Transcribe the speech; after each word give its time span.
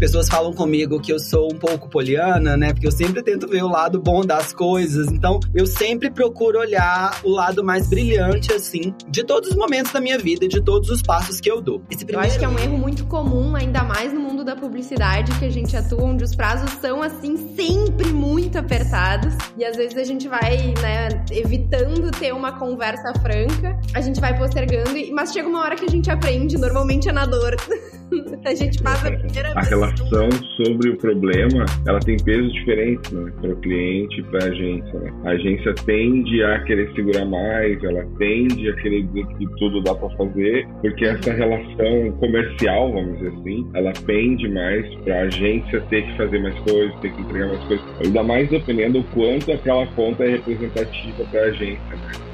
pessoas 0.00 0.28
falam 0.28 0.54
comigo 0.54 0.98
que 0.98 1.12
eu 1.12 1.20
sou 1.20 1.52
um 1.52 1.58
pouco 1.58 1.86
poliana, 1.90 2.56
né? 2.56 2.72
Porque 2.72 2.86
eu 2.86 2.90
sempre 2.90 3.22
tento 3.22 3.46
ver 3.46 3.62
o 3.62 3.68
lado 3.68 4.00
bom 4.00 4.24
das 4.24 4.50
coisas. 4.50 5.08
Então, 5.08 5.38
eu 5.54 5.66
sempre 5.66 6.10
procuro 6.10 6.58
olhar 6.58 7.20
o 7.22 7.28
lado 7.28 7.62
mais 7.62 7.86
brilhante, 7.86 8.50
assim, 8.50 8.94
de 9.08 9.22
todos 9.22 9.50
os 9.50 9.56
momentos 9.56 9.92
da 9.92 10.00
minha 10.00 10.18
vida 10.18 10.46
e 10.46 10.48
de 10.48 10.62
todos 10.62 10.88
os 10.88 11.02
passos 11.02 11.38
que 11.38 11.50
eu 11.50 11.60
dou. 11.60 11.82
Esse 11.90 12.06
primeiro... 12.06 12.26
Eu 12.26 12.30
acho 12.30 12.38
que 12.38 12.44
é 12.46 12.48
um 12.48 12.58
erro 12.58 12.78
muito 12.78 13.04
comum, 13.04 13.54
ainda 13.54 13.84
mais 13.84 14.10
no 14.10 14.20
mundo 14.20 14.42
da 14.42 14.56
publicidade, 14.56 15.38
que 15.38 15.44
a 15.44 15.50
gente 15.50 15.76
atua, 15.76 16.02
onde 16.02 16.24
os 16.24 16.34
prazos 16.34 16.70
são, 16.80 17.02
assim, 17.02 17.54
sempre 17.54 18.10
muito 18.10 18.58
apertados. 18.58 19.34
E 19.58 19.64
às 19.66 19.76
vezes 19.76 19.98
a 19.98 20.04
gente 20.04 20.26
vai, 20.26 20.72
né, 20.80 21.08
evitando 21.30 22.10
ter 22.12 22.32
uma 22.32 22.58
conversa 22.58 23.12
franca, 23.20 23.78
a 23.92 24.00
gente 24.00 24.18
vai 24.18 24.36
postergando, 24.38 24.92
mas 25.12 25.30
chega 25.30 25.46
uma 25.46 25.60
hora 25.60 25.76
que 25.76 25.84
a 25.84 25.90
gente 25.90 26.10
aprende, 26.10 26.56
normalmente 26.56 27.06
é 27.10 27.12
na 27.12 27.26
dor. 27.26 27.54
a 28.44 28.54
gente 28.54 28.82
passa 28.82 29.08
a 29.08 29.12
primeira 29.12 29.52
A 29.54 29.62
relação 29.62 30.28
sobre 30.56 30.90
o 30.90 30.96
problema, 30.96 31.64
ela 31.86 32.00
tem 32.00 32.16
pesos 32.18 32.52
diferentes, 32.52 33.10
né? 33.12 33.32
Para 33.40 33.50
o 33.50 33.56
cliente 33.56 34.20
e 34.20 34.22
para 34.24 34.44
a 34.44 34.48
agência. 34.48 34.98
Né? 35.00 35.12
A 35.24 35.30
agência 35.30 35.74
tende 35.86 36.42
a 36.42 36.62
querer 36.64 36.92
segurar 36.94 37.24
mais, 37.24 37.82
ela 37.82 38.06
tende 38.18 38.68
a 38.68 38.76
querer 38.76 39.02
dizer 39.04 39.26
que 39.38 39.46
tudo 39.58 39.82
dá 39.82 39.94
para 39.94 40.10
fazer, 40.10 40.66
porque 40.80 41.04
essa 41.04 41.32
relação 41.32 42.12
comercial, 42.18 42.92
vamos 42.92 43.18
dizer 43.18 43.32
assim, 43.40 43.70
ela 43.74 43.92
pende 44.06 44.48
mais 44.48 44.94
para 44.96 45.20
a 45.20 45.22
agência 45.22 45.80
ter 45.88 46.02
que 46.02 46.16
fazer 46.16 46.38
mais 46.40 46.58
coisas, 46.60 46.94
ter 47.00 47.12
que 47.12 47.20
entregar 47.20 47.48
mais 47.48 47.64
coisas. 47.64 47.86
Ainda 48.04 48.22
mais 48.22 48.48
dependendo 48.48 49.00
do 49.00 49.04
quanto 49.14 49.52
aquela 49.52 49.86
conta 49.88 50.24
é 50.24 50.30
representativa 50.30 51.24
para 51.30 51.40
a 51.40 51.44
agência, 51.44 51.96
né? 51.96 52.29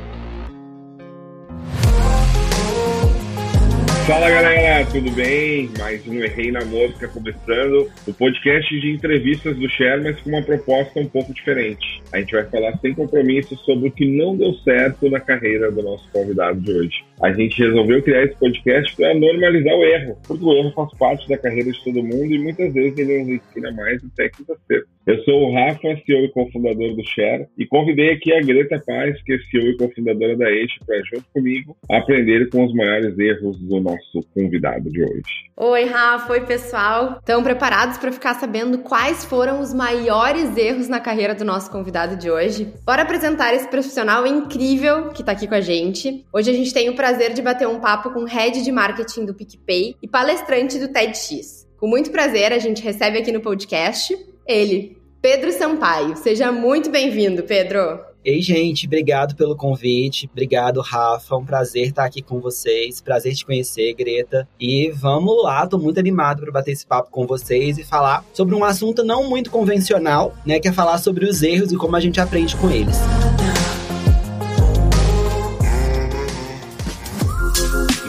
Fala 4.07 4.30
galera, 4.30 4.87
tudo 4.87 5.10
bem? 5.10 5.68
Mais 5.80 6.07
um 6.07 6.15
Errei 6.23 6.52
na 6.52 6.65
Música 6.65 7.09
começando. 7.09 7.90
O 8.07 8.15
podcast 8.15 8.80
de 8.80 8.93
entrevistas 8.93 9.57
do 9.57 9.68
Share, 9.68 10.01
mas 10.01 10.21
com 10.21 10.30
uma 10.30 10.43
proposta 10.43 11.01
um 11.01 11.09
pouco 11.09 11.35
diferente. 11.35 12.01
A 12.13 12.21
gente 12.21 12.30
vai 12.30 12.45
falar 12.45 12.79
sem 12.79 12.95
compromisso 12.95 13.57
sobre 13.65 13.88
o 13.88 13.90
que 13.90 14.07
não 14.07 14.37
deu 14.37 14.54
certo 14.63 15.10
na 15.10 15.18
carreira 15.18 15.73
do 15.73 15.82
nosso 15.82 16.09
convidado 16.13 16.60
de 16.60 16.71
hoje. 16.71 17.04
A 17.21 17.32
gente 17.32 17.60
resolveu 17.60 18.01
criar 18.01 18.24
esse 18.24 18.37
podcast 18.37 18.95
para 18.95 19.13
normalizar 19.13 19.74
o 19.74 19.85
erro, 19.85 20.16
porque 20.24 20.45
o 20.45 20.52
erro 20.52 20.70
faz 20.70 20.96
parte 20.96 21.29
da 21.29 21.37
carreira 21.37 21.73
de 21.73 21.82
todo 21.82 22.02
mundo 22.02 22.32
e 22.32 22.38
muitas 22.38 22.73
vezes 22.73 22.96
ele 22.96 23.18
nos 23.18 23.29
ensina 23.29 23.73
mais 23.73 24.01
do 24.01 24.10
que 24.10 24.23
acerto. 24.23 24.87
Eu 25.07 25.23
sou 25.23 25.48
o 25.48 25.54
Rafa, 25.54 25.96
CEO 26.04 26.24
e 26.24 26.29
cofundador 26.32 26.95
do 26.95 27.04
Share, 27.04 27.46
e 27.57 27.65
convidei 27.65 28.10
aqui 28.10 28.32
a 28.32 28.41
Greta 28.41 28.82
Paz, 28.85 29.23
que 29.23 29.35
é 29.35 29.38
CEO 29.38 29.68
e 29.68 29.76
cofundadora 29.76 30.37
da 30.37 30.51
Eixo, 30.51 30.79
para 30.85 31.01
junto 31.04 31.24
comigo 31.32 31.76
aprender 31.88 32.48
com 32.51 32.65
os 32.65 32.74
maiores 32.74 33.16
erros 33.18 33.57
do 33.60 33.80
nosso 33.80 33.95
convidado 34.34 34.90
de 34.90 35.02
hoje. 35.02 35.50
Oi, 35.56 35.84
Rafa, 35.84 36.32
oi 36.32 36.40
pessoal. 36.40 37.16
Estão 37.18 37.42
preparados 37.42 37.98
para 37.98 38.12
ficar 38.12 38.34
sabendo 38.34 38.78
quais 38.78 39.24
foram 39.24 39.60
os 39.60 39.72
maiores 39.72 40.56
erros 40.56 40.88
na 40.88 41.00
carreira 41.00 41.34
do 41.34 41.44
nosso 41.44 41.70
convidado 41.70 42.16
de 42.16 42.30
hoje? 42.30 42.72
Bora 42.84 43.02
apresentar 43.02 43.54
esse 43.54 43.68
profissional 43.68 44.26
incrível 44.26 45.10
que 45.10 45.22
está 45.22 45.32
aqui 45.32 45.46
com 45.46 45.54
a 45.54 45.60
gente. 45.60 46.24
Hoje 46.32 46.50
a 46.50 46.54
gente 46.54 46.72
tem 46.72 46.88
o 46.88 46.96
prazer 46.96 47.32
de 47.32 47.42
bater 47.42 47.66
um 47.66 47.80
papo 47.80 48.10
com 48.10 48.20
o 48.20 48.26
head 48.26 48.62
de 48.62 48.72
marketing 48.72 49.24
do 49.24 49.34
PicPay 49.34 49.96
e 50.02 50.08
palestrante 50.08 50.78
do 50.78 50.88
TEDx. 50.88 51.66
Com 51.78 51.86
muito 51.86 52.10
prazer, 52.10 52.52
a 52.52 52.58
gente 52.58 52.82
recebe 52.82 53.18
aqui 53.18 53.30
no 53.30 53.40
podcast 53.40 54.16
ele, 54.46 54.96
Pedro 55.20 55.50
Sampaio. 55.52 56.16
Seja 56.16 56.52
muito 56.52 56.88
bem-vindo, 56.88 57.42
Pedro. 57.42 58.00
Ei, 58.27 58.43
gente, 58.43 58.88
obrigado 58.88 59.37
pelo 59.37 59.55
convite. 59.55 60.29
Obrigado, 60.32 60.80
Rafa. 60.80 61.37
Um 61.37 61.45
prazer 61.45 61.87
estar 61.87 62.05
aqui 62.05 62.21
com 62.21 62.41
vocês. 62.41 63.01
Prazer 63.01 63.32
te 63.37 63.46
conhecer, 63.46 63.95
Greta. 63.95 64.48
E 64.59 64.91
vamos 64.91 65.44
lá, 65.44 65.64
tô 65.64 65.78
muito 65.78 66.00
animado 66.00 66.42
para 66.42 66.50
bater 66.50 66.72
esse 66.72 66.84
papo 66.84 67.09
com 67.09 67.25
vocês 67.25 67.78
e 67.78 67.84
falar 67.84 68.25
sobre 68.32 68.56
um 68.56 68.65
assunto 68.65 69.04
não 69.04 69.28
muito 69.28 69.48
convencional, 69.48 70.34
né, 70.44 70.59
que 70.59 70.66
é 70.66 70.72
falar 70.72 70.98
sobre 70.98 71.25
os 71.25 71.41
erros 71.41 71.70
e 71.70 71.76
como 71.76 71.94
a 71.94 72.00
gente 72.00 72.20
aprende 72.20 72.56
com 72.56 72.69
eles. 72.69 72.98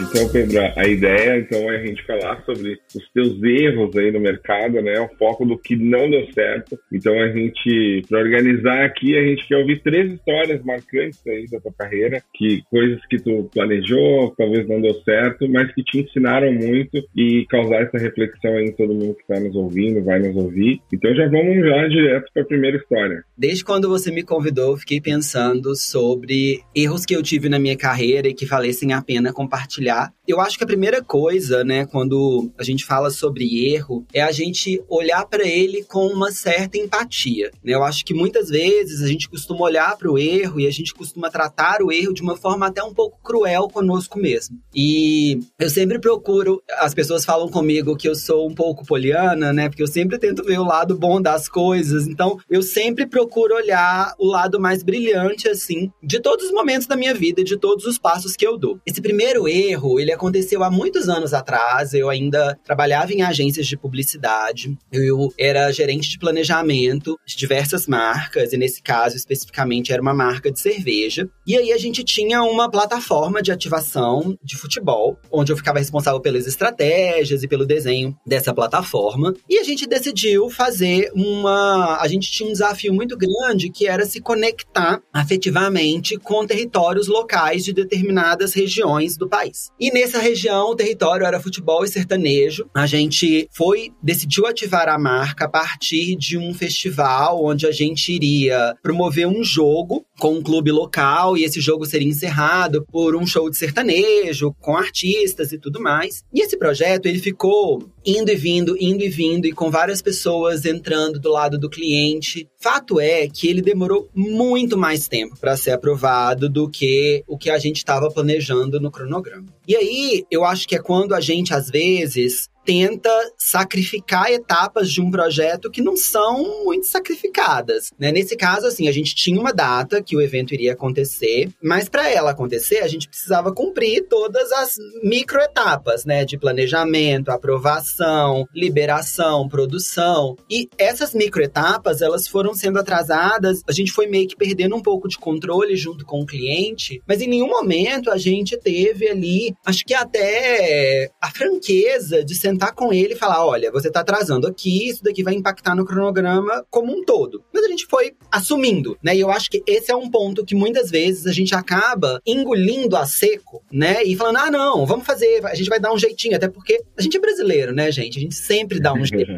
Então, 0.08 0.26
Pedro, 0.30 0.58
a 0.74 0.86
ideia 0.86 1.38
então 1.38 1.70
é 1.70 1.76
a 1.76 1.86
gente 1.86 2.02
falar 2.06 2.42
sobre 2.46 2.78
os 2.96 3.08
teus 3.12 3.42
erros 3.42 3.94
aí 3.94 4.10
no 4.10 4.18
mercado, 4.18 4.80
né? 4.80 4.98
O 5.00 5.08
foco 5.18 5.44
do 5.44 5.58
que 5.58 5.76
não 5.76 6.08
deu 6.08 6.26
certo. 6.32 6.78
Então 6.90 7.12
a 7.20 7.28
gente, 7.28 8.02
para 8.08 8.18
organizar 8.18 8.84
aqui, 8.86 9.16
a 9.18 9.22
gente 9.22 9.46
quer 9.46 9.58
ouvir 9.58 9.82
três 9.82 10.10
histórias 10.10 10.64
marcantes 10.64 11.20
aí 11.26 11.46
da 11.50 11.60
tua 11.60 11.72
carreira, 11.78 12.22
que 12.34 12.62
coisas 12.70 13.04
que 13.06 13.18
tu 13.18 13.50
planejou, 13.52 14.34
talvez 14.36 14.66
não 14.66 14.80
deu 14.80 14.94
certo, 15.02 15.46
mas 15.46 15.72
que 15.74 15.84
te 15.84 15.98
ensinaram 16.00 16.52
muito 16.54 17.06
e 17.14 17.44
causar 17.50 17.82
essa 17.82 17.98
reflexão 17.98 18.56
aí 18.56 18.64
em 18.64 18.72
todo 18.72 18.94
mundo 18.94 19.14
que 19.14 19.30
está 19.30 19.38
nos 19.38 19.54
ouvindo, 19.54 20.02
vai 20.02 20.18
nos 20.20 20.34
ouvir. 20.36 20.80
Então 20.90 21.14
já 21.14 21.28
vamos 21.28 21.58
já 21.58 21.86
direto 21.86 22.30
para 22.32 22.42
a 22.44 22.46
primeira 22.46 22.78
história. 22.78 23.22
Desde 23.36 23.62
quando 23.62 23.90
você 23.90 24.10
me 24.10 24.22
convidou, 24.22 24.72
eu 24.72 24.78
fiquei 24.78 25.02
pensando 25.02 25.76
sobre 25.76 26.62
erros 26.74 27.04
que 27.04 27.14
eu 27.14 27.22
tive 27.22 27.50
na 27.50 27.58
minha 27.58 27.76
carreira 27.76 28.26
e 28.26 28.34
que 28.34 28.46
valessem 28.46 28.94
a 28.94 29.02
pena 29.02 29.34
compartilhar 29.34 29.97
eu 30.28 30.40
acho 30.40 30.58
que 30.58 30.64
a 30.64 30.66
primeira 30.66 31.02
coisa, 31.02 31.64
né, 31.64 31.86
quando 31.86 32.50
a 32.58 32.62
gente 32.62 32.84
fala 32.84 33.10
sobre 33.10 33.72
erro, 33.72 34.04
é 34.12 34.20
a 34.20 34.30
gente 34.30 34.82
olhar 34.86 35.24
para 35.24 35.46
ele 35.46 35.82
com 35.84 36.06
uma 36.06 36.30
certa 36.30 36.76
empatia. 36.76 37.50
Né? 37.64 37.72
Eu 37.72 37.82
acho 37.82 38.04
que 38.04 38.12
muitas 38.12 38.50
vezes 38.50 39.00
a 39.02 39.06
gente 39.06 39.26
costuma 39.26 39.62
olhar 39.62 39.96
para 39.96 40.10
o 40.10 40.18
erro 40.18 40.60
e 40.60 40.66
a 40.66 40.70
gente 40.70 40.92
costuma 40.92 41.30
tratar 41.30 41.82
o 41.82 41.90
erro 41.90 42.12
de 42.12 42.20
uma 42.20 42.36
forma 42.36 42.66
até 42.66 42.82
um 42.82 42.92
pouco 42.92 43.18
cruel 43.22 43.68
conosco 43.68 44.18
mesmo. 44.18 44.58
E 44.74 45.40
eu 45.58 45.70
sempre 45.70 45.98
procuro, 45.98 46.62
as 46.78 46.92
pessoas 46.92 47.24
falam 47.24 47.48
comigo 47.48 47.96
que 47.96 48.08
eu 48.08 48.14
sou 48.14 48.46
um 48.46 48.54
pouco 48.54 48.84
poliana, 48.84 49.50
né, 49.50 49.70
porque 49.70 49.82
eu 49.82 49.86
sempre 49.86 50.18
tento 50.18 50.44
ver 50.44 50.58
o 50.58 50.64
lado 50.64 50.94
bom 50.94 51.22
das 51.22 51.48
coisas. 51.48 52.06
Então, 52.06 52.38
eu 52.50 52.62
sempre 52.62 53.06
procuro 53.06 53.54
olhar 53.54 54.14
o 54.18 54.26
lado 54.26 54.60
mais 54.60 54.82
brilhante 54.82 55.48
assim 55.48 55.90
de 56.02 56.20
todos 56.20 56.46
os 56.46 56.52
momentos 56.52 56.86
da 56.86 56.96
minha 56.96 57.14
vida, 57.14 57.42
de 57.42 57.56
todos 57.56 57.86
os 57.86 57.98
passos 57.98 58.36
que 58.36 58.46
eu 58.46 58.58
dou. 58.58 58.78
Esse 58.84 59.00
primeiro 59.00 59.48
erro 59.48 59.87
erro, 59.88 60.00
ele 60.00 60.12
aconteceu 60.12 60.62
há 60.62 60.70
muitos 60.70 61.08
anos 61.08 61.32
atrás. 61.32 61.94
Eu 61.94 62.08
ainda 62.08 62.58
trabalhava 62.64 63.12
em 63.12 63.22
agências 63.22 63.66
de 63.66 63.76
publicidade. 63.76 64.76
Eu 64.92 65.32
era 65.38 65.70
gerente 65.72 66.10
de 66.10 66.18
planejamento 66.18 67.18
de 67.26 67.36
diversas 67.36 67.86
marcas, 67.86 68.52
e 68.52 68.56
nesse 68.56 68.82
caso 68.82 69.16
especificamente 69.16 69.92
era 69.92 70.02
uma 70.02 70.14
marca 70.14 70.50
de 70.50 70.60
cerveja. 70.60 71.28
E 71.46 71.56
aí 71.56 71.72
a 71.72 71.78
gente 71.78 72.04
tinha 72.04 72.42
uma 72.42 72.70
plataforma 72.70 73.40
de 73.40 73.52
ativação 73.52 74.36
de 74.42 74.56
futebol, 74.56 75.18
onde 75.30 75.52
eu 75.52 75.56
ficava 75.56 75.78
responsável 75.78 76.20
pelas 76.20 76.46
estratégias 76.46 77.42
e 77.42 77.48
pelo 77.48 77.66
desenho 77.66 78.16
dessa 78.26 78.52
plataforma. 78.52 79.34
E 79.48 79.58
a 79.58 79.64
gente 79.64 79.86
decidiu 79.86 80.50
fazer 80.50 81.10
uma. 81.14 81.98
A 82.00 82.08
gente 82.08 82.30
tinha 82.30 82.48
um 82.48 82.52
desafio 82.52 82.92
muito 82.92 83.16
grande 83.16 83.70
que 83.70 83.86
era 83.86 84.04
se 84.04 84.20
conectar 84.20 85.00
afetivamente 85.12 86.16
com 86.18 86.46
territórios 86.46 87.08
locais 87.08 87.64
de 87.64 87.72
determinadas 87.72 88.52
regiões 88.52 89.16
do 89.16 89.28
país. 89.28 89.70
E 89.80 89.92
nessa 89.92 90.18
região, 90.18 90.70
o 90.70 90.76
território 90.76 91.24
era 91.24 91.40
futebol 91.40 91.84
e 91.84 91.88
sertanejo. 91.88 92.68
A 92.74 92.86
gente 92.86 93.48
foi, 93.52 93.92
decidiu 94.02 94.46
ativar 94.46 94.88
a 94.88 94.98
marca 94.98 95.44
a 95.44 95.48
partir 95.48 96.16
de 96.16 96.36
um 96.36 96.52
festival 96.52 97.44
onde 97.44 97.66
a 97.66 97.70
gente 97.70 98.12
iria 98.12 98.74
promover 98.82 99.26
um 99.26 99.44
jogo 99.44 100.04
com 100.18 100.34
um 100.34 100.42
clube 100.42 100.72
local 100.72 101.36
e 101.36 101.44
esse 101.44 101.60
jogo 101.60 101.86
seria 101.86 102.08
encerrado 102.08 102.84
por 102.90 103.14
um 103.14 103.24
show 103.24 103.48
de 103.48 103.56
sertanejo 103.56 104.52
com 104.60 104.76
artistas 104.76 105.52
e 105.52 105.58
tudo 105.58 105.80
mais. 105.80 106.24
E 106.34 106.40
esse 106.40 106.56
projeto 106.56 107.06
ele 107.06 107.20
ficou 107.20 107.88
indo 108.08 108.30
e 108.30 108.36
vindo, 108.36 108.74
indo 108.80 109.04
e 109.04 109.08
vindo 109.10 109.46
e 109.46 109.52
com 109.52 109.70
várias 109.70 110.00
pessoas 110.00 110.64
entrando 110.64 111.20
do 111.20 111.30
lado 111.30 111.58
do 111.58 111.68
cliente. 111.68 112.48
Fato 112.58 112.98
é 112.98 113.28
que 113.28 113.46
ele 113.46 113.60
demorou 113.60 114.08
muito 114.14 114.78
mais 114.78 115.06
tempo 115.06 115.36
para 115.38 115.58
ser 115.58 115.72
aprovado 115.72 116.48
do 116.48 116.70
que 116.70 117.22
o 117.26 117.36
que 117.36 117.50
a 117.50 117.58
gente 117.58 117.76
estava 117.76 118.08
planejando 118.08 118.80
no 118.80 118.90
cronograma. 118.90 119.46
E 119.66 119.76
aí, 119.76 120.24
eu 120.30 120.42
acho 120.42 120.66
que 120.66 120.74
é 120.74 120.78
quando 120.78 121.14
a 121.14 121.20
gente 121.20 121.52
às 121.52 121.68
vezes 121.68 122.48
tenta 122.68 123.08
sacrificar 123.38 124.30
etapas 124.30 124.90
de 124.90 125.00
um 125.00 125.10
projeto 125.10 125.70
que 125.70 125.80
não 125.80 125.96
são 125.96 126.66
muito 126.66 126.86
sacrificadas. 126.86 127.90
Né? 127.98 128.12
Nesse 128.12 128.36
caso, 128.36 128.66
assim, 128.66 128.86
a 128.88 128.92
gente 128.92 129.14
tinha 129.14 129.40
uma 129.40 129.54
data 129.54 130.02
que 130.02 130.14
o 130.14 130.20
evento 130.20 130.52
iria 130.52 130.74
acontecer, 130.74 131.48
mas 131.62 131.88
para 131.88 132.10
ela 132.10 132.32
acontecer, 132.32 132.80
a 132.80 132.86
gente 132.86 133.08
precisava 133.08 133.54
cumprir 133.54 134.06
todas 134.06 134.52
as 134.52 134.74
microetapas, 135.02 136.04
né? 136.04 136.26
De 136.26 136.36
planejamento, 136.36 137.30
aprovação, 137.30 138.46
liberação, 138.54 139.48
produção. 139.48 140.36
E 140.50 140.68
essas 140.76 141.14
microetapas, 141.14 142.02
elas 142.02 142.28
foram 142.28 142.52
sendo 142.52 142.78
atrasadas, 142.78 143.62
a 143.66 143.72
gente 143.72 143.92
foi 143.92 144.06
meio 144.08 144.28
que 144.28 144.36
perdendo 144.36 144.76
um 144.76 144.82
pouco 144.82 145.08
de 145.08 145.16
controle 145.16 145.74
junto 145.74 146.04
com 146.04 146.20
o 146.20 146.26
cliente, 146.26 147.02
mas 147.08 147.22
em 147.22 147.28
nenhum 147.28 147.48
momento 147.48 148.10
a 148.10 148.18
gente 148.18 148.58
teve 148.58 149.08
ali, 149.08 149.54
acho 149.64 149.86
que 149.86 149.94
até 149.94 151.10
a 151.18 151.30
franqueza 151.30 152.22
de 152.22 152.34
sentar 152.34 152.57
sentar 152.58 152.74
com 152.74 152.92
ele 152.92 153.14
e 153.14 153.16
falar: 153.16 153.46
olha, 153.46 153.70
você 153.70 153.90
tá 153.90 154.00
atrasando 154.00 154.46
aqui, 154.46 154.88
isso 154.88 155.04
daqui 155.04 155.22
vai 155.22 155.34
impactar 155.34 155.76
no 155.76 155.84
cronograma 155.84 156.66
como 156.68 156.92
um 156.92 157.04
todo. 157.04 157.42
Mas 157.52 157.64
a 157.64 157.68
gente 157.68 157.86
foi 157.86 158.12
assumindo, 158.30 158.98
né? 159.02 159.14
E 159.14 159.20
eu 159.20 159.30
acho 159.30 159.48
que 159.48 159.62
esse 159.66 159.92
é 159.92 159.96
um 159.96 160.10
ponto 160.10 160.44
que 160.44 160.54
muitas 160.54 160.90
vezes 160.90 161.26
a 161.26 161.32
gente 161.32 161.54
acaba 161.54 162.20
engolindo 162.26 162.96
a 162.96 163.06
seco, 163.06 163.62
né? 163.72 164.02
E 164.02 164.16
falando: 164.16 164.38
ah, 164.38 164.50
não, 164.50 164.84
vamos 164.84 165.06
fazer, 165.06 165.46
a 165.46 165.54
gente 165.54 165.70
vai 165.70 165.78
dar 165.78 165.92
um 165.92 165.98
jeitinho, 165.98 166.36
até 166.36 166.48
porque 166.48 166.82
a 166.96 167.02
gente 167.02 167.16
é 167.16 167.20
brasileiro, 167.20 167.72
né, 167.72 167.90
gente? 167.92 168.18
A 168.18 168.20
gente 168.20 168.34
sempre 168.34 168.80
dá 168.80 168.92
um 168.92 169.04
jeito. 169.06 169.32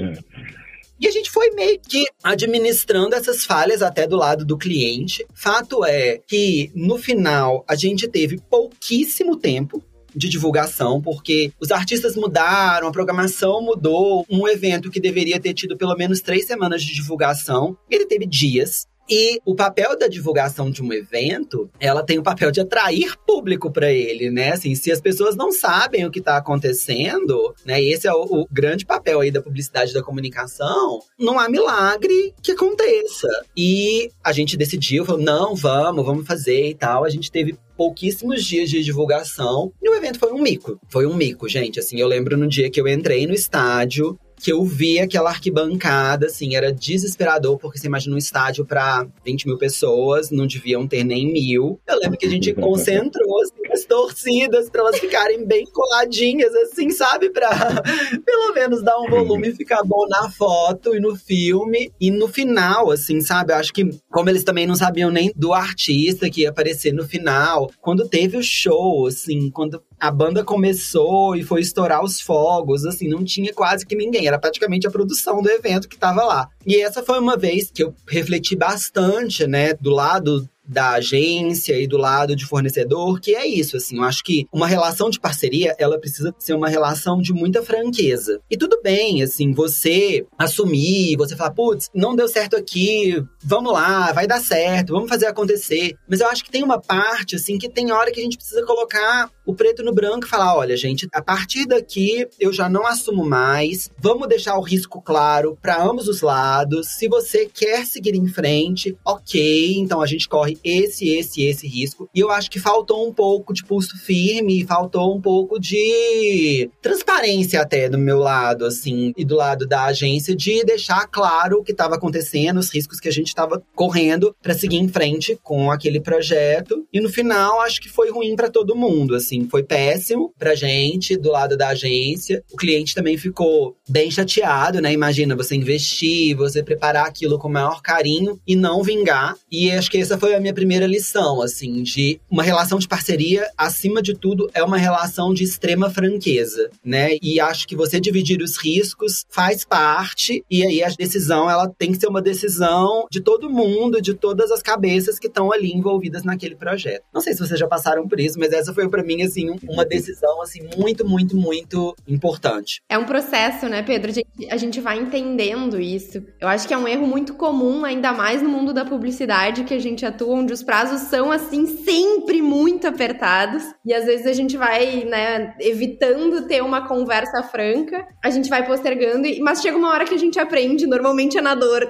E 0.99 1.09
a 1.09 1.11
gente 1.11 1.31
foi 1.31 1.51
meio 1.53 1.81
que 1.81 2.05
administrando 2.23 3.15
essas 3.15 3.47
falhas 3.47 3.81
até 3.81 4.07
do 4.07 4.17
lado 4.17 4.45
do 4.45 4.59
cliente. 4.59 5.25
Fato 5.33 5.83
é 5.83 6.21
que 6.27 6.71
no 6.75 6.99
final 6.99 7.65
a 7.67 7.75
gente 7.75 8.07
teve 8.07 8.39
pouquíssimo 8.51 9.35
tempo 9.39 9.83
de 10.15 10.29
divulgação, 10.29 11.01
porque 11.01 11.53
os 11.61 11.71
artistas 11.71 12.17
mudaram, 12.17 12.89
a 12.89 12.93
programação 12.93 13.63
mudou. 13.63 14.25
Um 14.31 14.47
evento 14.49 14.91
que 14.91 15.01
deveria 15.01 15.41
ter 15.41 15.55
tido 15.55 15.77
pelo 15.77 15.97
menos 15.97 16.21
três 16.21 16.47
semanas 16.47 16.83
de 16.83 16.95
divulgação, 16.95 17.77
ele 17.91 18.07
teve 18.07 18.27
dias. 18.27 18.87
E 19.11 19.41
o 19.45 19.57
papel 19.57 19.99
da 19.99 20.07
divulgação 20.07 20.71
de 20.71 20.81
um 20.81 20.93
evento, 20.93 21.69
ela 21.81 22.05
tem 22.05 22.19
o 22.19 22.23
papel 22.23 22.53
de 22.53 22.61
atrair 22.61 23.17
público 23.27 23.69
para 23.69 23.91
ele, 23.91 24.31
né? 24.31 24.53
Assim, 24.53 24.75
se 24.77 24.93
as 24.93 25.01
pessoas 25.01 25.35
não 25.35 25.51
sabem 25.51 26.07
o 26.07 26.11
que 26.11 26.21
está 26.21 26.37
acontecendo, 26.37 27.53
né? 27.67 27.83
Esse 27.83 28.07
é 28.07 28.13
o, 28.13 28.23
o, 28.23 28.47
grande 28.51 28.87
papel 28.87 29.21
aí 29.21 29.33
da 29.33 29.43
publicidade 29.43 29.93
da 29.93 30.03
comunicação. 30.03 31.01
Não 31.19 31.41
há 31.41 31.49
milagre 31.49 32.33
que 32.41 32.53
aconteça. 32.53 33.29
E 33.57 34.11
a 34.23 34.33
gente 34.33 34.57
decidiu, 34.57 35.05
falou, 35.05 35.21
não, 35.21 35.57
vamos, 35.57 36.05
vamos 36.05 36.27
fazer 36.27 36.69
e 36.69 36.75
tal. 36.75 37.05
A 37.05 37.11
gente 37.11 37.33
teve 37.33 37.59
pouquíssimos 37.77 38.45
dias 38.45 38.69
de 38.69 38.85
divulgação 38.85 39.73
e 39.83 39.89
o 39.89 39.95
evento 39.95 40.19
foi 40.19 40.33
um 40.33 40.41
mico. 40.43 40.79
Foi 40.89 41.07
um 41.07 41.15
mico, 41.15 41.49
gente. 41.49 41.81
Assim, 41.81 41.99
eu 41.99 42.07
lembro 42.07 42.37
no 42.37 42.47
dia 42.47 42.71
que 42.71 42.81
eu 42.81 42.87
entrei 42.87 43.27
no 43.27 43.33
estádio, 43.33 44.19
que 44.41 44.53
eu 44.53 44.65
vi 44.65 44.99
aquela 44.99 45.31
arquibancada, 45.31 46.27
assim, 46.27 46.55
era 46.55 46.73
desesperador, 46.73 47.59
porque 47.59 47.79
você 47.79 47.87
imagina 47.87 48.15
um 48.15 48.19
estádio 48.19 48.65
para 48.65 49.07
20 49.25 49.47
mil 49.47 49.59
pessoas, 49.59 50.31
não 50.31 50.47
deviam 50.47 50.87
ter 50.87 51.05
nem 51.05 51.31
mil. 51.31 51.79
Eu 51.87 51.99
lembro 51.99 52.19
que 52.19 52.27
a 52.27 52.31
gente 52.31 52.53
concentrou 52.55 53.41
assim, 53.43 53.73
as 53.73 53.85
torcidas 53.85 54.71
para 54.71 54.81
elas 54.81 54.99
ficarem 54.99 55.45
bem 55.45 55.65
coladinhas, 55.67 56.55
assim, 56.55 56.91
sabe? 56.91 57.31
Pra 57.31 57.51
pelo 58.25 58.55
menos 58.55 58.83
dar 58.83 58.99
um 58.99 59.09
volume 59.09 59.49
e 59.49 59.55
ficar 59.55 59.83
bom 59.85 60.07
na 60.09 60.31
foto 60.31 60.95
e 60.95 61.01
no 61.01 61.15
filme. 61.15 61.93
E 62.01 62.11
no 62.11 62.27
final, 62.27 62.91
assim, 62.91 63.21
sabe? 63.21 63.53
Eu 63.53 63.57
acho 63.57 63.73
que, 63.73 63.89
como 64.11 64.31
eles 64.31 64.45
também 64.45 64.67
não 64.67 64.75
sabiam 64.75 65.11
nem 65.11 65.33
do 65.37 65.53
artista 65.53 66.31
que 66.31 66.43
ia 66.43 66.51
aparecer 66.51 66.93
no 66.93 67.05
final, 67.05 67.71
quando 67.81 68.09
teve 68.09 68.37
o 68.37 68.43
show, 68.43 69.07
assim, 69.07 69.51
quando 69.51 69.83
a 70.01 70.11
banda 70.11 70.43
começou 70.43 71.37
e 71.37 71.43
foi 71.43 71.61
estourar 71.61 72.03
os 72.03 72.21
fogos, 72.21 72.87
assim, 72.87 73.09
não 73.09 73.23
tinha 73.25 73.53
quase 73.53 73.85
que 73.85 73.95
ninguém, 73.95 74.27
era 74.27 74.39
praticamente 74.39 74.87
a 74.87 74.91
produção 74.91 75.43
do 75.43 75.51
evento 75.51 75.89
que 75.89 75.97
estava 75.97 76.25
lá. 76.25 76.49
E 76.67 76.81
essa 76.81 77.03
foi 77.03 77.19
uma 77.19 77.37
vez 77.37 77.71
que 77.71 77.83
eu 77.83 77.95
refleti 78.09 78.57
bastante, 78.57 79.47
né, 79.47 79.75
do 79.75 79.91
lado 79.91 80.49
da 80.71 80.93
agência 80.93 81.77
e 81.81 81.87
do 81.87 81.97
lado 81.97 82.37
de 82.37 82.47
fornecedor, 82.47 83.21
que 83.21 83.35
é 83.35 83.45
isso, 83.45 83.77
assim, 83.77 83.97
eu 83.97 84.05
acho 84.05 84.23
que 84.23 84.47
uma 84.53 84.69
relação 84.69 85.11
de 85.11 85.19
parceria, 85.19 85.75
ela 85.79 85.99
precisa 85.99 86.33
ser 86.39 86.55
uma 86.55 86.69
relação 86.69 87.21
de 87.21 87.33
muita 87.33 87.61
franqueza. 87.61 88.41
E 88.49 88.57
tudo 88.57 88.81
bem, 88.81 89.21
assim, 89.21 89.53
você 89.53 90.25
assumir, 90.39 91.17
você 91.17 91.35
falar, 91.35 91.51
putz, 91.51 91.91
não 91.93 92.15
deu 92.15 92.29
certo 92.29 92.55
aqui, 92.55 93.21
vamos 93.43 93.73
lá, 93.73 94.13
vai 94.13 94.29
dar 94.29 94.41
certo, 94.41 94.93
vamos 94.93 95.09
fazer 95.09 95.27
acontecer. 95.27 95.97
Mas 96.09 96.21
eu 96.21 96.29
acho 96.29 96.45
que 96.45 96.53
tem 96.53 96.63
uma 96.63 96.81
parte, 96.81 97.35
assim, 97.35 97.59
que 97.59 97.69
tem 97.69 97.91
hora 97.91 98.13
que 98.13 98.21
a 98.21 98.23
gente 98.23 98.37
precisa 98.37 98.65
colocar 98.65 99.29
o 99.51 99.55
preto 99.55 99.83
no 99.83 99.93
branco 99.93 100.27
e 100.27 100.29
falar, 100.29 100.57
olha, 100.57 100.77
gente, 100.77 101.09
a 101.13 101.23
partir 101.23 101.67
daqui 101.67 102.27
eu 102.39 102.53
já 102.53 102.69
não 102.69 102.87
assumo 102.87 103.25
mais, 103.25 103.91
vamos 103.99 104.29
deixar 104.29 104.57
o 104.57 104.63
risco 104.63 105.03
claro 105.03 105.59
para 105.61 105.83
ambos 105.83 106.09
os 106.09 106.21
lados. 106.21 106.89
Se 106.89 107.09
você 107.09 107.47
quer 107.47 107.85
seguir 107.85 108.15
em 108.15 108.29
frente, 108.29 108.97
ok, 109.05 109.77
então 109.77 110.01
a 110.01 110.07
gente 110.07 110.29
corre 110.29 110.57
esse, 110.63 111.09
esse, 111.09 111.43
esse 111.43 111.67
risco. 111.67 112.09
E 112.15 112.21
eu 112.21 112.31
acho 112.31 112.51
que 112.51 112.61
faltou 112.61 113.07
um 113.07 113.13
pouco 113.13 113.53
de 113.53 113.65
pulso 113.65 113.97
firme, 113.99 114.65
faltou 114.65 115.17
um 115.17 115.21
pouco 115.21 115.59
de 115.59 116.71
transparência 116.81 117.61
até 117.61 117.89
do 117.89 117.99
meu 117.99 118.19
lado, 118.19 118.65
assim, 118.65 119.13
e 119.17 119.25
do 119.25 119.37
lado 119.37 119.67
da 119.67 119.87
agência, 119.87 120.35
de 120.35 120.65
deixar 120.65 121.07
claro 121.09 121.59
o 121.59 121.65
que 121.65 121.73
estava 121.73 121.97
acontecendo, 121.97 122.59
os 122.59 122.73
riscos 122.73 123.01
que 123.01 123.09
a 123.09 123.13
gente 123.13 123.29
estava 123.29 123.63
correndo 123.75 124.35
para 124.41 124.55
seguir 124.55 124.79
em 124.79 124.89
frente 124.89 125.39
com 125.43 125.71
aquele 125.71 126.01
projeto. 126.01 126.87
E 126.93 127.01
no 127.01 127.09
final, 127.09 127.61
acho 127.61 127.81
que 127.81 127.89
foi 127.89 128.11
ruim 128.11 128.37
para 128.37 128.51
todo 128.51 128.77
mundo, 128.77 129.15
assim, 129.15 129.40
foi 129.49 129.63
péssimo 129.63 130.33
pra 130.39 130.55
gente, 130.55 131.17
do 131.17 131.31
lado 131.31 131.57
da 131.57 131.69
agência. 131.69 132.43
O 132.53 132.57
cliente 132.57 132.95
também 132.95 133.17
ficou 133.17 133.77
bem 133.89 134.11
chateado, 134.11 134.81
né? 134.81 134.93
Imagina 134.93 135.37
você 135.37 135.55
investir, 135.55 136.37
você 136.37 136.63
preparar 136.63 137.07
aquilo 137.07 137.39
com 137.39 137.49
o 137.49 137.53
maior 137.53 137.81
carinho 137.81 138.39
e 138.47 138.55
não 138.55 138.83
vingar. 138.83 139.37
E 139.51 139.71
acho 139.71 139.91
que 139.91 139.99
essa 139.99 140.19
foi 140.19 140.35
a 140.35 140.41
minha 140.41 140.51
minha 140.51 140.55
primeira 140.55 140.87
lição, 140.87 141.41
assim, 141.41 141.83
de 141.83 142.21
uma 142.29 142.43
relação 142.43 142.79
de 142.79 142.89
parceria, 142.89 143.49
acima 143.57 144.03
de 144.03 144.15
tudo, 144.15 144.51
é 144.53 144.63
uma 144.63 144.77
relação 144.77 145.33
de 145.33 145.45
extrema 145.45 145.89
franqueza, 145.89 146.71
né? 146.85 147.17
E 147.23 147.41
acho 147.41 147.67
que 147.67 147.77
você 147.77 148.01
dividir 148.01 148.43
os 148.43 148.57
riscos 148.57 149.25
faz 149.31 149.65
parte, 149.65 150.45
e 150.51 150.65
aí 150.65 150.83
a 150.83 150.89
decisão, 150.89 151.49
ela 151.49 151.69
tem 151.69 151.93
que 151.93 152.01
ser 152.01 152.09
uma 152.09 152.21
decisão 152.21 153.07
de 153.11 153.21
todo 153.21 153.51
mundo, 153.51 154.03
de 154.03 154.15
todas 154.15 154.51
as 154.51 154.63
cabeças 154.63 155.19
que 155.19 155.29
estão 155.29 155.53
ali 155.53 155.73
envolvidas 155.73 156.25
naquele 156.25 156.57
projeto. 156.57 157.05
Não 157.15 157.21
sei 157.21 157.33
se 157.33 157.39
vocês 157.39 157.59
já 157.59 157.69
passaram 157.69 158.09
por 158.09 158.19
isso, 158.19 158.39
mas 158.39 158.53
essa 158.53 158.75
foi 158.75 158.89
para 158.89 159.05
mim, 159.05 159.23
assim, 159.31 159.57
uma 159.69 159.85
decisão, 159.85 160.43
assim, 160.43 160.69
muito, 160.77 161.07
muito, 161.07 161.37
muito 161.37 161.95
importante. 162.07 162.83
É 162.89 162.99
um 162.99 163.05
processo, 163.05 163.69
né, 163.69 163.83
Pedro? 163.83 164.11
A 164.11 164.15
gente, 164.15 164.29
a 164.51 164.57
gente 164.57 164.81
vai 164.81 164.99
entendendo 164.99 165.81
isso. 165.81 166.23
Eu 166.41 166.49
acho 166.49 166.67
que 166.67 166.75
é 166.75 166.79
um 166.79 166.87
erro 166.87 167.07
muito 167.07 167.35
comum, 167.35 167.85
ainda 167.85 168.13
mais 168.13 168.43
no 168.43 168.49
mundo 168.49 168.73
da 168.73 168.85
publicidade, 168.85 169.65
que 169.65 169.75
a 169.75 169.79
gente 169.79 170.05
atua 170.05 170.35
onde 170.35 170.53
os 170.53 170.63
prazos 170.63 171.03
são, 171.03 171.31
assim, 171.31 171.67
sempre 171.67 172.43
muito 172.43 172.87
apertados. 172.87 173.63
E 173.85 173.95
às 173.95 174.05
vezes 174.05 174.27
a 174.27 174.33
gente 174.33 174.57
vai, 174.57 175.05
né, 175.05 175.55
evitando 175.61 176.47
ter 176.47 176.63
uma 176.63 176.87
conversa 176.87 177.43
franca, 177.43 178.07
a 178.23 178.31
gente 178.31 178.51
vai 178.51 178.67
postergando, 178.67 179.29
mas 179.41 179.63
chega 179.63 179.77
uma 179.77 179.91
hora 179.91 180.05
que 180.05 180.15
a 180.15 180.19
gente 180.19 180.39
aprende, 180.39 180.87
normalmente 180.87 181.39
é 181.39 181.41
na 181.41 181.55
dor. 181.55 181.89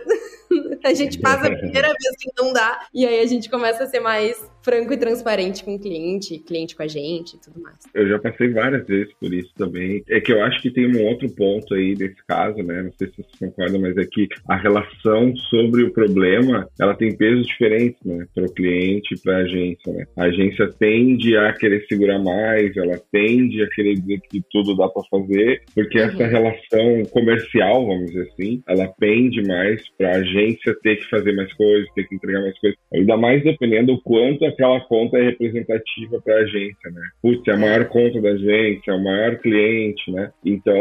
a 0.85 0.95
gente 0.95 1.19
passa 1.19 1.47
a 1.47 1.57
primeira 1.57 1.89
vez 1.89 2.17
que 2.19 2.31
não 2.39 2.53
dá, 2.53 2.87
e 2.93 3.07
aí 3.07 3.21
a 3.21 3.27
gente 3.27 3.49
começa 3.49 3.85
a 3.85 3.87
ser 3.87 4.01
mais 4.01 4.37
franco 4.63 4.93
e 4.93 4.97
transparente 4.97 5.65
com 5.65 5.75
o 5.75 5.79
cliente, 5.79 6.39
cliente 6.39 6.77
com 6.77 6.83
a 6.83 6.87
gente 6.87 7.37
e 7.37 7.41
tudo 7.41 7.61
mais. 7.61 7.77
Eu 7.95 8.09
já 8.09 8.19
passei 8.19 8.49
várias 8.49 8.87
vezes 8.87 9.13
por 9.21 9.33
isso 9.33 9.51
também. 9.57 10.03
É 10.09 10.21
que 10.21 10.33
eu 10.33 10.43
acho 10.43 10.61
que 10.63 10.71
tem 10.71 10.87
um 10.87 11.07
outro 11.07 11.29
ponto 11.35 11.75
aí 11.75 11.95
desse 11.95 12.25
caso, 12.27 12.63
né? 12.63 12.83
Não 12.83 12.93
sei 12.93 13.09
se 13.09 13.17
vocês 13.17 13.39
concordam, 13.39 13.81
mas 13.81 13.97
é 13.97 14.05
que 14.05 14.29
a 14.49 14.57
relação 14.57 15.37
sobre 15.37 15.83
o 15.83 15.93
problema, 15.93 16.69
ela 16.79 16.95
tem 16.95 17.15
pesos 17.17 17.47
diferentes, 17.47 18.01
né? 18.05 18.27
Para 18.35 18.45
o 18.45 18.53
cliente 18.53 19.15
e 19.15 19.21
para 19.21 19.39
a 19.39 19.41
agência, 19.41 19.93
né? 19.93 20.05
A 20.17 20.25
agência 20.25 20.69
tende 20.79 21.37
a 21.37 21.53
querer 21.53 21.85
segurar 21.87 22.19
mais, 22.19 22.77
ela 22.77 23.01
tende 23.11 23.63
a 23.63 23.69
querer 23.71 23.95
dizer 23.95 24.21
que 24.31 24.43
tudo 24.51 24.77
dá 24.77 24.89
para 24.89 25.03
fazer, 25.11 25.63
porque 25.75 25.99
uhum. 25.99 26.05
essa 26.05 26.27
relação 26.27 27.03
comercial, 27.11 27.87
vamos 27.87 28.07
dizer 28.07 28.29
assim, 28.33 28.63
ela 28.69 28.89
pende 28.99 29.43
mais 29.43 29.83
para 29.97 30.11
a 30.11 30.17
agência 30.17 30.77
ter 30.83 30.97
que 30.97 31.09
fazer 31.09 31.33
mais 31.33 31.53
coisas, 31.55 31.89
ter 31.95 32.07
que 32.07 32.15
entregar 32.15 32.41
mais 32.41 32.59
coisas. 32.59 32.79
Ainda 32.93 33.17
mais 33.17 33.43
dependendo 33.43 33.91
do 33.91 34.01
quanto 34.03 34.45
aquela 34.51 34.81
conta 34.81 35.19
é 35.19 35.25
representativa 35.25 36.21
para 36.23 36.35
a 36.35 36.41
agência, 36.41 36.91
né? 36.91 37.03
Putz, 37.23 37.47
é 37.49 37.53
a 37.53 37.57
maior 37.57 37.85
conta 37.87 38.21
da 38.21 38.31
agência, 38.31 38.91
é 38.91 38.95
o 38.95 39.03
maior 39.03 39.37
cliente, 39.39 40.11
né? 40.11 40.31
Então, 40.45 40.75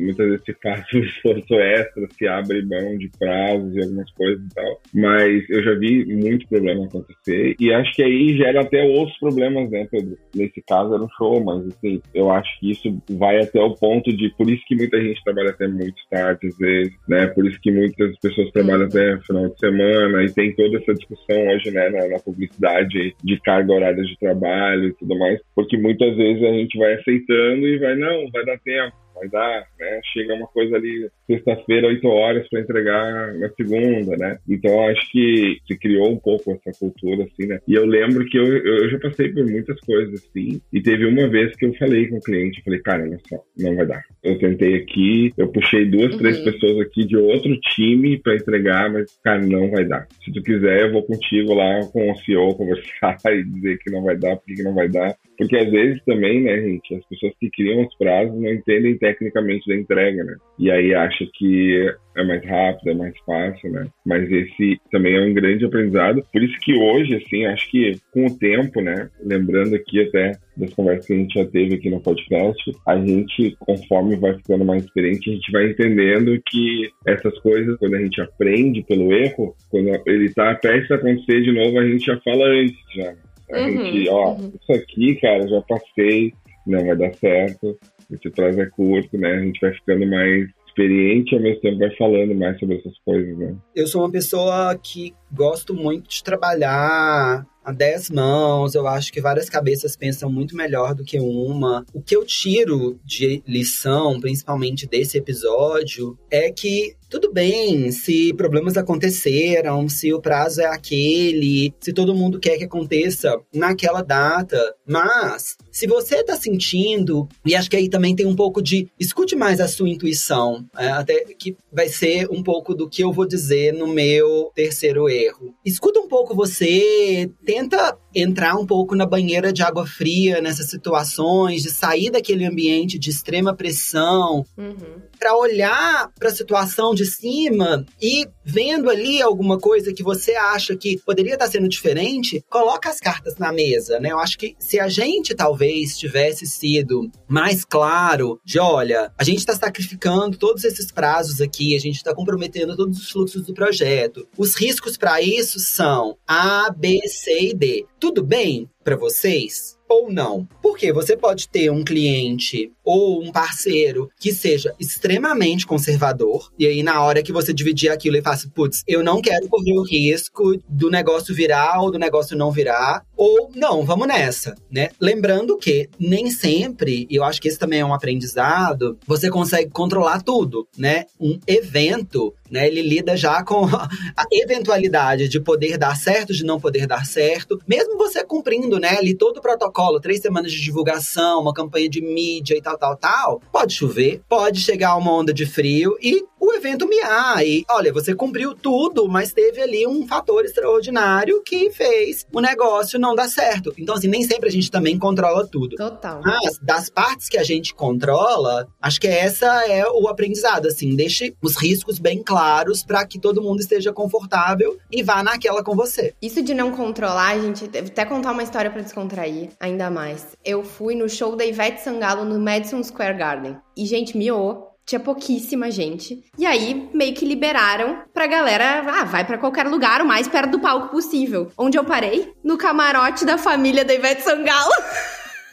muitas 0.00 0.26
vezes 0.28 0.44
se 0.44 0.54
faz 0.62 0.84
um 0.94 1.00
esforço 1.00 1.54
extra, 1.54 2.08
se 2.16 2.26
abre 2.26 2.64
mão 2.64 2.96
de 2.98 3.10
prazos 3.18 3.74
e 3.74 3.82
algumas 3.82 4.10
coisas 4.12 4.44
e 4.44 4.54
tal. 4.54 4.80
Mas 4.94 5.50
eu 5.50 5.62
já 5.62 5.74
vi 5.74 6.04
muito 6.04 6.48
problema 6.48 6.84
acontecer 6.84 7.56
e 7.58 7.72
acho 7.72 7.92
que 7.94 8.02
aí 8.02 8.36
gera 8.36 8.62
até 8.62 8.82
outros 8.82 9.18
problemas, 9.18 9.70
né, 9.70 9.86
Pedro? 9.90 10.16
Nesse 10.34 10.62
caso 10.66 10.94
era 10.94 11.02
um 11.02 11.08
show, 11.16 11.42
mas 11.42 11.66
assim, 11.66 12.00
eu 12.14 12.30
acho 12.30 12.60
que 12.60 12.70
isso 12.70 13.02
vai 13.10 13.40
até 13.40 13.60
o 13.60 13.74
ponto 13.74 14.14
de, 14.14 14.30
por 14.36 14.48
isso 14.50 14.62
que 14.66 14.76
muita 14.76 15.00
gente 15.00 15.22
trabalha 15.24 15.50
até 15.50 15.66
muito 15.66 15.96
tarde 16.10 16.46
às 16.46 16.56
vezes, 16.58 16.94
né? 17.08 17.26
Por 17.28 17.46
isso 17.46 17.60
que 17.60 17.70
muitas 17.70 18.18
pessoas 18.18 18.50
trabalham 18.52 18.86
até 18.86 19.18
final 19.20 19.48
de 19.48 19.58
semana 19.58 20.22
e 20.22 20.32
tem 20.32 20.54
toda 20.54 20.78
essa 20.78 20.94
discussão 20.94 21.48
hoje, 21.48 21.70
né, 21.70 21.88
na, 21.90 22.08
na 22.08 22.18
publicidade 22.18 22.98
de, 23.22 23.40
carga 23.40 23.72
horária 23.72 24.02
de 24.02 24.18
trabalho 24.18 24.88
e 24.88 24.94
tudo 24.94 25.18
mais, 25.18 25.40
porque 25.54 25.76
muitas 25.76 26.16
vezes 26.16 26.42
a 26.42 26.52
gente 26.52 26.78
vai 26.78 26.94
aceitando 26.94 27.66
e 27.66 27.78
vai, 27.78 27.94
não, 27.96 28.30
vai 28.30 28.44
dar 28.44 28.58
tempo 28.58 28.96
vai 29.20 29.28
dar, 29.28 29.66
né? 29.78 30.00
Chega 30.12 30.34
uma 30.34 30.46
coisa 30.46 30.76
ali 30.76 31.08
sexta-feira, 31.26 31.88
8 31.88 32.08
horas 32.08 32.48
para 32.48 32.60
entregar 32.60 33.34
na 33.34 33.48
segunda, 33.50 34.16
né? 34.16 34.38
Então 34.48 34.88
acho 34.88 35.10
que 35.10 35.58
se 35.66 35.78
criou 35.78 36.10
um 36.10 36.18
pouco 36.18 36.52
essa 36.52 36.78
cultura 36.78 37.24
assim, 37.24 37.46
né? 37.46 37.60
E 37.68 37.74
eu 37.74 37.84
lembro 37.84 38.24
que 38.26 38.38
eu, 38.38 38.46
eu 38.46 38.90
já 38.90 38.98
passei 38.98 39.28
por 39.32 39.44
muitas 39.46 39.78
coisas 39.80 40.14
assim, 40.14 40.60
e 40.72 40.80
teve 40.80 41.06
uma 41.06 41.28
vez 41.28 41.54
que 41.56 41.66
eu 41.66 41.74
falei 41.74 42.08
com 42.08 42.16
o 42.16 42.22
cliente, 42.22 42.62
falei, 42.64 42.80
cara, 42.80 43.02
olha 43.02 43.18
só, 43.28 43.42
não 43.58 43.76
vai 43.76 43.86
dar. 43.86 44.02
Eu 44.22 44.38
tentei 44.38 44.76
aqui, 44.76 45.32
eu 45.36 45.48
puxei 45.48 45.84
duas, 45.86 46.12
uhum. 46.12 46.18
três 46.18 46.38
pessoas 46.40 46.80
aqui 46.80 47.04
de 47.06 47.16
outro 47.16 47.58
time 47.60 48.18
para 48.18 48.36
entregar, 48.36 48.92
mas 48.92 49.18
cara, 49.22 49.40
não 49.44 49.70
vai 49.70 49.84
dar. 49.84 50.06
Se 50.24 50.32
tu 50.32 50.42
quiser, 50.42 50.82
eu 50.82 50.92
vou 50.92 51.02
contigo 51.02 51.54
lá 51.54 51.80
com 51.92 52.10
o 52.10 52.16
CEO 52.16 52.54
conversar 52.56 53.18
e 53.26 53.44
dizer 53.44 53.78
que 53.78 53.90
não 53.90 54.02
vai 54.02 54.16
dar, 54.16 54.36
porque 54.36 54.54
que 54.54 54.62
não 54.62 54.74
vai 54.74 54.88
dar. 54.88 55.16
Porque 55.36 55.56
às 55.56 55.70
vezes 55.70 56.02
também, 56.04 56.42
né, 56.42 56.60
gente, 56.60 56.94
as 56.94 57.04
pessoas 57.06 57.32
que 57.40 57.50
criam 57.50 57.82
os 57.82 57.96
prazos 57.96 58.38
não 58.38 58.52
entendem 58.52 58.98
tecnicamente 59.12 59.68
da 59.68 59.74
entrega, 59.74 60.24
né? 60.24 60.36
E 60.58 60.70
aí 60.70 60.94
acha 60.94 61.26
que 61.34 61.92
é 62.16 62.24
mais 62.24 62.44
rápido, 62.44 62.90
é 62.90 62.94
mais 62.94 63.14
fácil, 63.24 63.70
né? 63.70 63.86
Mas 64.04 64.30
esse 64.30 64.80
também 64.90 65.16
é 65.16 65.20
um 65.20 65.34
grande 65.34 65.64
aprendizado. 65.64 66.24
Por 66.32 66.42
isso 66.42 66.56
que 66.60 66.74
hoje, 66.74 67.16
assim, 67.16 67.46
acho 67.46 67.70
que 67.70 67.98
com 68.12 68.26
o 68.26 68.38
tempo, 68.38 68.80
né? 68.80 69.08
Lembrando 69.24 69.74
aqui 69.74 70.02
até 70.02 70.32
das 70.56 70.72
conversas 70.74 71.06
que 71.06 71.14
a 71.14 71.16
gente 71.16 71.34
já 71.34 71.46
teve 71.46 71.74
aqui 71.74 71.90
no 71.90 72.00
podcast, 72.00 72.72
a 72.86 72.98
gente, 72.98 73.56
conforme 73.60 74.16
vai 74.16 74.36
ficando 74.36 74.64
mais 74.64 74.84
experiente, 74.84 75.30
a 75.30 75.34
gente 75.34 75.52
vai 75.52 75.70
entendendo 75.70 76.40
que 76.46 76.90
essas 77.06 77.38
coisas, 77.40 77.78
quando 77.78 77.94
a 77.94 78.00
gente 78.00 78.20
aprende 78.20 78.82
pelo 78.82 79.12
erro, 79.12 79.54
quando 79.70 79.88
ele 80.06 80.32
tá 80.34 80.54
prestes 80.54 80.90
a 80.90 80.96
acontecer 80.96 81.42
de 81.42 81.52
novo, 81.52 81.78
a 81.78 81.88
gente 81.88 82.04
já 82.04 82.20
fala 82.20 82.44
antes, 82.46 82.76
já. 82.94 83.14
A 83.52 83.62
uhum, 83.62 83.70
gente, 83.70 84.08
ó, 84.08 84.34
uhum. 84.34 84.52
isso 84.60 84.72
aqui, 84.72 85.16
cara, 85.16 85.48
já 85.48 85.60
passei, 85.62 86.32
não 86.66 86.86
vai 86.86 86.96
dar 86.96 87.12
certo, 87.14 87.76
esse 88.10 88.30
prazo 88.30 88.60
é 88.60 88.66
curto, 88.66 89.16
né? 89.18 89.34
A 89.34 89.40
gente 89.40 89.60
vai 89.60 89.72
ficando 89.72 90.06
mais 90.06 90.48
experiente 90.66 91.34
e 91.34 91.36
ao 91.36 91.42
mesmo 91.42 91.60
tempo 91.60 91.78
vai 91.78 91.96
falando 91.96 92.34
mais 92.34 92.58
sobre 92.58 92.78
essas 92.78 92.98
coisas, 93.04 93.36
né? 93.38 93.54
Eu 93.74 93.86
sou 93.86 94.02
uma 94.02 94.10
pessoa 94.10 94.76
que 94.82 95.14
gosto 95.32 95.74
muito 95.74 96.08
de 96.08 96.22
trabalhar 96.22 97.46
a 97.64 97.72
dez 97.72 98.10
mãos. 98.10 98.74
Eu 98.74 98.86
acho 98.86 99.12
que 99.12 99.20
várias 99.20 99.48
cabeças 99.48 99.96
pensam 99.96 100.30
muito 100.30 100.56
melhor 100.56 100.94
do 100.94 101.04
que 101.04 101.18
uma. 101.18 101.84
O 101.92 102.00
que 102.00 102.16
eu 102.16 102.24
tiro 102.24 102.98
de 103.04 103.42
lição, 103.46 104.20
principalmente 104.20 104.86
desse 104.86 105.18
episódio, 105.18 106.18
é 106.30 106.50
que 106.50 106.96
tudo 107.10 107.32
bem 107.32 107.90
se 107.90 108.32
problemas 108.34 108.76
aconteceram, 108.76 109.88
se 109.88 110.14
o 110.14 110.20
prazo 110.20 110.60
é 110.60 110.66
aquele, 110.66 111.74
se 111.80 111.92
todo 111.92 112.14
mundo 112.14 112.38
quer 112.38 112.56
que 112.56 112.64
aconteça 112.64 113.36
naquela 113.52 114.00
data, 114.00 114.56
mas 114.86 115.56
se 115.72 115.88
você 115.88 116.22
tá 116.22 116.36
sentindo, 116.36 117.28
e 117.44 117.56
acho 117.56 117.68
que 117.68 117.76
aí 117.76 117.88
também 117.88 118.14
tem 118.14 118.26
um 118.26 118.36
pouco 118.36 118.62
de 118.62 118.88
escute 118.98 119.34
mais 119.34 119.60
a 119.60 119.66
sua 119.66 119.88
intuição, 119.88 120.64
é, 120.78 120.88
até 120.88 121.24
que 121.36 121.56
vai 121.72 121.88
ser 121.88 122.30
um 122.30 122.44
pouco 122.44 122.74
do 122.74 122.88
que 122.88 123.02
eu 123.02 123.12
vou 123.12 123.26
dizer 123.26 123.72
no 123.72 123.88
meu 123.88 124.52
terceiro 124.54 125.08
erro. 125.08 125.52
Escuta 125.64 125.98
um 125.98 126.06
pouco 126.06 126.34
você, 126.34 127.28
tenta 127.50 127.98
entrar 128.14 128.54
um 128.54 128.64
pouco 128.64 128.94
na 128.94 129.04
banheira 129.04 129.52
de 129.52 129.60
água 129.60 129.84
fria 129.84 130.40
nessas 130.40 130.70
situações, 130.70 131.62
de 131.62 131.70
sair 131.70 132.08
daquele 132.08 132.44
ambiente 132.44 132.96
de 132.96 133.10
extrema 133.10 133.52
pressão, 133.52 134.46
uhum. 134.56 135.02
Para 135.20 135.36
olhar 135.36 136.10
para 136.18 136.30
a 136.30 136.34
situação 136.34 136.94
de 136.94 137.04
cima 137.04 137.84
e 138.00 138.26
vendo 138.42 138.88
ali 138.88 139.20
alguma 139.20 139.58
coisa 139.58 139.92
que 139.92 140.02
você 140.02 140.34
acha 140.34 140.74
que 140.74 140.98
poderia 141.04 141.34
estar 141.34 141.44
tá 141.44 141.50
sendo 141.50 141.68
diferente, 141.68 142.42
coloca 142.48 142.88
as 142.88 142.98
cartas 142.98 143.36
na 143.36 143.52
mesa, 143.52 144.00
né? 144.00 144.10
Eu 144.10 144.18
acho 144.18 144.38
que 144.38 144.56
se 144.58 144.80
a 144.80 144.88
gente 144.88 145.34
talvez 145.34 145.98
tivesse 145.98 146.46
sido 146.46 147.10
mais 147.28 147.64
claro 147.64 148.40
de, 148.44 148.58
olha, 148.58 149.12
a 149.16 149.22
gente 149.22 149.38
está 149.38 149.54
sacrificando 149.54 150.38
todos 150.38 150.64
esses 150.64 150.90
prazos 150.90 151.40
aqui, 151.40 151.76
a 151.76 151.80
gente 151.80 151.96
está 151.96 152.14
comprometendo 152.14 152.74
todos 152.74 152.98
os 152.98 153.10
fluxos 153.10 153.44
do 153.44 153.52
projeto. 153.52 154.26
Os 154.38 154.54
riscos 154.54 154.96
para 154.96 155.20
isso 155.20 155.60
são 155.60 156.16
A, 156.26 156.70
B, 156.70 156.98
C 157.06 157.50
e 157.50 157.54
D 157.54 157.86
tudo 158.00 158.24
bem 158.24 158.68
para 158.82 158.96
vocês? 158.96 159.78
Ou 159.90 160.10
não. 160.10 160.48
Porque 160.62 160.92
você 160.92 161.16
pode 161.16 161.48
ter 161.48 161.68
um 161.70 161.82
cliente 161.82 162.72
ou 162.84 163.22
um 163.22 163.32
parceiro 163.32 164.08
que 164.18 164.32
seja 164.32 164.72
extremamente 164.78 165.66
conservador, 165.66 166.50
e 166.56 166.66
aí 166.66 166.82
na 166.82 167.02
hora 167.02 167.22
que 167.22 167.32
você 167.32 167.52
dividir 167.52 167.90
aquilo 167.90 168.16
e 168.16 168.22
fala 168.22 168.36
assim, 168.36 168.48
putz, 168.48 168.84
eu 168.86 169.02
não 169.02 169.20
quero 169.20 169.48
correr 169.48 169.76
o 169.76 169.82
risco 169.82 170.56
do 170.68 170.88
negócio 170.88 171.34
virar 171.34 171.80
ou 171.80 171.90
do 171.90 171.98
negócio 171.98 172.36
não 172.36 172.52
virar, 172.52 173.04
ou 173.22 173.50
não, 173.54 173.84
vamos 173.84 174.08
nessa, 174.08 174.54
né? 174.70 174.88
Lembrando 174.98 175.58
que 175.58 175.90
nem 175.98 176.30
sempre, 176.30 177.06
e 177.10 177.16
eu 177.16 177.22
acho 177.22 177.38
que 177.38 177.48
esse 177.48 177.58
também 177.58 177.80
é 177.80 177.84
um 177.84 177.92
aprendizado, 177.92 178.98
você 179.06 179.28
consegue 179.28 179.70
controlar 179.70 180.22
tudo, 180.22 180.66
né? 180.78 181.04
Um 181.20 181.38
evento 181.46 182.34
né, 182.50 182.66
ele 182.66 182.82
lida 182.82 183.16
já 183.16 183.44
com 183.44 183.64
a 183.70 184.24
eventualidade 184.32 185.28
de 185.28 185.40
poder 185.40 185.78
dar 185.78 185.96
certo, 185.96 186.32
de 186.32 186.44
não 186.44 186.58
poder 186.58 186.86
dar 186.86 187.06
certo, 187.06 187.60
mesmo 187.66 187.96
você 187.96 188.24
cumprindo, 188.24 188.78
né, 188.78 188.98
ali 188.98 189.14
todo 189.14 189.36
o 189.38 189.40
protocolo, 189.40 190.00
três 190.00 190.20
semanas 190.20 190.50
de 190.50 190.60
divulgação, 190.60 191.40
uma 191.40 191.54
campanha 191.54 191.88
de 191.88 192.02
mídia 192.02 192.56
e 192.56 192.60
tal, 192.60 192.76
tal, 192.76 192.96
tal, 192.96 193.40
pode 193.52 193.74
chover, 193.74 194.22
pode 194.28 194.60
chegar 194.60 194.96
uma 194.96 195.12
onda 195.12 195.32
de 195.32 195.46
frio 195.46 195.96
e 196.02 196.24
o 196.40 196.52
evento 196.54 196.88
miar. 196.88 197.46
E 197.46 197.64
olha, 197.70 197.92
você 197.92 198.14
cumpriu 198.14 198.54
tudo, 198.54 199.06
mas 199.06 199.32
teve 199.32 199.60
ali 199.60 199.86
um 199.86 200.06
fator 200.06 200.44
extraordinário 200.44 201.42
que 201.44 201.70
fez 201.70 202.26
o 202.32 202.40
negócio 202.40 202.98
não 202.98 203.09
dar 203.14 203.28
certo. 203.28 203.72
Então, 203.78 203.94
assim, 203.94 204.08
nem 204.08 204.22
sempre 204.22 204.48
a 204.48 204.52
gente 204.52 204.70
também 204.70 204.98
controla 204.98 205.46
tudo. 205.46 205.76
Total. 205.76 206.20
Mas 206.24 206.58
das 206.62 206.88
partes 206.88 207.28
que 207.28 207.38
a 207.38 207.44
gente 207.44 207.74
controla, 207.74 208.68
acho 208.80 209.00
que 209.00 209.06
essa 209.06 209.46
é 209.66 209.86
o 209.86 210.08
aprendizado, 210.08 210.66
assim, 210.66 210.94
deixe 210.94 211.34
os 211.42 211.56
riscos 211.56 211.98
bem 211.98 212.22
claros 212.22 212.82
para 212.82 213.04
que 213.06 213.18
todo 213.18 213.42
mundo 213.42 213.60
esteja 213.60 213.92
confortável 213.92 214.78
e 214.90 215.02
vá 215.02 215.22
naquela 215.22 215.62
com 215.62 215.74
você. 215.74 216.14
Isso 216.20 216.42
de 216.42 216.54
não 216.54 216.72
controlar, 216.72 217.38
gente, 217.38 217.64
até 217.64 218.04
contar 218.04 218.32
uma 218.32 218.42
história 218.42 218.70
para 218.70 218.82
descontrair 218.82 219.50
ainda 219.58 219.90
mais. 219.90 220.36
Eu 220.44 220.64
fui 220.64 220.94
no 220.94 221.08
show 221.08 221.36
da 221.36 221.44
Ivete 221.44 221.80
Sangalo 221.80 222.24
no 222.24 222.38
Madison 222.38 222.82
Square 222.82 223.16
Garden. 223.16 223.56
E, 223.76 223.86
gente, 223.86 224.16
miou 224.16 224.69
tinha 224.90 225.00
pouquíssima 225.00 225.70
gente. 225.70 226.20
E 226.36 226.44
aí, 226.44 226.90
meio 226.92 227.14
que 227.14 227.24
liberaram 227.24 228.02
pra 228.12 228.26
galera, 228.26 228.82
ah, 228.88 229.04
vai 229.04 229.24
para 229.24 229.38
qualquer 229.38 229.68
lugar, 229.68 230.02
o 230.02 230.04
mais 230.04 230.26
perto 230.26 230.50
do 230.50 230.58
palco 230.58 230.88
possível. 230.88 231.52
Onde 231.56 231.78
eu 231.78 231.84
parei? 231.84 232.32
No 232.42 232.58
camarote 232.58 233.24
da 233.24 233.38
família 233.38 233.84
da 233.84 233.94
Ivete 233.94 234.22
Sangalo. 234.22 234.72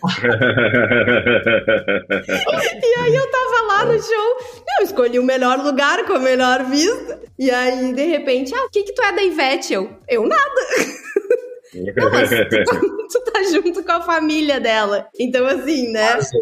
e 2.84 3.00
aí 3.00 3.16
eu 3.16 3.32
tava 3.32 3.62
lá 3.68 3.86
no 3.86 4.02
show, 4.02 4.38
eu 4.80 4.86
escolhi 4.86 5.20
o 5.20 5.24
melhor 5.24 5.60
lugar 5.60 6.04
com 6.06 6.14
a 6.14 6.20
melhor 6.20 6.64
vista. 6.64 7.22
E 7.38 7.52
aí, 7.52 7.94
de 7.94 8.06
repente, 8.06 8.56
ah, 8.56 8.66
o 8.66 8.70
que 8.72 8.82
que 8.84 8.94
tu 8.94 9.04
é 9.04 9.12
da 9.12 9.22
Ivete? 9.22 9.72
Eu, 9.74 10.00
eu 10.10 10.28
nada. 10.28 10.62
Não, 11.96 12.10
mas 12.10 12.30
tu 12.30 12.36
tá, 12.36 12.80
tu 13.12 13.22
tá, 13.32 13.44
junto 13.52 13.84
com 13.84 13.92
a 13.92 14.02
família 14.02 14.60
dela. 14.60 15.08
Então, 15.20 15.46
assim, 15.46 15.92
né? 15.92 16.16
Nossa. 16.16 16.38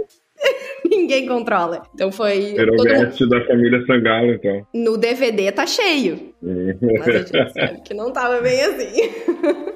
Ninguém 0.89 1.25
controla. 1.25 1.83
Então 1.93 2.11
foi. 2.11 2.55
Era 2.57 2.71
o 2.71 2.75
mundo... 2.75 3.29
da 3.29 3.45
família 3.45 3.85
Sangalo, 3.85 4.31
então. 4.33 4.67
No 4.73 4.97
DVD 4.97 5.51
tá 5.51 5.65
cheio. 5.65 6.33
Mas 6.41 7.07
a 7.07 7.11
gente 7.11 7.53
sabe 7.53 7.81
que 7.81 7.93
não 7.93 8.11
tava 8.11 8.39
bem 8.41 8.61
assim. 8.61 9.09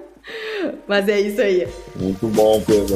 Mas 0.87 1.07
é 1.09 1.19
isso 1.19 1.41
aí. 1.41 1.67
Muito 1.95 2.27
bom, 2.27 2.61
Pedro. 2.61 2.95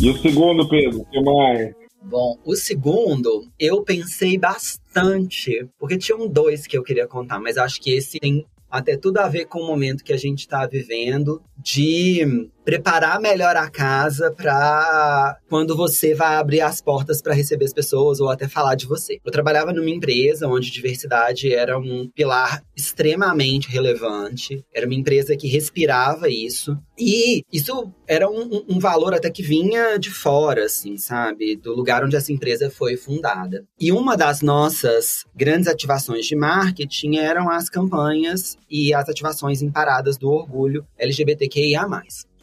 E 0.00 0.10
o 0.10 0.16
segundo, 0.18 0.68
Pedro, 0.68 1.00
o 1.00 1.04
que 1.06 1.20
mais? 1.20 1.74
Bom, 2.04 2.36
o 2.44 2.54
segundo, 2.54 3.48
eu 3.58 3.82
pensei 3.82 4.36
bastante, 4.36 5.66
porque 5.78 5.96
tinham 5.96 6.28
dois 6.28 6.66
que 6.66 6.76
eu 6.76 6.82
queria 6.82 7.06
contar, 7.06 7.40
mas 7.40 7.56
acho 7.56 7.80
que 7.80 7.92
esse 7.92 8.18
tem 8.18 8.44
até 8.72 8.96
tudo 8.96 9.18
a 9.18 9.28
ver 9.28 9.44
com 9.44 9.60
o 9.60 9.66
momento 9.66 10.02
que 10.02 10.14
a 10.14 10.16
gente 10.16 10.40
está 10.40 10.66
vivendo, 10.66 11.42
de 11.58 12.50
preparar 12.64 13.20
melhor 13.20 13.56
a 13.56 13.68
casa 13.68 14.30
para 14.30 15.38
quando 15.48 15.76
você 15.76 16.14
vai 16.14 16.36
abrir 16.36 16.60
as 16.60 16.80
portas 16.80 17.20
para 17.20 17.34
receber 17.34 17.64
as 17.64 17.72
pessoas 17.72 18.20
ou 18.20 18.30
até 18.30 18.48
falar 18.48 18.74
de 18.74 18.86
você. 18.86 19.18
Eu 19.24 19.32
trabalhava 19.32 19.72
numa 19.72 19.90
empresa 19.90 20.46
onde 20.48 20.70
diversidade 20.70 21.52
era 21.52 21.78
um 21.78 22.08
pilar 22.14 22.62
extremamente 22.76 23.68
relevante, 23.68 24.64
era 24.74 24.86
uma 24.86 24.94
empresa 24.94 25.36
que 25.36 25.48
respirava 25.48 26.28
isso 26.28 26.76
e 26.98 27.42
isso 27.52 27.92
era 28.06 28.28
um, 28.28 28.64
um 28.68 28.78
valor 28.78 29.14
até 29.14 29.30
que 29.30 29.42
vinha 29.42 29.98
de 29.98 30.10
fora, 30.10 30.66
assim, 30.66 30.96
sabe, 30.96 31.56
do 31.56 31.74
lugar 31.74 32.04
onde 32.04 32.16
essa 32.16 32.32
empresa 32.32 32.70
foi 32.70 32.96
fundada. 32.96 33.64
E 33.80 33.90
uma 33.90 34.16
das 34.16 34.40
nossas 34.42 35.24
grandes 35.34 35.68
ativações 35.68 36.26
de 36.26 36.36
marketing 36.36 37.16
eram 37.16 37.50
as 37.50 37.68
campanhas 37.68 38.56
e 38.70 38.94
as 38.94 39.08
ativações 39.08 39.62
em 39.62 39.70
paradas 39.70 40.16
do 40.16 40.30
orgulho 40.30 40.86
LGBTQIA+. 40.98 41.88